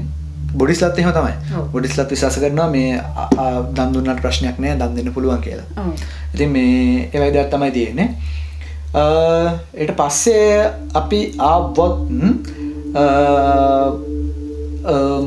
[0.54, 1.34] බුඩිස්ලත් එහෙම තමයි.
[1.74, 3.02] බුඩිස්ලත් විශ්වාස කරනවා මේ
[3.76, 5.88] දන් දුන්නාට ප්‍රශ්නයක් නෑ දන් දෙන්න පුළුවන් කියලා.
[6.34, 8.10] ඉතින් මේ වගේ දෙයක් තමයි තියෙන්නේ.
[9.76, 12.08] ඊට පස්සේ අපි ආවොත්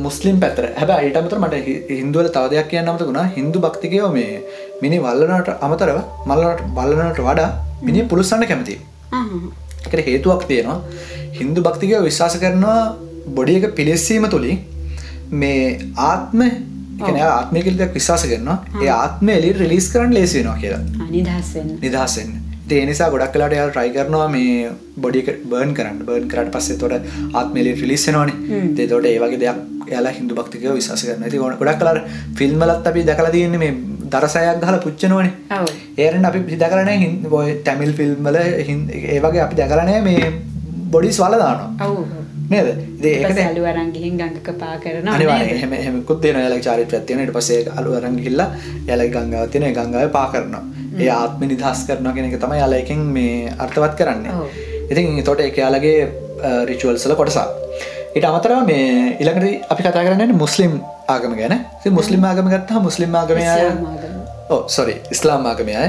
[0.07, 1.57] මුස්ලිම් පැතර හැබ අයිටමතර මට
[1.99, 3.27] හින්දුවල තව දෙයක් කියන්න අමත වුණා.
[3.37, 4.43] හින්දු භක්තිකයෝ මේ
[4.83, 7.49] මිනි වල්ලනට අමතරව මල්ලනට බල්ලනට වඩා
[7.83, 8.79] මිනි පුළුස්සන්න කැමති
[9.87, 10.79] එකට හේතුවක් තියෙනවා.
[11.41, 12.81] හින්දු භක්තිකයෝ විශ්වාස කරනවා
[13.37, 14.59] බොඩි එක පිලෙස්සීම තුළින්
[15.43, 15.79] මේ
[16.11, 18.59] ආත්ම එකන ආත්මයකලයක් විශවාස කරනවා.
[18.83, 20.83] ඒ ආත්ම එලි රිලිස් කරන්න ලේසි වෙනවා කියලා.
[21.87, 22.29] නිදහසෙන්
[22.69, 25.99] ඒ නිසා ගොඩක් කලාට යාල් ට්‍රයි කරනවා මේ බොඩික බර්න් කරන්න.
[26.09, 26.95] බර්න් කරට පස්සේ තොට
[27.33, 29.59] ආත්මලි රිලිස්සෙනවානේ තොට ඒවගේ දෙයක්
[29.93, 32.01] යාලා හිදු භක්තික විශස කරන ති ගොඩක් කලාර
[32.39, 33.73] ෆිල්ම්මලත් අපි දැකලා තියන්නේ මේ
[34.11, 35.33] දරසයක් හල පුච්චනවනේ.
[35.99, 40.33] ඒරෙන් අපි පිදකරන හින් බොය තැමිල් ෆිල්ම්මල ඒවගේ අපි දැකරනෑ මේ
[40.91, 41.91] බොඩිස් වලදානවා
[42.51, 42.69] නේද?
[43.03, 47.63] ඒකට අලු අරංගිහින් ගඟක පා කරන අනිවා හෙම හෙමකුත් තියෙන යාලක් චාරිත්‍රයක් තියෙන ඊට පස්සේ
[47.77, 48.49] අලු අරන් ගිහිල්ලා
[48.91, 50.65] යාලගේ ගංගාව තියෙන ගංගාවේ පා කරනවා
[51.01, 54.33] ඒ ආත්ම නිදහස් කරනවා කියන එක තමයි යාලා එකෙන් මේ අර්ථවත් කරන්නේ.
[54.91, 55.99] ඉතින් එතකොට ඒක යාලගේ
[56.71, 57.49] රිචුවල්ස් වල කොටසක්.
[58.17, 60.81] ඊට අමතරව මේ ඊළඟට අපි කතා කරන්නේ මුස්ලිම්
[61.15, 61.55] ආගම ගැන.
[62.01, 63.65] මුස්ලිම් ආගම ගත්තාම මුස්ලිම් ආගමේ අය
[64.55, 65.89] ඕ සොරි ඉස්ලාම් ආගමය අය.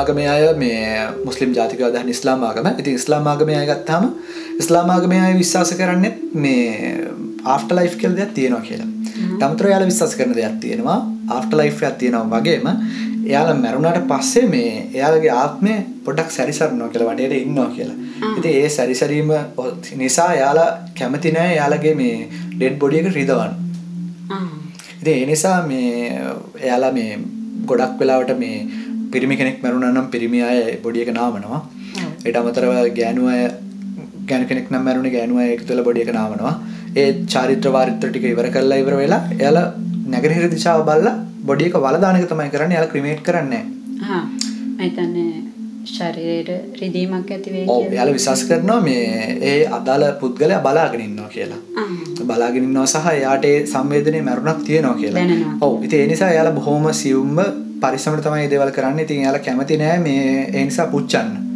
[0.00, 0.24] ආගමය
[0.62, 2.66] මේ මුස්ලිම් ජාතික අදහන ඉස්ලාම් ආගම.
[2.80, 4.04] ඉතින් ඉස්ලාම් ආගමය අය ගත්තාම
[4.62, 7.06] ඉස්ලාම් ආගමය අය විශ්වාස කරන්නෙත් මේ
[7.44, 8.88] ආෆ්ට ලයිෆ් කියල දෙයක් තියෙනවා කියලා.
[9.40, 10.98] තමතර යාල විශ්වාස කරන දෙයක් තියෙනවා.
[11.28, 12.68] ආෆ්ට ලයිෆ් එකක් තියෙනවා වගේම
[13.24, 15.74] එයාලා මැරුණට පස්සේ මේ එයාලගේ ආත්මය
[16.04, 17.96] පොඩක් සැරිසරනවා කියලා වටේට ඉන්නවා කියලා.
[18.38, 19.32] ඉතින් ඒ සැරිසරීම
[19.96, 22.16] නිසා යාලා කැමති නෑ යාලගේ මේ
[22.54, 23.52] ඩෙඩ් බොඩි එක රිදවන්න.
[25.00, 25.90] ඉතින් ඒ නිසා මේ
[26.60, 27.18] එයාලා මේ
[27.66, 28.56] ගොඩක් වෙලාවට මේ
[29.12, 31.60] පිරිමි කෙනෙක් මැරුණ නම් පිරිමි අය බොඩි එක නාමනවා
[32.24, 33.42] ඒට අමතරව ගෑනු අය
[34.26, 36.54] ගැන කෙනෙක් නම් මැරුණ ගෑනුව එක තුළ බොඩි එක නාමනවා
[36.96, 39.66] ඒ චාරිත්‍ර වාරිත්‍ර ටික ඉවර කරලා ඉවර වෙලා එයාලා
[40.06, 43.64] නැගරහිර දිශාව බලලා බොඩි එක වලදානක තමයි කරන්නේ එයාලා ක්‍රිමේට් කරන්නේ
[44.02, 44.24] හා
[44.78, 45.50] මම
[45.86, 47.76] ශරීරයට රිදීමක් ඇති වෙයි කියලා.
[47.76, 51.58] ඔව් එයාලා විශ්වාස කරනවා මේ ඒ අදාළ පුද්ගලයා බලාගෙන ඉන්නවා කියලා.
[52.26, 55.54] බලාගෙන ඉන්නවා සහ එයාට ඒ සංවේදනයේ මරුණක් තියෙනවා කියලා.
[55.60, 57.40] ඔව් ඉතින් ඒ නිසා එයාලා බොහොම සියුම්ව
[57.80, 59.04] පරිස්සමට තමයි මේ දේවල් කරන්නේ.
[59.04, 61.49] ඉතින් එයාලා කැමති නෑ මේ ඒ නිසා පුච්චන්න.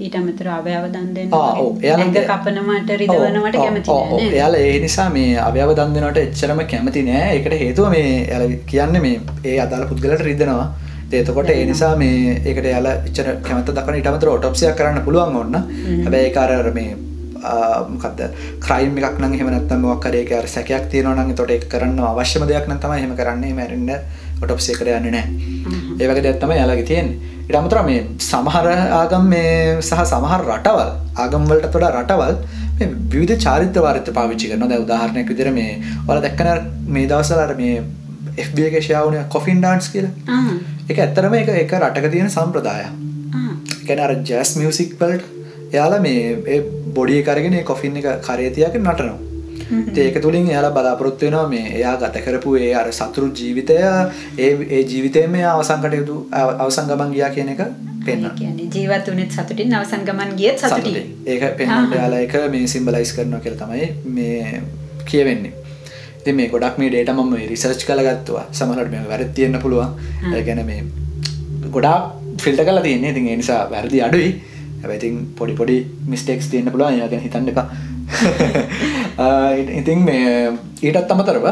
[0.00, 5.72] ඊට අමතර අවයව දන් දෙන්න ඇඟ කපනවට රිදවනවට කැමති නෑ එයාලා ඒ නිසා මේ අවයව
[5.78, 7.26] දන් දෙනවට එච්චරම කැමති නෑ.
[7.34, 10.66] ඒකට හේතුව මේ එයාලා කියන්නේ මේ ඒ අදාළ පුද්ගලට රිදෙනවා.
[11.12, 15.60] එතකොට ඒ නිසා මේ ඒකට යාලා ඉච්චර කැමත දක්න ඉටමතර ඔටොප්සියක් කරන්න පුළුවන් ඔන්න
[16.04, 16.96] හැබැයි කාරර මේ
[17.90, 18.22] මොකක්ද
[18.60, 22.00] ක්‍රයිම් එකක් නම් එහෙම නැත්නම් මොකක් හරි ඒක අර සැකයක් තියෙනවා නම් එතකොට ඒක කරන්න
[22.06, 23.52] අවශ්‍යම දෙයක් නම් තමයි එහෙම කරන්නේ.
[23.54, 23.90] මැරෙන්න
[24.42, 29.24] ඔටොප්සි එකට යන්නේ නැහැ ඒ වගේ දෙයක් තමයි යාළගේ තියෙන්නේ ඊට අමතරව මේ සමහර ආගම්
[29.26, 32.36] මේ සහ සමහර රටවල් ආගම් වලට වඩා රටවල්
[32.76, 34.68] මේ විවිධ චාරිත්‍ර වාරිත්‍ර පාවිච්චි කරනවා.
[34.68, 37.82] දැන් උදාහරණයක් විදිහට මේ ඔයාලා දැක්කන මේ දවස්වල අර මේ
[38.38, 40.38] FB එකේ ෂෙයා වුණේ කොෆින් ඩාන්ස් කියලා
[40.88, 42.86] ඒක ඇත්තරම එක එක රටක තියෙන සම්ප්‍රදාය
[43.80, 45.24] එකන අර ජැස් මියසික් වලට
[45.72, 46.60] එයාලා මේ
[46.94, 49.29] බොඩිය කරගෙන කොෆින් එක කරේතියක නටනවා
[49.96, 53.76] ඒක තුළින් එයාලා බලාපොරොත්තු වෙනවා මේ එයා ගත කරපු ඒ අර සතුරු ජීවිතය
[54.38, 57.62] ඒ ඒ ජීවිතයම අවසන් කටයුතු අවසන් ගමන් ගියා කියන එක
[58.04, 58.36] පෙන්වන්න.
[58.36, 61.16] කියන්නේ ජීවත් වුණෙත් සතුටින් අවසන් ගමන් ගියත් සතුටින්.
[61.26, 64.62] ඒක පෙන්වන්න එයාලා ඒක මේ සිම්බලයිස් කරනවා කියලා තමයි මේ
[65.04, 65.52] කියවෙන්නේ.
[66.20, 68.44] ඉතින් මේ ගොඩක් මේ ඩේටා මම රිසර්ච් කරගත්තා.
[68.52, 69.94] සමහරවිට මේ වැරදි තියෙන්න පුළුවන්.
[70.34, 70.84] ඒ කියන්නේ මේ
[71.70, 72.02] ගොඩාක්
[72.38, 73.10] ෆිල්ටර් කරලා තියෙන්නේ.
[73.10, 74.30] ඉතින් ඒ නිසා වැරදි අඩුයි.
[74.82, 76.94] හැබැයි ඉතින් පොඩි පොඩි මිස්ටේක්ස් තියෙන්න පුළුවන්.
[76.94, 77.66] ඒවා ගැන හිතන්න එපා.
[79.80, 80.52] ඉතින් මේ
[80.82, 81.46] ඊටත් අමතරව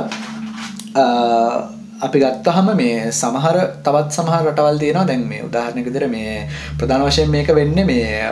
[2.01, 5.07] අපි ගත්තහම මේ සමහර තවත් සමහර රටවල් තියෙනවා.
[5.07, 6.49] දැන් මේ උදාහරණයක් විදිහට මේ
[6.79, 8.31] ප්‍රධාන වශයෙන් මේක වෙන්නේ මේ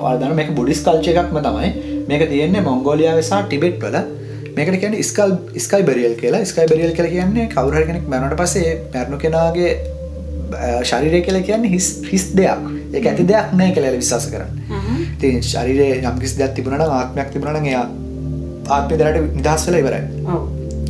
[0.00, 1.72] වලදන මේක බුඩිස් කල්චර් එකක්ම තමයි.
[2.08, 3.98] මේක තියෙන්නේ මොංගෝලියාවේ සහ ටිබෙට් වල.
[4.56, 6.44] මේකට කියන්නේ ස්කල් ස්කයි බරියල් කියලා.
[6.44, 9.70] ස්කයි බරියල් කියලා කියන්නේ කවුරු හරි කෙනෙක් මැරුණට පස්සේ මැරුණු කෙනාගේ
[10.82, 12.68] ශරීරය කියලා කියන්නේ හිස් හිස් දෙයක්.
[12.94, 14.85] ඒක ඇති දෙයක් නැහැ කියලා විශ්වාස කරන්නේ.
[15.16, 17.86] ඉතින් ශරීරයේ යම් කිසි දෙයක් තිබුණා නම් ආත්මයක් තිබුණා නම් එයා
[18.68, 20.02] ආත්මය දැනට නිදහස් වෙලා ඉවරයි.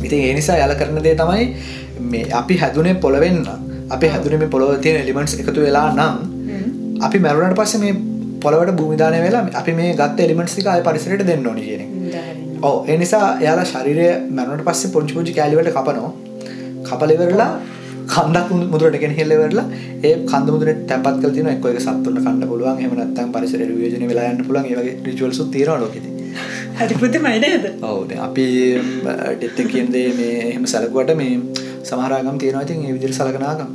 [0.03, 1.45] ඉතින් ඒ නිසා යාලා කරන දේ තමයි
[2.05, 3.39] මේ අපි හැදුනේ පොළවෙන්න.
[3.89, 6.15] අපි හැදුනේ මේ පොළොවේ තියෙන එලිමන්ට්ස් එකතු වෙලා නම්
[7.01, 7.93] අපි මැරුණාට පස්සේ මේ
[8.43, 11.83] පොළවට භූමිදානය වෙලා අපි මේ ගත්ත එලිමන්ට්ස් ටික ආය පරිසරයට දෙන්න ඕනේ කියන.
[12.63, 16.11] ඕ එනිසා එයාලා ශරිරය මැරුණට පස්සේ පොංචි පුංචි කෑලිවලට කපනවා
[16.89, 17.51] කපලිවරලා
[18.13, 19.65] කන්දක් මුදුරට ගෙන හෙල්ලවෙරලා
[20.03, 22.79] ඒ කන්ද මුදුර තැපත් කල තින එක්ක එක සත්තුන්න කන්න පුළුවන්.
[22.81, 24.69] එහෙම නැත්නම් පරිසර වියෝජන වෙලා යන්න පුළුවන්.
[24.71, 26.13] ඒ වගේ රිචුවල්ස් තියෙනවා ලෝකෙදී.
[26.83, 27.65] අධිපතිමයි නේද?
[27.89, 27.99] ඔව්.
[28.09, 28.47] දැන් අපි
[29.35, 31.33] ඩෙත් එක කියන දේ මේ එහෙම සැලකුවට මේ
[31.83, 32.65] සමහර ආගම් තියෙනවා.
[32.67, 33.69] ඉතින් ඒ විදිහට සලකන ආගම්.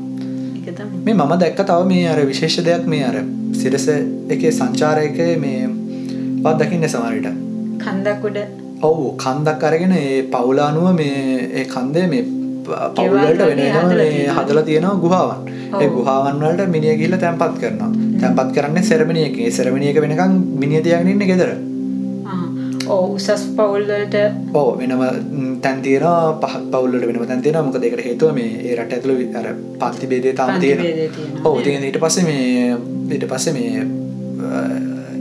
[1.07, 3.17] මේ මම දැක්ක තව මේ අර විශේෂ දෙයක් මේ අර
[3.63, 3.89] සිරස
[4.35, 5.63] එකේ සංචාරයකේ මේ
[6.45, 7.33] වත් දකින්න සමහරට
[7.85, 8.39] කන්දක් උඩ.
[8.83, 9.01] ඔව්.
[9.25, 12.23] කන්දක් අරගෙන ඒ පවුලානුව මේ ඒ කන්දේ මේ
[12.65, 14.95] පවුලට වෙනම මේ හදලා තියෙනවා.
[14.99, 15.51] ගුහාවන්.
[15.81, 17.91] ඒ ගුහාවන් වලට මිනිහ ගිහිල්ලා තැම්පත් කරනවා.
[18.21, 21.53] තැම්පත් කරන්නේ සෙරමනියක ඒ සෙරමනියක වෙනකන් මිනිහ තියාගෙන ඉන්නේ ගෙදර.
[22.91, 24.15] උසස් පවුල්ලට
[24.55, 25.03] ඕ වෙනම
[25.61, 26.07] තැන්තින
[26.41, 29.49] පහත් පවුල්ලට වෙනම තැන්තින මොක දෙකට හේතුව මේ ඒ රට ඇතුළ අර
[29.81, 30.81] පන්ති බේදේ තාම තියෙන
[31.45, 32.77] ඕ තිය ඊට පස්සේ මේ
[33.11, 33.85] ඊට පස්සේ මේ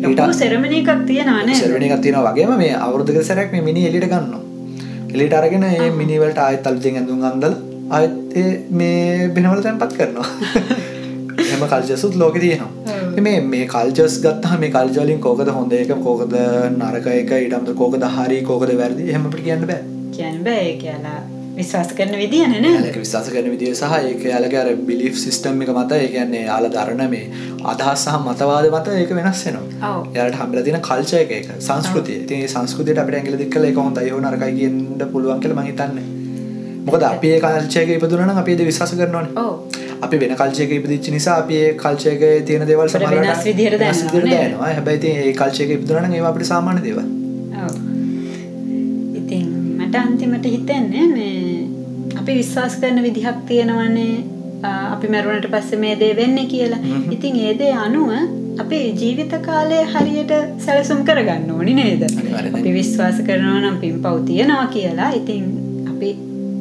[0.03, 4.50] ලොකු සෙරමණි එකක් තියෙනවානේ සෙරවනි එකක් තියෙන වගේම මේ අවුරුදුක සැරක් මේ මිනි එලිට ගන්න
[5.13, 7.55] එලිට අරගෙන ඒ මිනිවලට ආයත් අලුතින් ඇඳුම් අන්දල
[7.97, 8.47] ආයත් ඒ
[8.81, 10.27] මේ බෙනවල තැන්පත් කරනවා.
[11.53, 12.97] එම කල්ජසුත් ලෝක තියෙනවා.
[13.27, 16.35] මේ මේ කල්ජස් ගත්තා මේ කල්ජලින් කෝකද හොඳ එක කෝකද
[16.71, 19.83] නරක එක ඉටම්ද කෝකද හරි කෝකද වැරදි හෙමට කියන්න බෑ.
[20.17, 21.21] කියන්න බෑ කියලා
[21.55, 25.71] විශ්වාස කරන විදිහ නේ යාලක විශ්වාස කරන විදිය සහ ඒක යාලක අර බිලිෆ් සිස්ටම් එක
[25.73, 27.25] මත ඒ කියන්නේ යාල දරන මේ
[27.65, 32.17] අදහස් සහ මතවාද මත ඒක වෙනස් වෙනවා ඔව් යාලට හම්බෙලා තියෙන කල්චර් එක සංස්කෘතිය.
[32.31, 36.07] මේ සංස්කෘතියට අපිට ඇඟිලි දික් කළා ඒක හොඳයි හෝ නරකයි කියන්න පුළුවන් කියලා මම හිතන්නේ.
[36.87, 38.57] මොකද අපි ඒ කල්චර් එකේ ඉපදුනා නම් අපි
[40.23, 43.79] වෙන කල්චර් එකක ඉපදිච්ච නිසා අපි ඒ කල්චර් එකේ තියෙන දේවල් වෙනස් විදිහට?
[43.79, 44.73] දැනෙනවා.
[44.73, 45.31] හැබැයි ඒ
[45.79, 47.07] ඉපදුනා නම් ඒවා අපිට දේවල්.
[47.63, 47.90] ඔව් ඉතින්
[49.91, 51.63] මට අන්තිමට හිතෙන්නේ මේ
[52.19, 54.13] අපි විශ්වාස කරන විදිහක් තියෙනවනේ
[54.93, 56.79] අපි මැරුණට පස්සේ මේ දේ වෙන්නේ කියලා.
[57.15, 58.11] ඉතින් ඒ දේ අනුව
[58.63, 60.31] අපේ ජීවිත කාලය හරියට
[60.65, 62.03] සැලසුම් කරගන්න ඕනි නේද?
[62.59, 65.11] අපි විශ්වාස කරනවා නම් පින්පව් තියනවා කියලා.
[65.19, 65.43] ඉතින්
[65.93, 66.11] අපි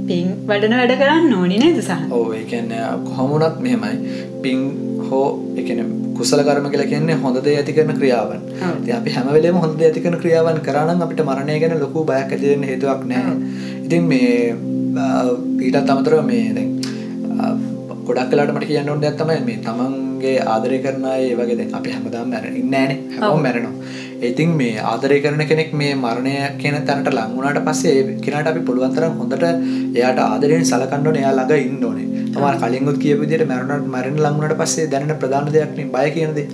[0.08, 2.02] පින් වඩන වැඩ කරන්න ඕනි නේද සහ?
[2.18, 4.16] ඔව් ඒ කියන්නේ කොහොම වුණත් මෙහෙමයි.
[4.46, 4.66] පින්
[5.10, 5.86] හෝ කියන්නේ
[6.18, 8.42] කුසල කර්ම කියලා කියන්නේ හොඳ දේ ඇති කරන ක්‍රියාවන්.
[8.80, 12.04] ඉතින් අපි හැම වෙලේම හොඳ දේ ඇති කරන ක්‍රියාවන් කරා නම් අපිට මරණය ගැන ලොකු
[12.10, 13.36] බයක් ඇති වෙන්න හේතුවක් නැහැ.
[13.86, 14.56] ඉතින් මේ
[15.66, 16.70] ඊටත් අමතරව මේ දැන්
[18.06, 21.74] ගොඩක් වෙලාවට මට කියන්න ඕන දෙයක් තමයි මේ තමන්ගේ ආදරය කරන අය ඒ වගේ දැන්
[21.80, 22.98] අපි හැමදාම මැරෙන්නේ නැහනේ.
[23.16, 23.74] හැමෝම මැරෙනවා.
[24.30, 28.66] ඉතින් මේ ආදරය කරන කෙනෙක් මේ මරණය කියන තැනට ලං වුණාට පස්සේ ඒ කෙනාට අපි
[28.68, 29.44] පුළුවන් තරම් හොඳට
[29.98, 31.22] එයාට ආදරයෙන් සලකන්න ඕනේ.
[31.22, 32.09] එයා ළඟ ඉන්න ඕනේ.
[32.40, 36.08] තමයි කලින් උත් කියපු විදිහට මැරුණාට මැරෙන්න ලං වුණාට පස්සේ දැනෙන ප්‍රධාන දෙයක් නේ බය
[36.16, 36.46] කියන දේ.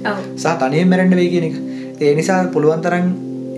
[0.42, 1.56] සහ තනියෙන් මැරෙන්න වෙයි කියන එක.
[2.04, 3.06] ඒ නිසා පුළුවන් තරම්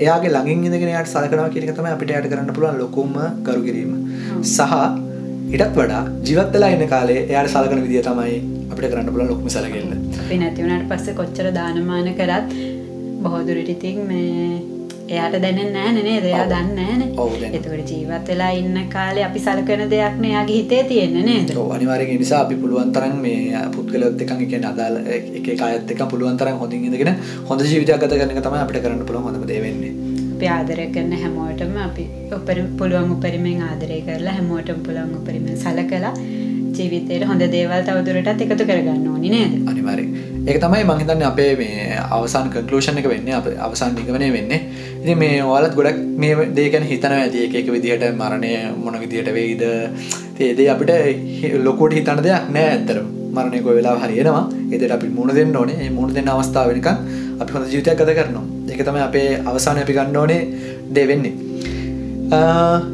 [0.05, 3.13] එයාගේ ළඟින් ඉඳගෙන එයාට සලකනවා කියන එක තමයි අපිට එයාට කරන්න පුළුවන් ලොකුම
[3.47, 3.93] කරු කිරීම.
[4.55, 4.61] සහ
[5.53, 8.39] ඊටත් වඩා ජීවත් වෙලා ඉන්න කාලේ එයාට සලකන විදිය තමයි
[8.73, 9.93] අපිට කරන්න පුළුවන් ලොකුම සැලකිල්ල.
[10.23, 12.59] අපි නැති වුණාට පස්සේ කොච්චර දානමාන කරත්
[13.23, 14.78] බොහෝ දුරට ඉතින් මේ
[15.09, 16.25] එයාට දැනෙන්නේ නැහැ නේද?
[16.31, 16.47] එයා.
[16.53, 17.09] දන්නේ නේ.
[17.51, 21.53] ඒතකොට ජීවත් වෙලා ඉන්න කාලේ අපි සලකන දෙයක් නේ එයාගේ හිතේ තියෙන්නේ නේද?
[21.53, 26.05] ඒ නිසා අපි පුළුවන් තරම් මේ පුද්ගලයොත් එක්ක ඒ කියන්නේ අදාළ එක එක අයත් එක්ක
[26.13, 27.15] පුළුවන් තරම් හොඳින් ඉඳගෙන
[27.51, 29.93] හොඳ ජීවිතයක් ගත කරන එක තමයි අපිට කරන්න පුළුවන් හොඳම දේ වෙන්නේ.
[30.35, 32.05] අපි ආදරය කරන හැමෝටම අපි
[32.37, 36.15] උපරිම පුළුවන් උපරිමෙන් ආදරය කරලා හැමෝටම පුළුවන් උපරිමෙන් සලකලා
[36.77, 39.55] ජීවිතේට හොඳ දේවල් තවදුරටත් එකතු කරගන්න ඕනි නේද?
[39.73, 40.38] අනිවාර්යෙන්.
[40.49, 44.61] ඒක තමයි මම හිතන්නේ අපේ මේ අවසාන කන්ක්ලූෂන් එක වෙන්නේ අපේ අවසාන නිගමනය වෙන්නේ.
[45.03, 48.53] ඉතින් මේ ඔයාලත් ගොඩක් මේ දේ ගැන හිතනවා ඇති එක එක විදිහට මරණය
[48.85, 49.63] මොන විදිහට වෙයිද.
[50.33, 50.93] ඉතින් ඒ දේ අපිට
[51.41, 53.07] හි- ලොකුවට හිතන්න දෙයක් නෑ ඇත්තටම.
[53.33, 54.45] මරණය කොයි වෙලාව හරි එනවා.
[54.73, 55.77] ඒ දෙයට අපි මුණ දෙන්න ඕනේ.
[55.85, 56.97] ඒ මුණ දෙන්න අවස්ථාව වෙනකන්
[57.41, 58.45] අපි හොඳ ජීවිතයක් ගත කරනවා.
[58.71, 60.41] ඒක තමයි අපේ අවසානයේ අපි ගන්න ඕනේ
[60.95, 61.35] දේ වෙන්නේ.
[62.31, 62.39] අ,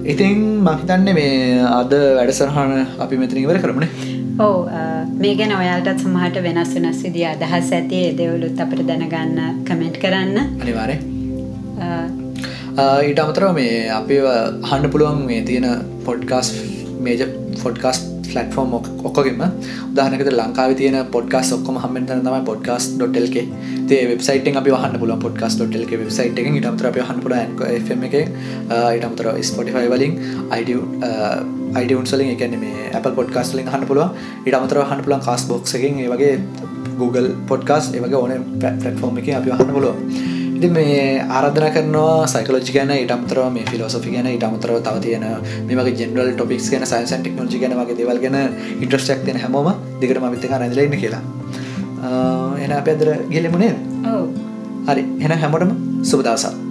[0.05, 3.89] ඉතින් මම හිතන්නේ මේ අද වැඩසටහන අපි මෙතන ඉවර කරමුනේ.
[4.39, 4.69] ඔව්
[5.19, 10.39] මේ ගැන ඔයාලටත් සමහරට වෙනස් වෙනස් විදිහ අදහස් ඇති දේවලුත් අපිට දැනගන්න කමෙන්ට් කරන්න.
[10.61, 11.01] අනිවාර්යෙන්.
[11.81, 14.19] අ, ඊට අමතරව මේ අපි
[14.65, 15.69] හන්න පුළුවන් මේ තියෙන
[16.05, 16.51] පොඩ්කාස්
[17.01, 17.23] මේජ
[17.63, 18.75] ෆොඩ්කාස් ෆලටෆෝර්ම්
[19.05, 19.43] ඔක්කොගෙම
[19.93, 23.37] උදාහනකද ලංකාව තියන පොඩ්කාස් ඔක්කොම හමෙන් තන තමයි පොඩ්කාස් ඩොටල්ක
[23.91, 28.17] ඒ වෙබ්සයිට අපි වහන්න පුල පොඩ්කාස් ඩොටල්ක වෙබ්සයිට එක ඉටමතර අප හන්න පුල එක
[28.97, 30.19] ඉටමතර ස්පොටිෆයි වලින්
[31.73, 34.09] අයිඩවන්සලින් එකන මේ අප පොඩ්කාස්ලින් හන්න පුළුව
[34.47, 36.33] ඉටමතර හන්න පුලන් කාස් බොක්සකින් ඒ වගේ
[37.01, 39.97] Google පොඩ්කාස් ඒවගේ ඕන පටෆෝර්ම් එක අපි හන්න පුළුව
[40.57, 45.25] ඉති මේ ආරධන කරනවා සයිකලෝජි ගැන ඉටමතරව මේ ෆිලෝසොෆි ගැන ඉටමතරව තව තියෙන
[45.71, 48.37] මේක ජෙනරල් ටොපික්ස් ගැන සයින්සන් ටෙක්නෝජි ගැන වගේ දේවල් ගැන
[48.77, 51.23] ඉන්ට්‍රස්ටක් තියෙන හැමෝම දිගට මවිත්තක රැඳලන්න කියලා.
[52.59, 53.73] එන අප ඇදර ගිලෙමුණේ
[54.89, 55.03] හරි.
[55.21, 56.64] එන හැමෝටම සුබදවසක්